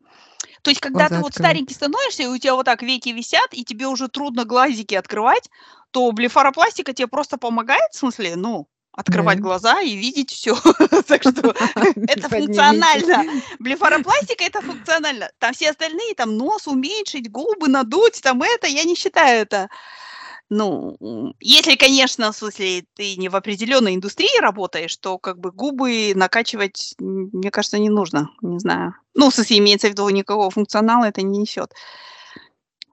то 0.62 0.72
есть 0.72 0.82
когда 0.82 1.06
ты 1.06 1.10
Глаза 1.10 1.22
вот 1.22 1.32
открывает. 1.32 1.56
старенький 1.56 1.74
становишься, 1.74 2.24
и 2.24 2.28
у 2.28 2.38
тебя 2.38 2.56
вот 2.56 2.66
так 2.66 2.82
веки 2.82 3.10
висят, 3.10 3.50
и 3.52 3.64
тебе 3.64 3.88
уже 3.88 4.08
трудно 4.08 4.46
глазики 4.46 4.96
открывать, 4.96 5.50
то 5.92 6.12
блефаропластика 6.12 6.94
тебе 6.94 7.08
просто 7.08 7.38
помогает, 7.38 7.92
в 7.92 7.98
смысле, 7.98 8.36
ну, 8.36 8.68
открывать 8.92 9.38
Да. 9.38 9.44
глаза 9.44 9.82
и 9.82 9.96
видеть 9.96 10.32
все. 10.32 10.56
Так 11.08 11.22
что 11.22 11.32
это 11.76 11.84
Поднимите. 11.96 12.28
функционально. 12.28 13.42
Блефаропластика- 13.60 14.44
это 14.44 14.62
функционально. 14.62 15.30
Там 15.40 15.54
все 15.54 15.70
остальные, 15.72 16.16
там 16.16 16.38
нос 16.38 16.68
уменьшить, 16.68 17.32
губы 17.32 17.68
надуть, 17.68 18.22
там 18.22 18.42
это, 18.44 18.68
я 18.68 18.84
не 18.84 18.96
считаю 18.96 19.42
это 19.42 19.70
ну, 20.52 20.98
если, 21.40 21.76
конечно, 21.76 22.32
в 22.32 22.36
смысле, 22.36 22.84
ты 22.96 23.16
не 23.18 23.30
в 23.30 23.36
определенной 23.36 23.94
индустрии 23.94 24.42
работаешь, 24.42 24.98
то 24.98 25.20
как 25.20 25.38
бы 25.38 25.52
губы 25.52 26.14
накачивать, 26.16 26.96
мне 26.98 27.52
кажется, 27.52 27.78
не 27.78 27.90
нужно. 27.90 28.32
Не 28.42 28.58
знаю. 28.58 28.96
Ну, 29.14 29.30
в 29.30 29.36
смысле, 29.36 29.60
имеется 29.60 29.88
в 29.88 29.92
виду, 29.92 30.10
никакого 30.10 30.50
функционала 30.50 31.06
это 31.06 31.22
не 31.22 31.38
несет. 31.38 31.72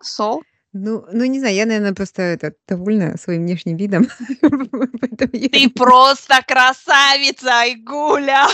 So? 0.04 0.40
Ну 0.78 1.06
ну, 1.10 1.24
не 1.24 1.38
знаю, 1.38 1.54
я, 1.54 1.64
наверное, 1.64 1.94
просто 1.94 2.22
это 2.22 2.52
довольна 2.68 3.16
своим 3.16 3.42
внешним 3.42 3.76
видом, 3.76 4.08
Ты 5.18 5.70
просто 5.70 6.42
красавица, 6.46 7.60
Айгуля! 7.60 8.46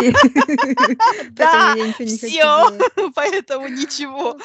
и 0.00 0.12
Да, 1.30 1.74
все, 1.98 2.78
поэтому 3.14 3.68
ничего, 3.68 4.38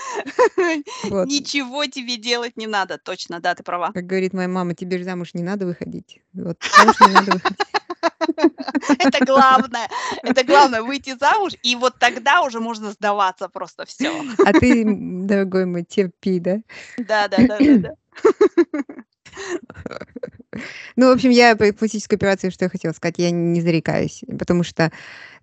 ничего 1.26 1.86
тебе 1.86 2.18
делать 2.18 2.58
не 2.58 2.68
надо. 2.68 2.98
Точно, 2.98 3.40
да, 3.40 3.56
ты 3.56 3.64
права. 3.64 3.92
Как 3.94 4.06
говорит 4.06 4.34
моя 4.34 4.50
мама: 4.50 4.74
"Тебе 4.74 4.98
же 4.98 5.06
замуж 5.06 5.34
не 5.34 5.44
надо 5.44 5.66
выходить". 5.66 6.20
Вот 6.34 6.58
замуж 6.78 6.96
не 7.00 7.14
надо 7.14 7.32
выходить. 7.34 7.58
Это 9.00 9.26
главное, 9.26 9.88
это 10.24 10.44
главное 10.44 10.82
выйти 10.82 11.16
замуж, 11.18 11.54
и 11.64 11.76
вот 11.76 12.00
тогда 12.00 12.42
уже 12.42 12.60
можно 12.60 12.92
сдаваться 12.92 13.50
просто. 13.50 13.86
Все. 13.86 14.12
А 14.46 14.54
ты, 14.54 14.84
дорогой 14.86 15.66
мой, 15.66 15.84
терпи, 15.84 16.40
да? 16.40 16.58
Да-да-да-да-да. 16.98 17.94
Ну, 20.96 21.10
в 21.10 21.12
общем, 21.12 21.30
я 21.30 21.56
про 21.56 21.72
пластическую 21.72 22.18
операцию, 22.18 22.52
что 22.52 22.66
я 22.66 22.70
хотела 22.70 22.92
сказать, 22.94 23.16
я 23.20 23.30
не 23.30 23.62
зарекаюсь, 23.62 24.24
потому 24.40 24.64
что 24.64 24.92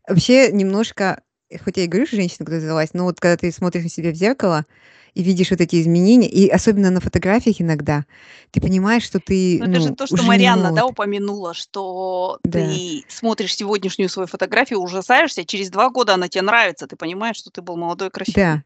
вообще 0.08 0.50
немножко, 0.50 1.22
хоть 1.62 1.76
я 1.76 1.84
и 1.84 1.86
говорю, 1.86 2.06
что 2.06 2.16
женщина, 2.16 2.38
которая 2.38 2.60
сдалась, 2.60 2.94
но 2.94 3.04
вот 3.04 3.20
когда 3.20 3.36
ты 3.36 3.52
смотришь 3.52 3.84
на 3.84 3.88
себя 3.90 4.10
в 4.10 4.16
зеркало 4.16 4.66
и 5.14 5.22
видишь 5.22 5.50
вот 5.50 5.60
эти 5.60 5.80
изменения, 5.80 6.28
и 6.28 6.48
особенно 6.48 6.90
на 6.90 7.00
фотографиях 7.00 7.60
иногда, 7.60 8.04
ты 8.50 8.60
понимаешь, 8.60 9.04
что 9.04 9.20
ты, 9.20 9.58
Ну, 9.60 9.66
это 9.66 9.80
же 9.80 9.90
ну, 9.90 9.96
то, 9.96 10.06
что 10.06 10.22
Марианна, 10.24 10.72
да, 10.72 10.86
упомянула, 10.86 11.54
что 11.54 12.38
Да. 12.44 12.50
ты 12.60 13.04
смотришь 13.08 13.54
сегодняшнюю 13.56 14.08
свою 14.08 14.26
фотографию, 14.26 14.80
ужасаешься, 14.80 15.44
через 15.44 15.70
2 15.70 15.90
года 15.90 16.14
она 16.14 16.28
тебе 16.28 16.42
нравится, 16.42 16.86
ты 16.86 16.96
понимаешь, 16.96 17.36
что 17.36 17.50
ты 17.50 17.62
был 17.62 17.76
молодой 17.76 18.08
и 18.08 18.10
красивый. 18.10 18.44
Да. 18.56 18.62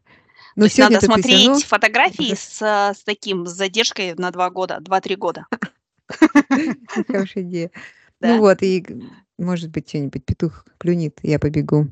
То 0.57 0.57
Но 0.57 0.65
есть 0.65 0.77
надо 0.79 1.01
смотреть 1.01 1.63
равно 1.63 1.67
фотографии 1.67 2.33
с, 2.35 2.61
а, 2.61 2.93
с 2.93 3.03
таким, 3.03 3.47
с 3.47 3.51
задержкой 3.51 4.15
на 4.15 4.31
2 4.31 4.49
года, 4.49 4.79
2-3 4.81 5.15
года. 5.15 5.45
Хорошая 7.11 7.43
идея. 7.43 7.71
Ну 8.21 8.37
вот, 8.39 8.61
и, 8.63 8.85
может 9.37 9.69
быть, 9.71 9.89
чё-нибудь 9.91 10.25
петух 10.25 10.65
клюнет, 10.77 11.17
я 11.23 11.39
побегу. 11.39 11.87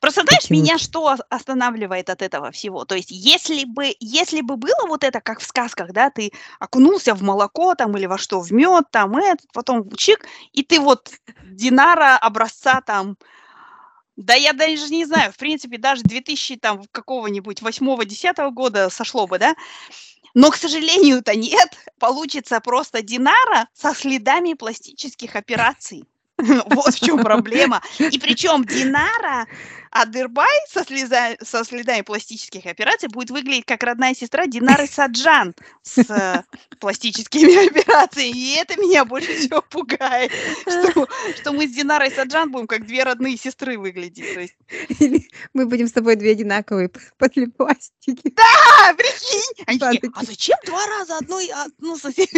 Просто 0.00 0.22
знаешь, 0.22 0.50
меня 0.50 0.74
Потянуть. 0.74 0.82
что 0.82 1.02
ос 1.04 1.20
останавливает 1.30 2.10
от 2.10 2.22
этого 2.22 2.50
всего? 2.50 2.84
То 2.84 2.94
есть 2.94 3.10
если 3.10 3.64
бы 3.64 3.94
если 4.00 4.40
бы 4.40 4.56
было 4.56 4.86
вот 4.88 5.04
это, 5.04 5.20
как 5.20 5.40
в 5.40 5.46
сказках, 5.46 5.92
да, 5.92 6.10
ты 6.10 6.32
окунулся 6.60 7.14
в 7.14 7.22
молоко 7.22 7.74
там 7.74 7.96
или 7.96 8.06
во 8.06 8.18
что, 8.18 8.40
в 8.40 8.52
мед, 8.52 8.84
там 8.90 9.16
этот, 9.16 9.46
потом 9.52 9.90
чик, 9.96 10.26
и 10.52 10.62
ты 10.62 10.80
вот 10.80 11.10
Динара 11.44 12.16
образца 12.18 12.80
там, 12.86 13.16
да 14.16 14.34
я 14.34 14.52
даже 14.52 14.88
не 14.90 15.04
знаю, 15.06 15.32
в 15.32 15.36
принципе, 15.36 15.78
даже 15.78 16.02
2000 16.02 16.56
там 16.56 16.82
какого-нибудь 16.92 17.62
8-10 17.62 18.50
года 18.50 18.90
сошло 18.90 19.26
бы, 19.26 19.38
да? 19.38 19.54
Но, 20.34 20.50
к 20.50 20.56
сожалению-то, 20.56 21.34
нет. 21.36 21.70
Получится 21.98 22.60
просто 22.60 23.02
Динара 23.02 23.68
со 23.74 23.94
следами 23.94 24.54
пластических 24.54 25.36
операций. 25.36 26.04
Вот 26.70 26.94
в 26.94 27.04
чем 27.04 27.18
проблема. 27.18 27.80
И 27.98 28.18
причем 28.18 28.64
Динара 28.64 29.46
Адырбай 29.90 30.58
со, 30.68 30.80
слеза- 30.80 31.36
со 31.42 31.64
следами 31.64 32.02
пластических 32.02 32.66
операций 32.66 33.08
будет 33.08 33.30
выглядеть 33.30 33.66
как 33.66 33.82
родная 33.82 34.14
сестра 34.14 34.46
Динары 34.46 34.86
Саджан 34.90 35.54
с 35.82 36.44
пластическими 36.80 37.66
операциями. 37.68 38.36
И 38.36 38.54
это 38.56 38.80
меня 38.80 39.04
больше 39.04 39.36
всего 39.36 39.62
пугает, 39.62 40.32
что, 40.62 41.08
что 41.36 41.52
мы 41.52 41.66
с 41.66 41.72
Динарой 41.72 42.10
Саджан 42.10 42.50
будем 42.50 42.66
как 42.66 42.86
две 42.86 43.04
родные 43.04 43.36
сестры 43.36 43.78
выглядеть. 43.78 44.34
То 44.34 44.40
есть, 44.40 44.54
мы 45.52 45.66
будем 45.66 45.88
с 45.88 45.92
тобой 45.92 46.16
две 46.16 46.32
одинаковые 46.32 46.90
после 47.18 47.48
пластики. 47.48 48.34
а, 48.36 48.94
прикинь! 48.94 49.64
Они 49.66 49.78
такие, 49.78 50.12
а 50.14 50.24
зачем 50.24 50.58
два 50.64 50.86
раза 50.86 51.18
одной, 51.18 51.50
а, 51.50 51.66
ну, 51.78 51.96
сосед... 51.96 52.28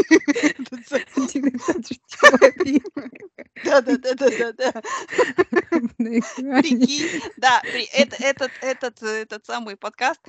Да-да-да-да-да. 3.64 4.72
Прикинь, 5.98 7.22
да, 7.38 7.62
это, 7.92 8.16
этот, 8.22 8.50
этот, 8.60 9.02
э, 9.02 9.22
этот 9.22 9.46
самый 9.46 9.76
подкаст, 9.76 10.20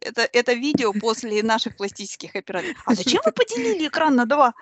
это, 0.00 0.28
это 0.32 0.52
видео 0.52 0.92
после 0.92 1.42
наших 1.42 1.76
пластических 1.76 2.34
операций. 2.36 2.76
А 2.84 2.94
зачем 2.94 3.22
вы 3.24 3.32
поделили 3.32 3.88
экран 3.88 4.14
на 4.14 4.26
два? 4.26 4.54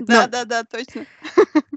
Да, 0.00 0.26
да, 0.26 0.44
да, 0.44 0.62
точно. 0.64 1.06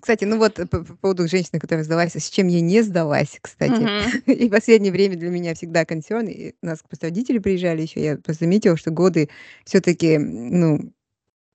Кстати, 0.01 0.25
ну 0.25 0.37
вот 0.37 0.55
по, 0.55 0.83
по 0.83 0.95
поводу 0.97 1.27
женщины, 1.27 1.59
которая 1.59 1.85
сдалась, 1.85 2.15
с 2.15 2.29
чем 2.29 2.47
я 2.47 2.59
не 2.59 2.81
сдалась, 2.81 3.37
кстати. 3.41 3.71
Мгм. 3.71 4.23
И 4.25 4.49
в 4.49 4.51
последнее 4.51 4.91
время 4.91 5.15
для 5.15 5.29
меня 5.29 5.55
всегда 5.55 5.85
консерн. 5.85 6.27
И 6.27 6.53
нас 6.61 6.79
просто 6.83 7.07
родители 7.07 7.39
приезжали 7.39 7.83
еще, 7.83 8.03
я 8.03 8.17
просто 8.17 8.43
заметила, 8.45 8.75
что 8.75 8.91
годы 8.91 9.29
все-таки, 9.63 10.17
ну, 10.17 10.91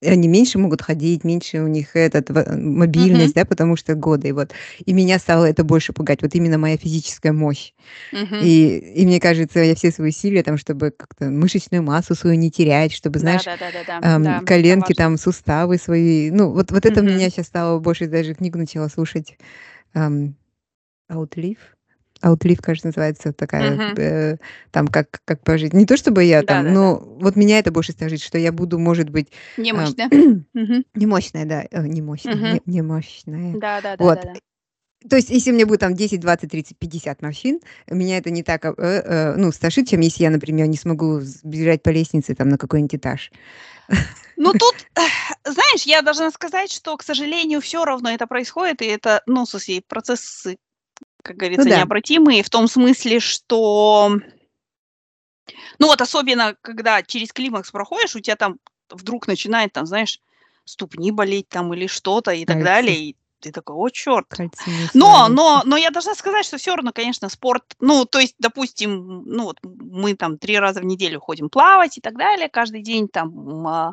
они 0.03 0.29
меньше 0.29 0.59
могут 0.59 0.83
ходить, 0.83 1.25
меньше 1.25 1.63
у 1.63 1.67
них 1.69 1.97
этот 1.97 2.31
во- 2.31 2.45
мобильность, 2.57 3.35
да, 3.35 3.45
потому 3.45 3.77
что 3.77 3.95
годы. 3.95 4.29
И 4.29 4.33
вот 4.33 4.53
и 4.85 4.93
меня 4.93 5.19
стало 5.19 5.47
это 5.47 5.65
больше 5.65 5.93
пугать. 5.93 6.23
Вот 6.23 6.35
именно 6.35 6.59
моя 6.59 6.77
физическая 6.77 7.33
мощь. 7.33 7.73
Мгм. 8.13 8.37
И, 8.43 8.79
и 8.97 9.07
мне 9.07 9.19
кажется, 9.21 9.61
я 9.61 9.75
все 9.75 9.91
свои 9.91 10.11
усилия 10.11 10.43
там, 10.43 10.59
чтобы 10.59 10.91
как-то 10.91 11.27
мышечную 11.31 11.83
массу 11.83 12.15
свою 12.15 12.37
не 12.37 12.51
терять, 12.51 12.93
чтобы, 12.93 13.19
знаешь, 13.19 13.45
Да, 13.45 13.57
да, 13.57 13.71
да, 13.73 14.01
да, 14.01 14.15
ам, 14.17 14.23
да, 14.23 14.41
коленки, 14.43 14.93
там, 14.93 15.17
суставы 15.17 15.79
свои. 15.79 16.31
Ну, 16.31 16.53
вот, 16.53 16.71
вот 16.71 16.85
это 16.85 17.03
Мгм. 17.03 17.15
меня 17.15 17.31
сейчас 17.31 17.47
стало 17.47 17.79
больше, 17.79 18.07
даже 18.07 18.35
книгу 18.35 18.59
начала 18.59 18.89
слушать. 18.89 19.39
ам, 19.95 20.35
Outlive. 21.11 21.59
Outlive, 22.27 22.61
кажется, 22.61 22.89
называется 22.89 23.33
такая, 23.33 23.77
Мгм. 23.77 23.95
э, 23.99 24.37
там, 24.71 24.89
как, 24.89 25.21
как 25.25 25.43
прожить. 25.43 25.73
Не 25.73 25.87
то, 25.87 25.97
чтобы 25.97 26.25
я 26.25 26.43
Да, 26.43 26.47
там, 26.47 26.65
да, 26.65 26.71
да. 26.71 26.75
но 26.75 26.97
вот 27.21 27.37
меня 27.37 27.59
это 27.59 27.71
больше 27.71 27.93
стажит, 27.93 28.21
что 28.21 28.39
я 28.39 28.53
буду, 28.53 28.79
может 28.79 29.11
быть, 29.11 29.29
Немощь, 29.57 29.89
ам, 29.89 29.95
да? 29.97 30.09
Мгм. 30.55 30.85
немощная, 30.95 31.45
да, 31.45 31.65
э, 31.71 31.87
немощная, 31.87 32.35
Мгм. 32.35 32.53
не, 32.53 32.63
немощная. 32.67 33.53
Да, 33.55 33.81
да, 33.81 33.97
да, 33.97 34.05
Вот. 34.05 34.21
да, 34.23 34.33
да. 34.35 34.41
То 35.09 35.17
есть, 35.17 35.31
если 35.31 35.53
меня 35.53 35.67
будет 35.67 35.81
там 35.81 35.95
10, 35.95 36.21
20, 36.21 36.51
30, 36.51 36.79
50 36.79 37.23
морщин, 37.23 37.61
меня 37.89 38.19
это 38.19 38.31
не 38.31 38.43
так, 38.43 38.65
э, 38.65 38.73
э, 38.79 39.37
ну, 39.37 39.53
страшит, 39.53 39.89
чем 39.89 40.01
если 40.01 40.25
я, 40.25 40.31
например, 40.31 40.67
не 40.67 40.77
смогу 40.77 41.21
сбежать 41.21 41.83
по 41.83 41.91
лестнице 41.91 42.35
там 42.35 42.49
на 42.49 42.59
какой-нибудь 42.59 42.97
этаж. 42.97 43.31
Ну 44.37 44.53
тут, 44.59 44.75
знаешь, 45.45 45.83
я 45.85 46.03
должна 46.03 46.31
сказать, 46.31 46.73
что, 46.73 46.97
к 46.97 47.03
сожалению, 47.03 47.61
все 47.61 47.85
равно 47.85 48.11
это 48.11 48.27
происходит, 48.27 48.83
и 48.83 48.87
это, 48.87 49.23
ну, 49.27 49.45
в 49.45 49.49
смысле, 49.49 49.83
процессы, 49.87 50.57
как 51.27 51.37
Ну 51.37 51.41
говорится, 51.41 51.69
да. 51.69 51.77
необратимые, 51.79 52.43
в 52.43 52.51
том 52.51 52.69
смысле, 52.69 53.21
что, 53.21 54.17
ну 55.79 55.87
вот 55.87 56.01
особенно, 56.01 56.57
когда 56.63 57.03
через 57.03 57.33
климакс 57.33 57.71
проходишь, 57.71 58.15
у 58.15 58.21
тебя 58.21 58.37
там 58.37 58.59
вдруг 58.91 59.27
начинает, 59.27 59.73
там, 59.73 59.87
знаешь, 59.87 60.21
ступни 60.65 61.11
болеть 61.11 61.49
там 61.49 61.75
или 61.75 61.87
что-то 61.87 62.31
и 62.31 62.45
так 62.45 62.59
далее, 62.65 62.97
и 62.97 63.17
ты 63.41 63.53
такой, 63.53 63.77
о, 63.77 63.89
черт. 63.91 64.27
Но, 64.95 65.29
но, 65.29 65.63
но 65.65 65.77
я 65.77 65.91
должна 65.91 66.15
сказать, 66.15 66.47
что 66.47 66.57
все 66.59 66.75
равно, 66.75 66.93
конечно, 66.93 67.29
спорт, 67.29 67.65
ну, 67.81 68.05
то 68.05 68.19
есть, 68.19 68.35
допустим, 68.39 69.25
ну, 69.27 69.45
вот 69.45 69.59
мы 69.63 70.15
там 70.15 70.39
три 70.39 70.59
раза 70.59 70.81
в 70.81 70.85
неделю 70.85 71.21
ходим 71.21 71.51
плавать 71.51 71.99
и 71.99 72.01
так 72.01 72.17
далее, 72.17 72.49
каждый 72.49 72.83
день 72.83 73.09
там 73.09 73.67
а, 73.67 73.93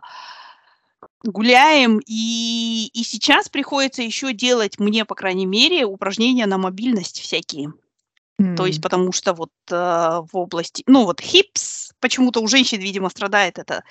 гуляем, 1.23 1.99
и, 2.05 2.89
и 2.93 3.03
сейчас 3.03 3.49
приходится 3.49 4.01
еще 4.01 4.33
делать 4.33 4.79
мне, 4.79 5.05
по 5.05 5.15
крайней 5.15 5.45
мере, 5.45 5.85
упражнения 5.85 6.45
на 6.45 6.57
мобильность 6.57 7.19
всякие. 7.19 7.73
То 8.57 8.65
есть, 8.65 8.81
потому 8.81 9.11
что 9.11 9.33
вот 9.33 9.51
э, 9.71 9.75
в 9.75 10.29
области, 10.33 10.83
ну, 10.87 11.05
вот 11.05 11.21
хипс, 11.21 11.91
почему-то 11.99 12.41
у 12.41 12.47
женщин, 12.47 12.79
видимо, 12.79 13.09
страдает 13.09 13.57
это 13.57 13.83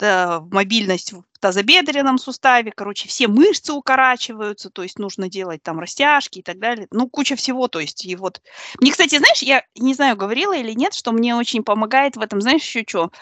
э, 0.00 0.40
мобильность 0.50 1.12
в 1.12 1.22
тазобедренном 1.40 2.18
суставе, 2.18 2.72
короче, 2.74 3.06
все 3.08 3.28
мышцы 3.28 3.72
укорачиваются, 3.72 4.70
то 4.70 4.82
есть 4.82 4.98
нужно 4.98 5.28
делать 5.28 5.62
там 5.62 5.78
растяжки 5.78 6.40
и 6.40 6.42
так 6.42 6.58
далее, 6.58 6.88
ну, 6.90 7.08
куча 7.08 7.36
всего, 7.36 7.68
то 7.68 7.78
есть, 7.80 8.04
и 8.04 8.16
вот. 8.16 8.40
Мне, 8.80 8.90
кстати, 8.90 9.18
знаешь, 9.18 9.42
я 9.42 9.62
не 9.76 9.94
знаю, 9.94 10.16
говорила 10.16 10.56
или 10.56 10.72
нет, 10.72 10.94
что 10.94 11.12
мне 11.12 11.36
очень 11.36 11.62
помогает 11.62 12.16
в 12.16 12.20
этом, 12.20 12.40
знаешь, 12.40 12.62
еще 12.62 12.84
что? 12.86 13.12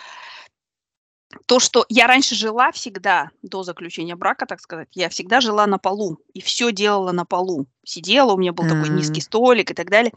То, 1.45 1.61
что 1.61 1.85
я 1.91 2.07
раньше 2.07 2.35
жила 2.35 2.73
всегда, 2.73 3.31
до 3.43 3.63
заключения 3.63 4.17
брака, 4.17 4.47
так 4.47 4.61
сказать, 4.61 4.89
я 4.95 5.11
всегда 5.11 5.43
жила 5.43 5.67
на 5.67 5.79
полу 5.79 6.19
и 6.33 6.41
все 6.41 6.73
делала 6.73 7.13
на 7.13 7.27
полу. 7.27 7.67
Сидела, 7.85 8.33
у 8.33 8.39
меня 8.39 8.53
был 8.53 8.67
такой 8.67 8.89
низкий 8.89 9.21
столик 9.21 9.71
и 9.71 9.75
так 9.75 9.91
далее. 9.91 10.13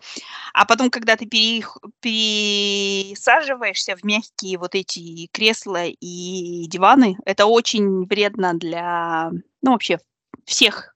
А 0.53 0.65
потом, 0.65 0.89
когда 0.89 1.17
ты 1.17 1.25
перех- 1.25 1.79
пересаживаешься 1.99 3.97
в 3.97 4.05
мягкие 4.05 4.57
вот 4.57 4.73
эти 4.73 5.27
кресла 5.33 5.85
и 5.85 6.65
диваны, 6.67 7.17
это 7.25 7.45
очень 7.45 8.05
вредно 8.05 8.53
для, 8.53 9.31
ну, 9.61 9.71
вообще 9.71 9.99
всех, 10.45 10.95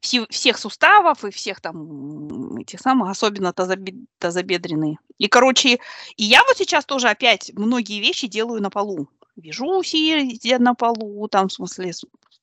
все- 0.00 0.26
всех 0.28 0.58
суставов 0.58 1.24
и 1.24 1.30
всех 1.30 1.62
там 1.62 2.58
этих 2.58 2.80
самых, 2.80 3.10
особенно 3.10 3.52
тазобе- 3.52 4.04
тазобедренные. 4.18 4.98
И, 5.16 5.28
короче, 5.28 5.78
и 6.16 6.24
я 6.24 6.42
вот 6.44 6.58
сейчас 6.58 6.84
тоже 6.84 7.08
опять 7.08 7.50
многие 7.54 8.00
вещи 8.00 8.26
делаю 8.26 8.60
на 8.60 8.68
полу. 8.68 9.08
Вяжу 9.36 9.82
сидя 9.82 10.58
на 10.58 10.74
полу, 10.74 11.26
там, 11.28 11.48
в 11.48 11.52
смысле, 11.52 11.92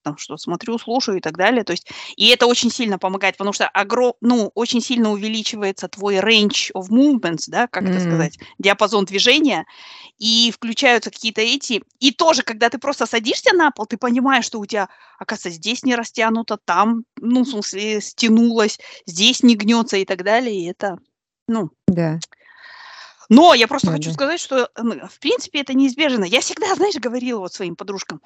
там 0.01 0.17
что, 0.17 0.37
смотрю, 0.37 0.77
слушаю 0.79 1.17
и 1.17 1.21
так 1.21 1.37
далее. 1.37 1.63
То 1.63 1.71
есть, 1.73 1.87
и 2.15 2.29
это 2.29 2.47
очень 2.47 2.71
сильно 2.71 2.97
помогает, 2.97 3.37
потому 3.37 3.53
что 3.53 3.67
огром, 3.67 4.13
ну, 4.21 4.51
очень 4.55 4.81
сильно 4.81 5.11
увеличивается 5.11 5.87
твой 5.87 6.15
range 6.17 6.71
of 6.73 6.89
movements, 6.89 7.43
да, 7.47 7.67
как 7.67 7.89
это 7.89 7.99
М. 7.99 8.03
сказать, 8.03 8.39
диапазон 8.57 9.05
движения, 9.05 9.65
и 10.17 10.51
включаются 10.51 11.11
какие-то 11.11 11.41
эти. 11.41 11.83
И 11.99 12.11
тоже, 12.11 12.41
когда 12.43 12.69
ты 12.69 12.79
просто 12.79 13.05
садишься 13.05 13.53
на 13.55 13.69
пол, 13.71 13.85
ты 13.85 13.97
понимаешь, 13.97 14.45
что 14.45 14.59
у 14.59 14.65
тебя, 14.65 14.89
оказывается, 15.19 15.51
здесь 15.57 15.83
не 15.83 15.95
растянуто, 15.95 16.57
там, 16.65 17.03
ну, 17.17 17.43
в 17.43 17.47
смысле, 17.49 18.01
стянулось, 18.01 18.79
здесь 19.05 19.43
не 19.43 19.55
гнется 19.55 19.97
и 19.97 20.05
так 20.05 20.23
далее. 20.23 20.55
И 20.59 20.65
это, 20.71 20.97
ну, 21.47 21.69
Да. 21.87 22.21
Но 23.29 23.53
я 23.53 23.67
просто 23.67 23.87
Да, 23.87 23.93
хочу 23.93 24.09
да. 24.09 24.13
сказать, 24.13 24.39
что, 24.39 24.69
в 24.75 25.19
принципе, 25.19 25.61
это 25.61 25.73
неизбежно. 25.73 26.23
Я 26.25 26.41
всегда, 26.41 26.73
знаешь, 26.75 26.95
говорила 26.95 27.39
вот 27.39 27.53
своим 27.53 27.75
подружкам, 27.75 28.21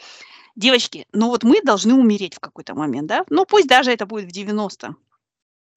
девочки, 0.55 1.07
ну 1.11 1.27
вот 1.27 1.43
мы 1.43 1.61
должны 1.61 1.93
умереть 1.93 2.35
в 2.35 2.39
какой-то 2.39 2.73
момент, 2.73 3.07
да? 3.07 3.25
Ну 3.29 3.45
пусть 3.45 3.67
даже 3.67 3.91
это 3.91 4.05
будет 4.05 4.25
в 4.25 4.31
90 4.31 4.95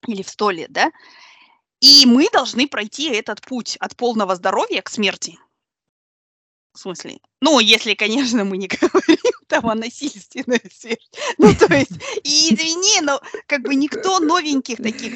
или 0.07 0.23
в 0.23 0.29
100 0.29 0.49
лет, 0.51 0.71
да? 0.71 0.91
И 1.79 2.05
мы 2.05 2.29
должны 2.31 2.67
пройти 2.67 3.09
этот 3.09 3.41
путь 3.41 3.77
от 3.77 3.95
полного 3.95 4.35
здоровья 4.35 4.81
к 4.81 4.89
смерти. 4.89 5.37
В 6.73 6.79
смысле? 6.79 7.19
Ну, 7.41 7.59
если, 7.59 7.95
конечно, 7.95 8.43
мы 8.45 8.57
не 8.57 8.67
говорим 8.81 9.17
там 9.47 9.67
о 9.67 9.75
насильственной 9.75 10.61
смерти. 10.71 10.99
Ну, 11.37 11.53
то 11.55 11.73
есть, 11.73 11.91
и 12.23 12.53
извини, 12.53 13.01
но 13.01 13.21
как 13.47 13.61
бы 13.63 13.75
никто 13.75 14.19
новеньких 14.19 14.77
таких 14.77 15.13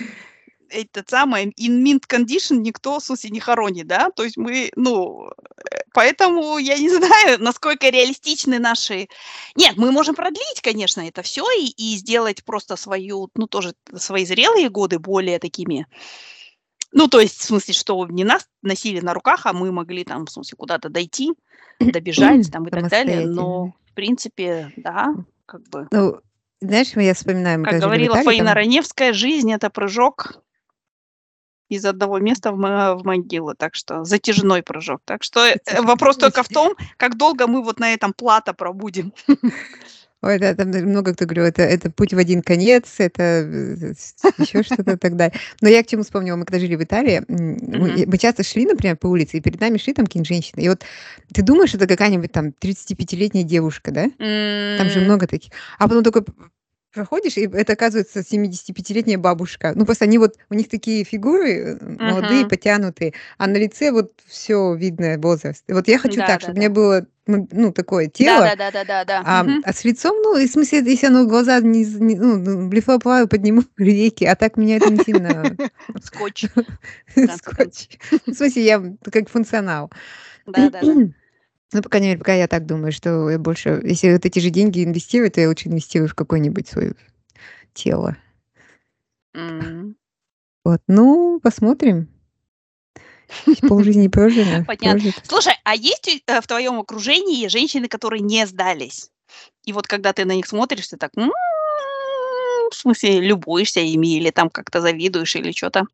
этот 0.71 1.09
самый 1.09 1.47
in 1.47 1.83
mint 1.83 2.03
condition 2.07 2.57
никто, 2.57 2.99
в 2.99 3.03
смысле, 3.03 3.29
не 3.29 3.39
хоронит, 3.39 3.87
да? 3.87 4.09
То 4.11 4.23
есть 4.23 4.37
мы, 4.37 4.71
ну, 4.75 5.29
э, 5.29 5.81
поэтому 5.93 6.57
я 6.57 6.77
не 6.77 6.89
знаю, 6.97 7.41
насколько 7.41 7.89
реалистичны 7.89 8.59
наши... 8.59 9.07
Нет, 9.55 9.77
мы 9.77 9.91
можем 9.91 10.15
продлить, 10.15 10.61
конечно, 10.61 11.01
это 11.01 11.21
все 11.21 11.45
и, 11.51 11.67
и 11.67 11.97
сделать 11.97 12.43
просто 12.43 12.75
свою, 12.75 13.29
ну, 13.35 13.47
тоже 13.47 13.73
свои 13.95 14.25
зрелые 14.25 14.69
годы 14.69 14.99
более 14.99 15.39
такими... 15.39 15.87
Ну, 16.93 17.07
то 17.07 17.21
есть, 17.21 17.37
в 17.39 17.43
смысле, 17.43 17.73
что 17.73 18.05
не 18.07 18.25
нас 18.25 18.45
носили 18.61 18.99
на 18.99 19.13
руках, 19.13 19.45
а 19.45 19.53
мы 19.53 19.71
могли 19.71 20.03
там, 20.03 20.25
в 20.25 20.31
смысле, 20.31 20.57
куда-то 20.57 20.89
дойти, 20.89 21.31
добежать 21.79 22.51
там 22.51 22.67
и 22.67 22.69
так 22.69 22.89
далее. 22.89 23.25
Но, 23.27 23.73
в 23.89 23.93
принципе, 23.93 24.73
да, 24.75 25.15
как 25.45 25.61
бы... 25.69 25.87
Ну, 25.91 26.19
знаешь, 26.59 26.91
я 26.95 27.13
вспоминаю, 27.13 27.59
мы 27.59 27.65
Как 27.65 27.79
говорила 27.79 28.17
Фаина 28.17 28.47
там... 28.47 28.55
Раневская, 28.55 29.13
жизнь– 29.13 29.51
это 29.53 29.69
прыжок 29.69 30.43
из 31.71 31.85
одного 31.85 32.19
места 32.19 32.51
в, 32.51 32.57
мо- 32.57 32.95
в 32.95 33.05
могилу, 33.05 33.55
так 33.55 33.75
что 33.75 34.03
затяжной 34.03 34.61
прыжок. 34.61 35.01
Так 35.05 35.23
что 35.23 35.39
э, 35.45 35.55
вопрос 35.81 36.17
только 36.17 36.43
в 36.43 36.47
том, 36.49 36.75
как 36.97 37.17
долго 37.17 37.47
мы 37.47 37.63
вот 37.63 37.79
на 37.79 37.93
этом 37.93 38.13
плато 38.13 38.53
пробудем. 38.53 39.13
Ой, 40.23 40.37
да, 40.37 40.53
там 40.53 40.67
много 40.67 41.15
кто 41.15 41.25
говорил, 41.25 41.45
это, 41.45 41.63
это 41.63 41.89
путь 41.89 42.13
в 42.13 42.17
один 42.17 42.43
конец, 42.43 42.99
это 42.99 43.23
еще 44.37 44.61
что-то 44.63 44.95
так 44.97 45.15
далее. 45.15 45.33
Но 45.61 45.69
я 45.69 45.81
к 45.83 45.87
чему 45.87 46.03
вспомнила, 46.03 46.35
мы 46.35 46.45
когда 46.45 46.59
жили 46.59 46.75
в 46.75 46.83
Италии, 46.83 47.23
мы, 47.27 48.05
мы 48.05 48.17
часто 48.19 48.43
шли, 48.43 48.67
например, 48.67 48.97
по 48.97 49.07
улице, 49.07 49.37
и 49.37 49.41
перед 49.41 49.59
нами 49.59 49.79
шли 49.79 49.93
там 49.93 50.05
какие-нибудь 50.05 50.27
женщины. 50.27 50.61
И 50.61 50.69
вот 50.69 50.83
ты 51.33 51.41
думаешь, 51.41 51.73
это 51.73 51.87
какая-нибудь 51.87 52.31
там 52.31 52.49
35-летняя 52.49 53.43
девушка, 53.43 53.91
да? 53.91 54.11
Там 54.77 54.89
же 54.89 54.99
много 54.99 55.25
таких. 55.25 55.53
А 55.79 55.87
потом 55.87 56.03
п- 56.21 56.31
проходишь, 56.93 57.37
и 57.37 57.41
это 57.47 57.73
оказывается 57.73 58.23
75-летняя 58.23 59.17
бабушка. 59.17 59.73
Ну, 59.75 59.85
просто 59.85 60.05
они 60.05 60.17
вот, 60.17 60.35
у 60.49 60.53
них 60.53 60.69
такие 60.69 61.03
фигуры 61.03 61.77
молодые, 61.81 62.41
мгм. 62.41 62.49
потянутые, 62.49 63.13
а 63.37 63.47
на 63.47 63.57
лице 63.57 63.91
вот 63.91 64.13
все 64.27 64.73
видно, 64.75 65.17
возраст. 65.17 65.63
И 65.67 65.73
вот 65.73 65.87
я 65.87 65.97
хочу 65.97 66.17
Да, 66.17 66.27
так, 66.27 66.39
да, 66.39 66.39
чтобы 66.41 66.57
у 66.57 66.59
меня 66.59 66.69
да. 66.69 66.75
было, 66.75 67.07
ну, 67.27 67.47
ну, 67.51 67.71
такое 67.71 68.05
Да, 68.05 68.11
тело, 68.11 68.39
да, 68.41 68.55
да, 68.55 68.71
да, 68.71 68.83
да, 68.83 69.05
да. 69.05 69.23
а, 69.25 69.43
Мгм. 69.43 69.61
а 69.65 69.73
с 69.73 69.83
лицом, 69.83 70.17
ну, 70.21 70.35
в 70.35 70.47
смысле, 70.47 70.79
если 70.85 71.07
оно 71.07 71.25
глаза 71.25 71.59
не, 71.59 71.85
не- 71.85 72.17
ну, 72.17 72.37
ну, 72.37 72.67
блефоплаваю, 72.67 73.27
подниму 73.27 73.63
реки, 73.77 74.25
а 74.25 74.35
так 74.35 74.57
меня 74.57 74.77
это 74.77 74.89
не 74.89 75.03
сильно 75.03 75.55
Скотч. 76.03 76.45
скотч. 77.37 77.87
В 78.25 78.33
смысле, 78.33 78.63
я 78.65 78.83
как 79.11 79.29
функционал. 79.29 79.91
Да, 80.47 80.69
да, 80.69 80.81
да. 80.81 80.93
Ну, 81.73 81.81
по 81.81 81.89
крайней 81.89 82.07
мере, 82.07 82.19
пока 82.19 82.33
я 82.33 82.47
так 82.47 82.65
думаю, 82.65 82.91
что 82.91 83.29
я 83.29 83.39
больше, 83.39 83.81
если 83.83 84.11
вот 84.11 84.25
эти 84.25 84.39
же 84.39 84.49
деньги 84.49 84.83
инвестирую, 84.83 85.31
то 85.31 85.39
я 85.39 85.47
лучше 85.47 85.69
инвестирую 85.69 86.09
в 86.09 86.15
какое-нибудь 86.15 86.67
свое 86.67 86.95
тело. 87.73 88.17
М. 89.33 89.95
Вот, 90.65 90.81
ну, 90.87 91.39
посмотрим. 91.41 92.09
Полжизни 93.67 94.07
прожито. 94.09 94.65
Понятно. 94.67 94.91
прожито. 94.91 95.21
Слушай, 95.27 95.53
а 95.63 95.75
есть 95.75 96.23
э, 96.27 96.41
в 96.41 96.47
твоем 96.47 96.79
окружении 96.79 97.47
женщины, 97.47 97.87
которые 97.87 98.21
не 98.21 98.45
сдались? 98.45 99.09
И 99.63 99.71
вот 99.71 99.87
когда 99.87 100.11
ты 100.11 100.25
на 100.25 100.33
них 100.33 100.47
смотришь, 100.47 100.89
ты 100.89 100.97
так, 100.97 101.11
«М, 101.15 101.31
в 102.69 102.75
смысле, 102.75 103.21
любуешься 103.21 103.79
ими 103.79 104.17
или 104.17 104.29
там 104.31 104.49
как-то 104.49 104.81
завидуешь 104.81 105.35
или 105.35 105.51
что-то? 105.51 105.85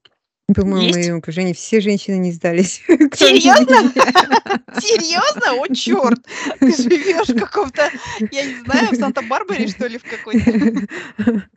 По-моему, 0.55 0.93
в 0.93 0.95
моем 0.95 1.17
окружении 1.17 1.51
все 1.51 1.81
женщины 1.81 2.15
не 2.15 2.31
сдались. 2.31 2.81
Серьезно? 2.87 3.91
Серьезно? 4.79 5.51
О, 5.61 5.67
черт! 5.73 6.25
Ты 6.59 6.73
живешь 6.73 7.27
в 7.27 7.37
каком-то, 7.39 7.89
я 8.31 8.45
не 8.45 8.55
знаю, 8.61 8.91
в 8.91 8.95
Санта-Барбаре, 8.95 9.67
что 9.67 9.87
ли, 9.87 9.97
в 9.97 10.03
какой-то? 10.03 10.87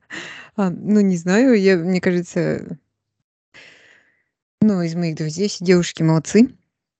А, 0.56 0.70
Ну, 0.70 1.00
не 1.00 1.16
знаю, 1.16 1.54
я, 1.54 1.76
мне 1.76 2.00
кажется, 2.00 2.76
ну, 4.60 4.82
из 4.82 4.96
моих 4.96 5.14
друзей 5.14 5.48
все 5.48 5.64
девушки 5.64 6.02
молодцы. 6.02 6.52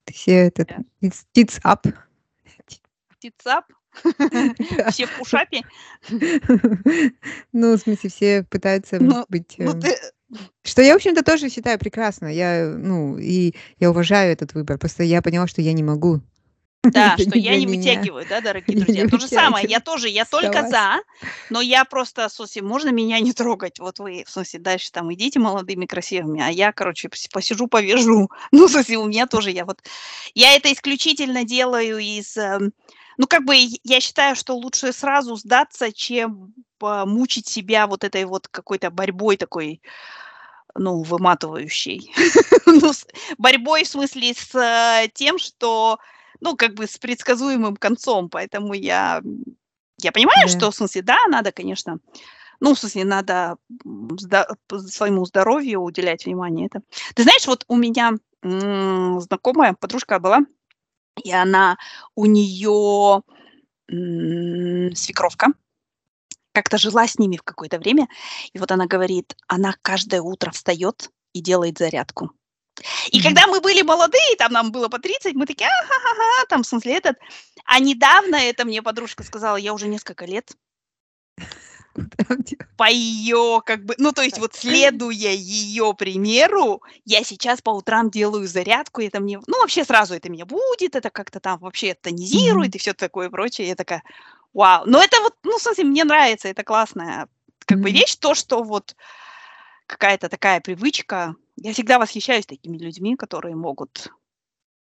Все 0.07 0.47
этот 0.47 0.69
Да. 0.69 1.09
it's, 1.09 1.25
it's 1.35 1.61
up. 1.65 1.93
Да. 3.47 3.65
Все 4.91 5.07
в 5.07 5.19
пушапе? 5.19 5.63
Ну, 7.53 7.77
в 7.77 7.79
смысле, 7.79 8.09
все 8.09 8.45
пытаются 8.45 9.03
Ну, 9.03 9.27
быть... 9.29 9.57
ну 9.59 9.77
э, 9.77 9.81
ты... 9.81 9.97
Что 10.63 10.83
я, 10.83 10.93
в 10.93 10.97
общем-то, 10.97 11.23
тоже 11.23 11.49
считаю 11.49 11.79
прекрасно. 11.79 12.27
Я, 12.27 12.75
ну, 12.77 13.19
и 13.19 13.55
я 13.79 13.91
уважаю 13.91 14.33
этот 14.33 14.55
выбор. 14.55 14.79
Просто 14.79 15.03
я 15.03 15.23
поняла, 15.23 15.47
что 15.47 15.61
я 15.63 15.73
не 15.73 15.83
могу. 15.83 16.21
Да, 16.83 17.17
что 17.19 17.37
я 17.37 17.57
не 17.57 17.67
вытягиваю, 17.67 18.27
да, 18.29 18.41
дорогие 18.41 18.79
друзья? 18.79 19.07
То 19.07 19.19
же 19.19 19.29
самое, 19.29 19.67
я 19.69 19.81
тоже, 19.81 20.09
я 20.09 20.25
только 20.25 20.67
за, 20.69 21.01
но 21.51 21.61
я 21.61 21.85
просто, 21.85 22.29
в 22.29 22.33
смысле, 22.33 22.63
можно 22.63 22.91
меня 22.91 23.21
не 23.21 23.33
трогать? 23.33 23.79
Вот 23.79 23.99
вы, 23.99 24.25
в 24.27 24.31
смысле, 24.31 24.61
дальше 24.61 24.91
там 24.91 25.13
идите 25.13 25.39
молодыми, 25.39 25.87
красивыми, 25.87 26.41
а 26.43 26.49
я, 26.49 26.73
короче, 26.73 27.09
пос- 27.09 27.29
посижу, 27.31 27.67
повяжу. 27.67 28.31
Ну, 28.53 28.67
в 28.67 28.71
смысле, 28.71 28.99
у 28.99 29.07
меня 29.07 29.27
тоже, 29.27 29.51
я 29.51 29.65
вот, 29.65 29.83
я 30.35 30.55
это 30.55 30.73
исключительно 30.73 31.45
делаю 31.45 31.99
из, 31.99 32.37
эм, 32.37 32.73
ну, 33.19 33.27
как 33.27 33.45
бы, 33.45 33.55
я 33.57 34.01
считаю, 34.01 34.35
что 34.35 34.55
лучше 34.55 34.93
сразу 34.93 35.37
сдаться, 35.37 35.93
чем 35.93 36.55
а, 36.83 37.07
мучить 37.07 37.49
себя 37.49 37.87
вот 37.87 38.05
этой 38.05 38.25
вот 38.25 38.49
какой-то 38.49 38.91
борьбой 38.91 39.37
такой, 39.37 39.81
ну, 40.75 41.03
выматывающей. 41.03 42.13
Ну, 42.67 42.93
с- 42.93 43.07
борьбой 43.39 43.83
в 43.85 43.89
смысле 43.89 44.33
с 44.33 44.55
э, 44.55 45.09
тем, 45.13 45.39
что, 45.39 45.99
ну, 46.41 46.57
как 46.57 46.75
бы 46.75 46.87
с 46.87 46.99
предсказуемым 46.99 47.77
концом. 47.77 48.29
Поэтому 48.29 48.75
я, 48.75 49.23
я 49.99 50.13
понимаю, 50.13 50.47
Да. 50.47 50.49
что, 50.49 50.71
в 50.71 50.75
смысле, 50.77 51.03
да, 51.03 51.19
надо, 51.29 51.51
конечно, 51.51 51.99
ну, 52.61 52.75
в 52.75 52.79
смысле, 52.79 53.05
надо 53.05 53.57
своему 54.87 55.25
здоровью 55.25 55.81
уделять 55.81 56.27
внимание. 56.27 56.67
Это. 56.67 56.83
Ты 57.15 57.23
знаешь, 57.25 57.47
вот 57.47 57.65
у 57.69 57.77
меня 57.77 58.13
знакомая 58.43 59.75
подружка 59.75 60.19
была, 60.19 60.41
и 61.25 61.33
она, 61.33 61.77
у 62.15 62.27
нее 62.27 63.23
свекровка, 64.95 65.49
как-то 66.61 66.79
жила 66.79 67.07
с 67.07 67.19
ними 67.19 67.37
в 67.37 67.43
какое-то 67.43 67.79
время, 67.79 68.09
и 68.53 68.59
вот 68.59 68.71
она 68.71 68.87
говорит, 68.87 69.35
она 69.49 69.75
каждое 69.83 70.21
утро 70.21 70.51
встает 70.51 71.11
и 71.33 71.41
делает 71.41 71.79
зарядку. 71.79 72.31
И 73.11 73.23
когда 73.23 73.47
мы 73.47 73.61
были 73.61 73.83
молодые, 73.83 74.37
там 74.39 74.53
нам 74.53 74.73
было 74.73 74.89
по 74.89 74.99
30, 74.99 75.35
мы 75.35 75.47
такие, 75.47 75.69
ага, 75.69 76.47
там, 76.49 76.63
в 76.63 76.67
смысле, 76.67 76.97
этот. 76.97 77.17
А 77.65 77.79
недавно 77.79 78.37
это 78.37 78.65
мне 78.65 78.83
подружка 78.83 79.23
сказала, 79.23 79.57
я 79.57 79.73
уже 79.75 79.89
несколько 79.89 80.25
лет 80.25 80.53
по 82.77 82.89
ее, 82.89 83.63
как 83.65 83.85
бы, 83.85 83.95
ну, 83.99 84.13
то 84.13 84.23
есть 84.23 84.39
вот 84.39 84.55
следуя 84.55 85.33
ее 85.33 85.93
примеру, 85.95 86.83
я 87.05 87.25
сейчас 87.25 87.61
по 87.61 87.71
утрам 87.71 88.11
делаю 88.11 88.47
зарядку, 88.47 89.01
и 89.01 89.09
это 89.09 89.21
мне, 89.21 89.41
ну, 89.47 89.61
вообще 89.61 89.85
сразу 89.85 90.15
это 90.15 90.31
меня 90.31 90.47
будет, 90.47 90.95
это 90.95 91.11
как-то 91.11 91.41
там 91.41 91.59
вообще 91.59 91.95
тонизирует 91.95 92.75
и 92.75 92.79
все 92.79 92.95
такое 92.95 93.29
прочее. 93.29 93.69
Я 93.69 93.75
такая, 93.75 94.03
вау. 94.53 94.85
Но 94.87 95.03
это 95.03 95.21
вот, 95.21 95.35
ну, 95.45 95.59
в 95.59 95.63
смысле, 95.63 95.85
мне 95.85 96.05
нравится, 96.05 96.49
это 96.49 96.65
классная 96.65 97.29
как 97.67 97.79
бы 97.79 97.91
Мгм. 97.91 97.99
вещь, 97.99 98.17
то, 98.17 98.35
что 98.35 98.63
вот 98.63 98.97
какая-то 99.87 100.29
такая 100.29 100.61
привычка. 100.61 101.37
Я 101.57 101.73
всегда 101.73 101.99
восхищаюсь 101.99 102.47
такими 102.47 102.79
людьми, 102.79 103.17
которые 103.17 103.55
могут 103.55 104.09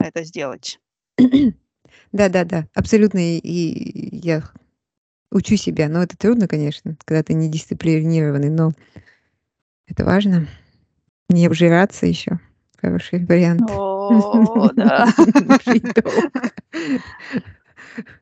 это 0.00 0.24
сделать. 0.24 0.80
Да-да-да, 2.12 2.66
абсолютно. 2.74 3.18
И, 3.18 4.16
я 4.26 4.42
учу 5.30 5.56
себя. 5.56 5.88
Но 5.88 6.02
это 6.02 6.16
трудно, 6.16 6.48
конечно, 6.48 6.96
когда 7.04 7.22
ты 7.22 7.34
не 7.34 7.48
дисциплинированный, 7.48 8.50
но 8.50 8.72
это 9.86 10.04
важно. 10.04 10.46
Не 11.28 11.46
обжираться 11.46 12.06
еще. 12.06 12.40
Хороший 12.80 13.24
вариант. 13.24 13.62
О, 13.62 14.70
да. 14.74 15.06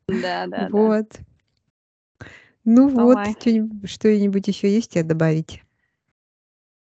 Да, 0.09 0.47
да, 0.47 0.69
да. 0.69 0.69
Вот. 0.71 1.21
Ну 2.71 2.91
вот, 2.91 3.19
Давай. 3.19 3.35
чё-нибудь- 3.43 3.89
что-нибудь 3.91 4.47
еще 4.49 4.69
есть 4.71 4.91
тебе 4.91 5.03
добавить? 5.03 5.63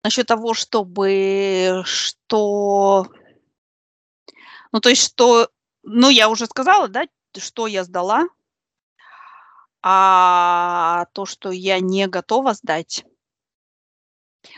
Насчет 0.04 0.28
того, 0.28 0.54
чтобы 0.54 1.82
что 1.86 3.06
ну, 4.74 4.80
то 4.80 4.90
есть, 4.90 5.04
что 5.04 5.50
ну, 5.84 6.10
я 6.10 6.30
уже 6.30 6.46
сказала, 6.46 6.88
да, 6.88 7.06
что 7.38 7.68
я 7.68 7.84
сдала. 7.84 8.30
А 9.84 11.06
то, 11.14 11.26
что 11.26 11.52
я 11.52 11.80
не 11.80 12.08
готова 12.08 12.54
сдать 12.54 13.06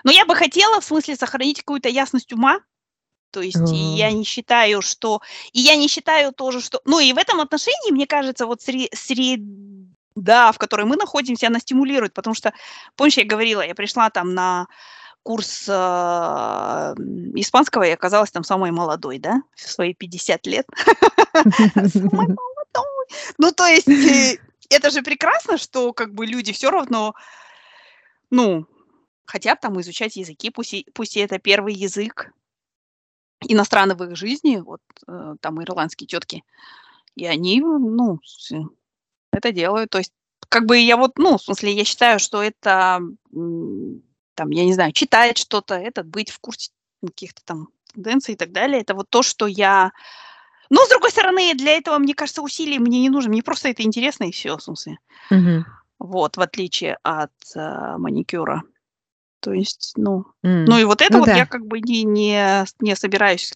Ну, 0.04 0.12
я 0.12 0.26
бы 0.26 0.36
хотела, 0.36 0.80
в 0.82 0.86
смысле, 0.86 1.16
сохранить 1.16 1.60
какую-то 1.60 1.90
ясность 1.90 2.34
ума. 2.34 2.60
То 3.32 3.42
есть, 3.42 3.74
и 3.74 3.78
я 3.78 4.08
А. 4.08 4.12
не 4.12 4.24
считаю, 4.26 4.82
что 4.82 5.22
и 5.54 5.60
я 5.62 5.76
не 5.78 5.88
считаю 5.90 6.34
тоже, 6.34 6.62
что 6.62 6.82
ну, 6.86 7.00
и 7.00 7.14
в 7.14 7.18
этом 7.18 7.42
отношении, 7.42 7.92
мне 7.92 8.08
кажется, 8.08 8.46
вот 8.48 8.62
сре 8.62 8.90
среда, 10.16 10.52
в 10.52 10.58
которой 10.58 10.86
мы 10.86 10.96
находимся, 10.98 11.48
она 11.48 11.60
стимулирует. 11.60 12.14
Потому 12.14 12.34
что, 12.36 12.54
помнишь, 12.96 13.18
я 13.18 13.26
говорила, 13.26 13.62
я 13.66 13.76
пришла 13.76 14.10
там 14.10 14.34
на 14.34 14.68
курс, 15.24 15.70
м, 15.70 16.96
испанского 17.36 17.84
и 17.84 17.92
оказалась 17.92 18.32
там 18.32 18.44
самой 18.44 18.72
молодой, 18.72 19.20
да, 19.20 19.42
в 19.56 19.62
свои 19.70 19.94
50 19.94 20.48
лет. 20.48 20.68
Самой 21.94 22.28
молодой. 22.38 23.08
Ну, 23.40 23.52
то 23.54 23.66
есть, 23.68 23.88
э, 23.90 24.38
это 24.70 24.92
же 24.92 25.02
прекрасно, 25.04 25.58
что 25.58 25.94
как 25.94 26.14
бы 26.14 26.26
люди 26.28 26.54
всё 26.54 26.72
равно 26.72 27.14
ну, 28.32 28.66
хотят 29.26 29.60
там 29.62 29.80
изучать 29.82 30.16
языки, 30.16 30.50
пусть 30.52 30.74
и 30.74 30.88
пусть 30.94 31.18
и 31.18 31.20
это 31.20 31.38
первый 31.40 31.74
язык 31.76 32.32
иностранный 33.48 33.96
в 33.96 34.04
их 34.04 34.16
жизни, 34.16 34.58
вот, 34.58 34.82
э, 35.08 35.36
там 35.42 35.62
ирландские 35.64 36.08
тётки. 36.08 36.44
И 37.16 37.26
они, 37.26 37.62
ну, 37.62 38.20
это 39.32 39.52
делают. 39.52 39.90
То 39.92 40.00
есть, 40.00 40.12
как 40.50 40.66
бы 40.66 40.78
я 40.78 40.98
вот, 40.98 41.14
ну, 41.18 41.38
в 41.38 41.42
смысле, 41.44 41.74
я 41.74 41.84
считаю, 41.86 42.20
что 42.20 42.42
это, 42.44 43.02
там, 44.36 44.50
я 44.52 44.66
не 44.66 44.74
знаю, 44.74 44.92
читать 44.94 45.38
что-то, 45.38 45.76
это 45.76 46.04
быть 46.04 46.30
в 46.32 46.40
курсе 46.40 46.72
каких-то 47.06 47.42
там 47.46 47.70
тенденций 47.94 48.34
и 48.36 48.38
так 48.38 48.52
далее. 48.52 48.82
Это 48.82 48.94
вот 48.96 49.10
то, 49.10 49.24
что 49.24 49.48
я 49.48 49.92
но, 50.72 50.86
с 50.86 50.90
другой 50.90 51.12
стороны, 51.12 51.54
для 51.56 51.74
этого, 51.78 51.98
мне 52.00 52.16
кажется, 52.16 52.42
усилий 52.44 52.80
мне 52.80 53.00
не 53.02 53.10
нужно. 53.10 53.32
Мне 53.32 53.44
просто 53.44 53.70
это 53.70 53.84
интересно 53.84 54.26
и 54.26 54.32
всё, 54.32 54.58
в 54.58 54.64
смысле. 54.64 54.98
Мгм. 55.32 55.66
Вот, 56.00 56.38
в 56.38 56.42
отличие 56.42 56.98
от, 57.04 57.32
а, 57.56 57.98
маникюра. 58.00 58.64
То 59.42 59.54
есть, 59.54 59.94
ну, 59.98 60.26
ну 60.44 60.78
М. 60.78 60.82
и 60.82 60.86
вот 60.86 61.02
это 61.02 61.14
Ну 61.16 61.22
вот 61.22 61.32
я 61.34 61.44
да. 61.44 61.48
как 61.48 61.66
бы 61.68 61.82
не 61.82 62.04
не 62.06 62.66
не 62.82 62.96
собираюсь, 62.96 63.54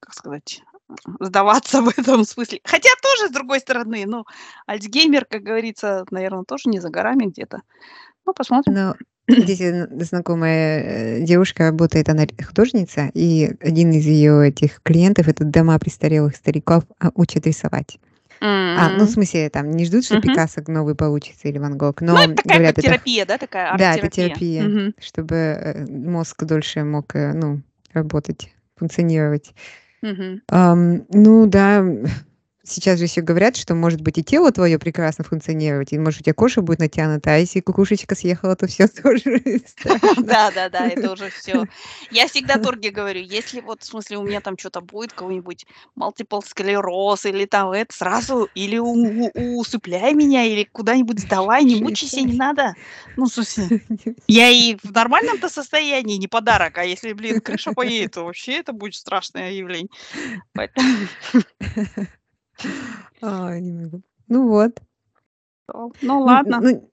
как 0.00 0.14
сказать, 0.14 0.62
сдаваться 1.20 1.82
в 1.82 1.88
этом 1.88 2.24
смысле. 2.24 2.60
Хотя 2.64 2.90
тоже, 3.02 3.28
с 3.28 3.32
другой 3.34 3.60
стороны, 3.60 4.04
ну, 4.06 4.24
альцгеймер, 4.66 5.26
как 5.26 5.42
говорится, 5.42 6.04
наверно, 6.10 6.44
тоже 6.44 6.64
не 6.70 6.80
за 6.80 6.90
горами 6.90 7.26
где-то. 7.26 7.60
Ну, 8.26 8.34
посмотрим. 8.34 8.74
Но 8.74 8.96
здесь 9.28 9.58
зн 9.58 10.00
знакомая, 10.04 11.18
э, 11.18 11.22
девушка 11.22 11.64
работает, 11.70 12.08
она 12.10 12.26
художница, 12.46 13.10
и 13.14 13.52
один 13.60 13.92
из 13.92 14.06
её 14.06 14.42
этих 14.42 14.82
клиентов- 14.82 15.28
это 15.28 15.44
дома 15.44 15.78
престарелых 15.78 16.36
стариков, 16.36 16.84
а, 17.00 17.10
учат 17.14 17.46
рисовать. 17.46 17.98
А, 18.40 18.90
ну, 18.98 19.04
в 19.06 19.10
смысле, 19.10 19.50
там 19.50 19.70
не 19.72 19.84
ждут, 19.86 20.04
что 20.06 20.16
Мгм. 20.16 20.22
Пикассо 20.22 20.62
новый 20.68 20.94
получится 20.94 21.48
или 21.48 21.58
Ван 21.58 21.78
Гог, 21.78 22.00
Ну, 22.02 22.08
но, 22.14 22.20
это 22.22 22.36
такая 22.36 22.58
говорят, 22.58 22.76
как 22.76 22.84
это 22.84 22.92
терапия, 22.92 23.26
да, 23.26 23.38
такая 23.38 23.78
Да, 23.78 23.94
это 23.96 24.06
арт-терапия. 24.06 24.28
терапия, 24.28 24.64
Мгм. 24.64 24.94
чтобы, 25.00 25.36
э, 25.36 25.86
мозг 25.90 26.44
дольше 26.44 26.84
мог, 26.84 27.14
э, 27.16 27.32
ну, 27.34 27.62
работать, 27.94 28.52
функционировать. 28.76 29.54
Мгм. 30.02 30.42
Ам, 30.50 31.04
ну 31.10 31.46
да, 31.46 31.84
сейчас 32.68 32.98
же 32.98 33.04
ещё 33.04 33.22
говорят, 33.22 33.56
что, 33.56 33.74
может 33.74 34.00
быть, 34.00 34.18
и 34.18 34.24
тело 34.24 34.52
твоё 34.52 34.78
прекрасно 34.78 35.24
функционировать, 35.24 35.92
и, 35.92 35.98
может, 35.98 36.20
у 36.22 36.24
тя 36.24 36.32
кожа 36.34 36.62
будет 36.62 36.78
натянута, 36.80 37.34
а 37.34 37.36
если 37.38 37.60
кукушечка 37.60 38.14
съехала, 38.14 38.56
то 38.56 38.66
всё 38.66 38.86
тоже 39.02 39.42
страшно. 39.66 40.22
Да-да-да, 40.24 40.88
это 40.88 41.12
уже 41.12 41.30
всё. 41.30 41.66
Я 42.10 42.26
всегда 42.28 42.58
Торге 42.58 42.90
говорю: 42.90 43.20
"Если 43.20 43.60
вот, 43.60 43.82
в 43.82 43.86
смысле, 43.86 44.18
у 44.18 44.22
меня 44.22 44.40
там 44.40 44.56
чё-то 44.56 44.80
будет, 44.80 45.12
какой-нибудь 45.12 45.66
multiple 45.98 46.42
склероз 46.46 47.26
или 47.26 47.44
там 47.46 47.70
это, 47.72 47.94
сразу 47.94 48.48
или 48.54 48.78
усыпляй 48.78 50.14
меня, 50.14 50.44
или 50.44 50.68
куда-нибудь 50.72 51.20
сдавай, 51.20 51.64
не 51.64 51.76
мучайся, 51.76 52.22
не 52.22 52.34
надо". 52.34 52.74
Ну, 53.16 53.24
в 53.26 53.28
смысле, 53.32 53.70
я 54.28 54.50
и 54.50 54.76
в 54.82 54.92
нормальном-то 54.92 55.48
состоянии 55.48 56.16
не 56.18 56.28
подарок, 56.28 56.78
а 56.78 56.84
если, 56.84 57.12
блин, 57.14 57.40
крыша 57.40 57.72
поедет, 57.72 58.12
то 58.12 58.24
вообще 58.24 58.54
это 58.60 58.72
будет 58.72 58.94
страшное 58.94 59.52
явление. 59.52 59.88
Поэтому 60.54 61.08
Ай, 63.22 63.60
не 63.60 63.72
могу. 63.72 64.02
Ну 64.28 64.48
вот. 64.48 64.80
Ну 66.02 66.20
Ну 66.22 66.22
ладно. 66.24 66.60
ну 66.60 66.90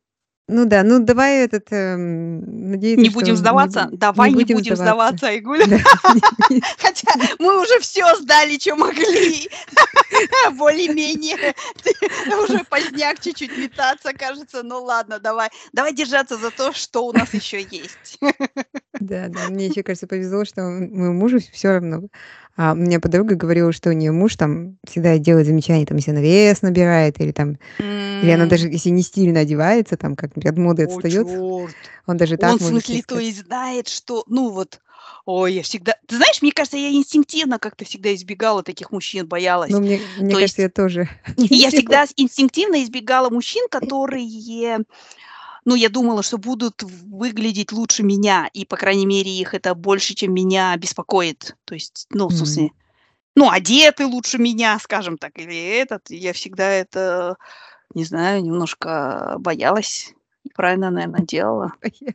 ну 0.50 0.66
да, 0.66 0.84
ну 0.84 1.00
давай 1.00 1.40
этот, 1.46 1.72
эм, 1.74 2.72
надеяться, 2.72 3.02
Не 3.04 3.10
что 3.10 3.28
будем 3.28 3.36
не 3.36 3.38
сдаваться? 3.38 3.88
бу 3.90 3.92
Давай 3.92 4.32
не 4.32 4.32
не 4.32 4.46
будем 4.46 4.46
будем 4.46 4.76
сдаваться. 4.76 4.76
сдаваться. 4.76 5.32
Да, 5.64 5.78
не 6.08 6.22
не 6.50 6.64
Хотя 6.80 7.12
мы 7.40 7.62
уже 7.62 7.80
всё 7.80 8.16
сдали, 8.18 8.58
чё 8.58 8.76
могли. 8.76 9.50
Более-менее. 10.58 11.56
Уже 12.44 12.64
поздняк 12.70 13.20
чуть-чуть 13.20 13.56
метаться, 13.58 14.14
кажется. 14.14 14.64
Ну 14.64 14.84
ладно, 14.84 15.20
давай. 15.20 15.50
Давай 15.74 15.94
держаться 15.94 16.38
за 16.38 16.52
то, 16.52 16.74
что 16.74 17.06
у 17.08 17.14
нас 17.14 17.34
ещё 17.34 17.58
есть. 17.60 18.20
Да-да, 19.00 19.50
мне 19.50 19.68
ещё, 19.68 19.84
кажется, 19.84 20.08
повезло, 20.08 20.46
что 20.46 20.62
моему 20.64 21.14
мужу 21.14 21.40
всё 21.40 21.70
равно. 21.74 22.04
А, 22.58 22.72
у 22.72 22.76
меня 22.76 23.00
подруга 23.02 23.36
говорила, 23.36 23.72
что 23.74 23.90
у 23.90 23.94
неё 23.94 24.14
муж 24.14 24.36
там 24.38 24.78
всегда 24.88 25.18
делает 25.18 25.48
замечания, 25.48 25.86
там, 25.86 25.98
если 25.98 26.12
она 26.12 26.22
вес 26.22 26.62
набирает 26.62 27.20
или 27.20 27.32
там, 27.32 27.58
или 28.22 28.32
она 28.32 28.46
даже 28.48 28.70
если 28.70 28.90
не 28.92 29.04
стильно 29.04 29.42
одевается, 29.42 29.98
там, 29.98 30.16
как 30.16 30.32
от 30.38 30.58
моды 30.58 30.84
О, 30.84 30.86
отстаёт, 30.86 31.30
чёрт! 31.32 31.92
он 32.08 32.18
даже 32.18 32.38
Он, 32.38 32.38
так 32.38 32.60
в 32.60 32.62
может 32.62 32.88
ей 32.90 33.00
смысле, 33.00 33.04
то 33.04 33.20
есть 33.20 33.46
знает, 33.46 33.88
что, 33.88 34.24
ну 34.28 34.50
вот, 34.52 34.82
ой, 35.26 35.54
я 35.56 35.64
всегда 35.64 35.96
ты 36.08 36.18
знаешь, 36.18 36.42
мне 36.42 36.52
кажется, 36.52 36.78
я 36.78 36.92
инстинктивно 36.92 37.60
как-то 37.60 37.86
всегда 37.86 38.14
избегала 38.16 38.64
таких 38.64 38.92
мужчин, 38.92 39.28
боялась. 39.28 39.72
Ну, 39.72 39.80
мне 39.82 40.02
мне 40.16 40.34
То 40.34 40.40
кажется, 40.40 40.42
есть 40.42 40.58
я 40.64 40.70
тоже 40.70 41.10
я 41.38 41.70
всегда 41.72 42.06
инстинктивно 42.18 42.84
избегала 42.84 43.30
мужчин, 43.30 43.68
которые, 43.70 44.26
ну, 45.66 45.74
я 45.74 45.90
думала, 45.90 46.22
что 46.22 46.38
будут 46.38 46.84
выглядеть 46.84 47.72
лучше 47.72 48.04
меня, 48.04 48.48
и, 48.54 48.66
по 48.66 48.78
крайней 48.78 49.08
мере, 49.08 49.32
их 49.32 49.56
это 49.56 49.74
больше, 49.74 50.14
чем 50.14 50.34
меня 50.34 50.78
беспокоит. 50.78 51.58
То 51.66 51.74
есть, 51.74 52.06
ну, 52.12 52.28
в 52.28 52.34
смысле, 52.34 52.72
ну, 53.36 53.50
одеты 53.50 54.06
лучше 54.06 54.38
меня, 54.38 54.78
скажем 54.80 55.18
так, 55.18 55.38
или 55.40 55.80
этот. 55.80 56.10
Я 56.10 56.34
всегда 56.34 56.70
это, 56.70 57.38
не 57.96 58.06
знаю, 58.06 58.44
немножко 58.44 59.36
боялась. 59.40 60.14
И 60.44 60.50
правильно, 60.50 60.92
наверно, 60.92 61.26
делала. 61.26 61.74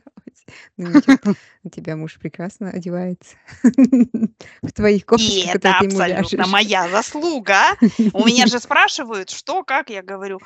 Ну 0.75 0.89
ничего, 0.89 1.33
у 1.63 1.69
тебя 1.69 1.95
муж 1.95 2.17
прекрасно 2.19 2.71
одевается 2.71 3.37
в 3.63 4.73
твоих 4.73 5.03
И 5.03 5.05
кофточках, 5.05 5.53
которые 5.53 5.75
это 5.75 5.77
абсолютно 5.77 6.47
моя 6.47 6.89
заслуга. 6.89 7.77
У 8.11 8.25
меня 8.25 8.47
же 8.47 8.59
спрашивают: 8.59 9.29
"Что, 9.29 9.63
как?" 9.63 9.89
Я 9.89 10.01
говорю 10.01 10.41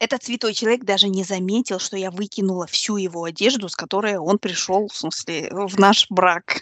этот 0.00 0.24
святой 0.24 0.54
человек 0.54 0.84
даже 0.84 1.08
не 1.08 1.24
заметил, 1.24 1.78
что 1.78 1.96
я 1.96 2.10
выкинула 2.10 2.66
всю 2.66 2.96
его 2.96 3.24
одежду, 3.24 3.68
с 3.68 3.76
которой 3.76 4.16
он 4.16 4.38
пришёл, 4.38 4.88
в 4.88 4.96
смысле, 4.96 5.50
в 5.52 5.78
наш 5.78 6.06
брак. 6.10 6.58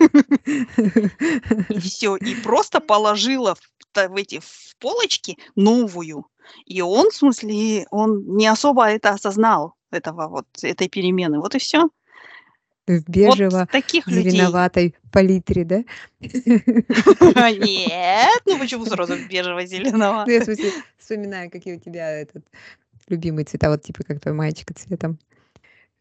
И 1.70 1.78
всё, 1.80 2.16
и 2.16 2.34
просто 2.34 2.80
положила 2.80 3.54
в 3.94 4.16
эти, 4.16 4.40
в 4.40 4.76
полочки 4.80 5.36
новую. 5.56 6.26
И 6.66 6.80
он, 6.82 7.10
в 7.10 7.14
смысле, 7.16 7.86
он 7.90 8.36
не 8.36 8.46
особо 8.48 8.86
это 8.86 9.10
осознал, 9.10 9.74
этого 9.92 10.28
вот, 10.28 10.46
этой 10.62 10.88
перемены. 10.88 11.40
Вот 11.40 11.54
и 11.54 11.58
всё. 11.58 11.88
В 12.86 13.02
Вот 13.24 13.38
таких 13.70 14.10
людей. 14.10 14.32
бежево-зеленоватой 14.32 14.94
палитре, 15.12 15.64
да? 15.64 15.84
Нет, 17.52 18.42
ну 18.46 18.58
почему 18.58 18.86
сразу 18.86 19.16
Ну, 20.26 20.32
я, 20.32 20.40
в 20.40 20.44
смысле, 20.44 20.72
вспоминаю, 20.98 21.50
какие 21.50 21.76
у 21.76 21.80
тебя 21.80 22.10
этот 22.10 22.44
любимые 23.10 23.44
цвета, 23.44 23.70
вот 23.70 23.82
типа 23.82 24.04
как 24.04 24.20
твоя 24.20 24.36
маечка 24.36 24.74
цветом 24.74 25.18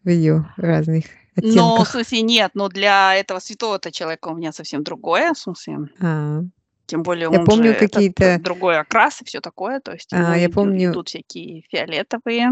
в 0.03 0.10
её 0.10 0.45
разных 0.58 1.05
Ну, 1.41 1.84
в 1.84 1.88
оттенках. 1.88 1.88
смысле, 1.88 2.22
нет, 2.24 2.51
но 2.55 2.68
для 2.68 3.16
этого 3.16 3.39
святого-то 3.39 3.91
человека 3.91 4.30
у 4.30 4.36
меня 4.36 4.51
совсем 4.51 4.84
другое, 4.84 5.34
в 5.34 5.38
смысле. 5.38 5.78
А. 6.01 6.41
Тем 6.88 7.03
более 7.03 7.30
Я 7.30 7.39
он 7.39 7.49
же 7.49 7.64
помню 7.64 7.72
этот, 7.72 8.05
какие-то 8.14 8.41
другой 8.43 8.80
окрас 8.80 9.22
и 9.22 9.26
всё 9.26 9.41
такое. 9.41 9.80
То 9.82 9.93
есть 9.93 10.12
А, 10.14 10.38
я 10.38 10.49
помню 10.49 10.93
идут 10.93 11.10
всякие 11.10 11.64
фиолетовые, 11.72 12.51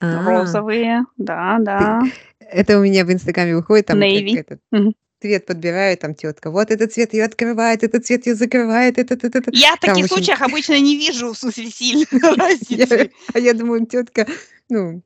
А. 0.01 0.09
розовые. 0.17 1.05
Да, 1.19 1.59
Ты 1.79 1.97
да. 1.97 2.01
это 2.41 2.79
у 2.79 2.83
меня 2.83 3.05
в 3.05 3.13
"Инстаграме" 3.13 3.57
выходит, 3.57 3.87
там 3.87 4.07
как 4.07 4.09
Navy. 4.09 4.33
этот 4.35 4.61
Мгм. 4.71 4.95
Цвет 5.23 5.47
подбирает 5.47 6.01
там 6.01 6.15
тётка. 6.15 6.51
Вот 6.51 6.71
этот 6.71 6.93
цвет 6.93 7.15
её 7.15 7.25
открывает, 7.25 7.83
этот 7.83 8.05
цвет 8.05 8.27
её 8.27 8.37
закрывает, 8.37 8.99
этот 8.99 9.25
этот. 9.25 9.47
Я 9.53 9.77
в 9.77 9.81
таких 9.81 10.05
общем 10.05 10.09
случаях 10.09 10.43
обычно 10.43 10.79
не 10.81 10.97
вижу, 10.97 11.33
в 11.33 11.39
смысле, 11.39 11.71
сильно 11.71 12.07
разницы. 12.37 13.11
а 13.33 13.39
я 13.39 13.55
думаю, 13.55 13.87
тётка, 13.87 14.27
ну, 14.69 15.03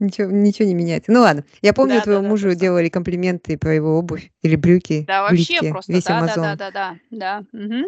ничего 0.00 0.30
ничего 0.30 0.68
не 0.68 0.74
меняется. 0.74 1.12
Ну 1.12 1.20
ладно. 1.20 1.44
Я 1.62 1.72
помню, 1.74 2.02
твоему 2.02 2.22
Да-да-да, 2.22 2.28
то 2.28 2.30
мужу 2.30 2.42
самое. 2.42 2.58
делали 2.58 2.88
комплименты 2.88 3.58
про 3.58 3.74
его 3.74 3.98
обувь 3.98 4.30
или 4.42 4.56
брюки 4.56 5.04
Да, 5.06 5.22
вообще 5.22 5.54
лифте, 5.54 5.70
просто, 5.70 5.92
весь 5.92 6.04
да 6.04 6.10
да 6.20 6.26
да 6.26 6.34
"Амазон". 6.34 6.56
да 6.58 6.70
да, 6.70 6.96
да. 7.10 7.44
Мгм. 7.52 7.84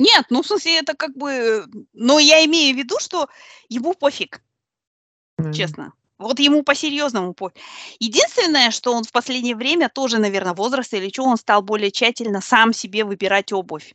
Нет, 0.00 0.26
ну, 0.30 0.42
в 0.42 0.46
смысле, 0.46 0.78
это 0.78 0.94
как 0.94 1.16
бы, 1.16 1.64
но 1.94 2.18
я 2.20 2.44
имею 2.46 2.74
в 2.76 2.78
виду, 2.78 2.96
что 3.00 3.28
ему 3.68 3.94
пофиг. 3.94 4.40
М. 5.38 5.52
Честно. 5.52 5.92
Вот 6.18 6.40
ему 6.40 6.62
по-серьёзному 6.64 7.32
по 7.32 7.52
Единственное, 8.00 8.70
что 8.72 8.92
он 8.92 9.04
в 9.04 9.12
последнее 9.12 9.54
время, 9.54 9.88
тоже, 9.88 10.18
наверно, 10.18 10.52
возраст 10.52 10.92
или 10.94 11.08
чё, 11.10 11.22
он 11.24 11.36
стал 11.36 11.62
более 11.62 11.90
тщательно 11.92 12.40
сам 12.40 12.72
себе 12.72 13.04
выбирать 13.04 13.52
обувь. 13.52 13.94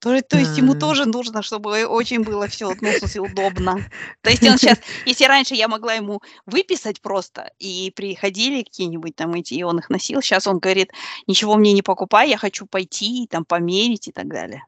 То 0.00 0.20
то 0.22 0.38
есть 0.38 0.58
ему 0.58 0.74
тоже 0.76 1.06
нужно, 1.06 1.42
чтобы 1.42 1.86
очень 1.86 2.24
было 2.24 2.48
всё, 2.48 2.76
ну, 2.82 2.92
в 2.92 2.98
смысле, 2.98 3.22
удобно. 3.22 3.84
То 4.22 4.30
есть 4.30 4.46
он 4.46 4.58
щас 4.58 4.78
если 5.06 5.24
раньше 5.26 5.54
я 5.56 5.68
могла 5.68 5.94
ему 5.94 6.20
выписать 6.46 7.00
просто, 7.02 7.52
и 7.60 7.92
приходили 7.96 8.62
какие-нибудь 8.64 9.16
там 9.16 9.34
эти, 9.34 9.54
и 9.54 9.62
он 9.64 9.78
их 9.80 9.90
носил, 9.90 10.22
щас 10.22 10.46
он 10.48 10.58
говорит: 10.60 10.92
"Ничего 11.28 11.56
мне 11.56 11.72
не 11.74 11.82
покупай, 11.82 12.30
я 12.30 12.38
хочу 12.38 12.66
пойти, 12.66 13.26
там, 13.30 13.44
померить 13.46 14.08
и 14.08 14.12
так 14.12 14.28
далее". 14.28 14.64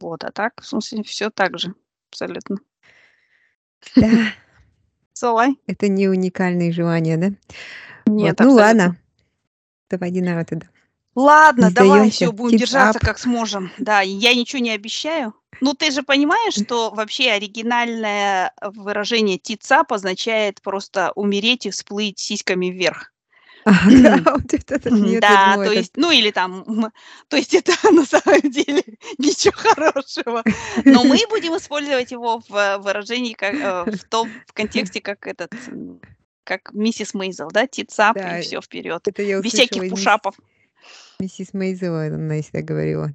Вот, 0.00 0.24
а 0.24 0.32
так, 0.32 0.54
в 0.62 0.66
смысле, 0.66 1.02
всё 1.04 1.30
так 1.30 1.58
же 1.58 1.74
абсолютно. 2.12 2.58
Да. 3.96 4.32
Это 5.66 5.88
не 5.88 6.08
уникальные 6.08 6.72
желания, 6.72 7.16
да? 7.16 7.28
Вот, 8.06 8.14
Нет, 8.22 8.38
ну 8.40 8.46
абсолютно. 8.46 8.54
ладно. 8.84 8.96
Давай, 9.90 10.10
Динара, 10.10 10.44
тогда. 10.44 10.66
Ладно, 11.14 11.68
Не 11.68 11.74
давай, 11.74 12.10
сдаёмся. 12.10 12.32
будем 12.32 12.56
Keep 12.56 12.60
держаться, 12.60 12.98
up. 13.00 13.04
как 13.04 13.18
сможем. 13.18 13.70
Да, 13.78 14.00
я 14.00 14.34
ничего 14.34 14.62
не 14.62 14.70
обещаю. 14.70 15.34
Ну, 15.60 15.74
ты 15.74 15.90
же 15.90 16.02
понимаешь, 16.04 16.54
что 16.54 16.90
вообще 16.90 17.32
оригинальное 17.32 18.52
выражение 18.62 19.38
up 19.38 19.90
означает 19.90 20.62
просто 20.62 21.10
умереть 21.16 21.66
и 21.66 21.70
всплыть 21.70 22.18
сиськами 22.20 22.66
вверх. 22.66 23.12
Да, 24.02 24.18
вот 24.34 24.54
это 24.54 24.74
это 24.76 24.90
нет, 24.90 25.24
я 25.28 25.36
Да, 25.36 25.44
думала, 25.44 25.64
то 25.64 25.72
есть, 25.72 25.92
ну, 25.96 26.10
или 26.10 26.30
там, 26.30 26.64
то 27.28 27.36
есть 27.36 27.54
это 27.54 27.72
на 27.92 28.04
самом 28.04 28.50
деле 28.50 28.82
ничего 29.18 29.52
хорошего. 29.56 30.42
Но 30.84 31.04
мы 31.04 31.18
будем 31.28 31.56
использовать 31.56 32.10
его 32.12 32.40
в 32.48 32.78
выражении 32.78 33.34
как, 33.34 33.54
э, 33.54 33.84
в 33.90 34.04
том 34.08 34.28
в 34.46 34.52
контексте, 34.52 35.00
как 35.00 35.26
этот, 35.26 35.50
как 36.44 36.72
миссис 36.72 37.14
Мейзел, 37.14 37.48
да, 37.52 37.62
up 37.64 38.14
и 38.14 38.14
Да, 38.14 38.38
всё 38.40 38.60
вперёд. 38.60 39.06
это 39.06 39.22
я 39.22 39.40
Без 39.40 39.52
всяких 39.52 39.88
пушапов. 39.88 40.36
миссис 41.20 41.52
Мейзел, 41.52 41.94
она 41.96 42.40
всегда 42.42 42.62
говорила: 42.62 43.10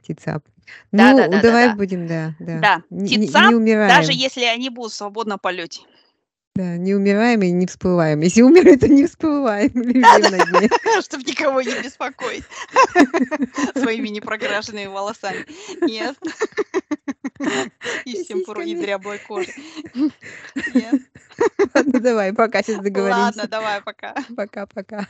да 0.92 1.14
Ну, 1.14 1.16
да 1.16 1.28
да 1.28 1.42
давай 1.42 1.70
да. 1.70 1.76
будем, 1.78 2.08
да, 2.08 2.34
да. 2.40 2.60
Да, 2.62 2.82
Не 2.90 3.18
не 3.18 3.28
даже 3.88 4.14
если 4.14 4.44
они 4.46 4.70
будут 4.70 4.92
в 4.94 4.96
свободном 4.96 5.40
полёте. 5.40 5.82
Да, 6.56 6.78
не 6.78 6.94
умираем 6.94 7.42
и 7.42 7.50
не 7.50 7.66
всплываем. 7.66 8.22
Если 8.22 8.44
умерли, 8.44 8.76
то 8.76 8.88
не 8.88 9.08
всплываем. 9.08 9.72
Чтобы 11.02 11.24
никого 11.24 11.64
не 11.64 11.82
беспокоить 11.82 12.44
своими 13.76 14.10
непрокрашенными 14.10 14.86
волосами. 14.86 15.48
Нет. 15.82 16.16
И 18.06 18.24
всем 18.24 18.42
и 18.42 18.76
дряблой 18.76 19.18
кожи. 19.18 19.52
Нет. 20.76 21.02
Ладно, 21.74 22.00
давай, 22.00 22.34
пока, 22.34 22.62
сейчас 22.62 22.84
договоримся. 22.84 23.24
Ладно, 23.24 23.48
давай, 23.48 23.82
пока. 23.82 24.16
Пока-пока. 24.38 25.08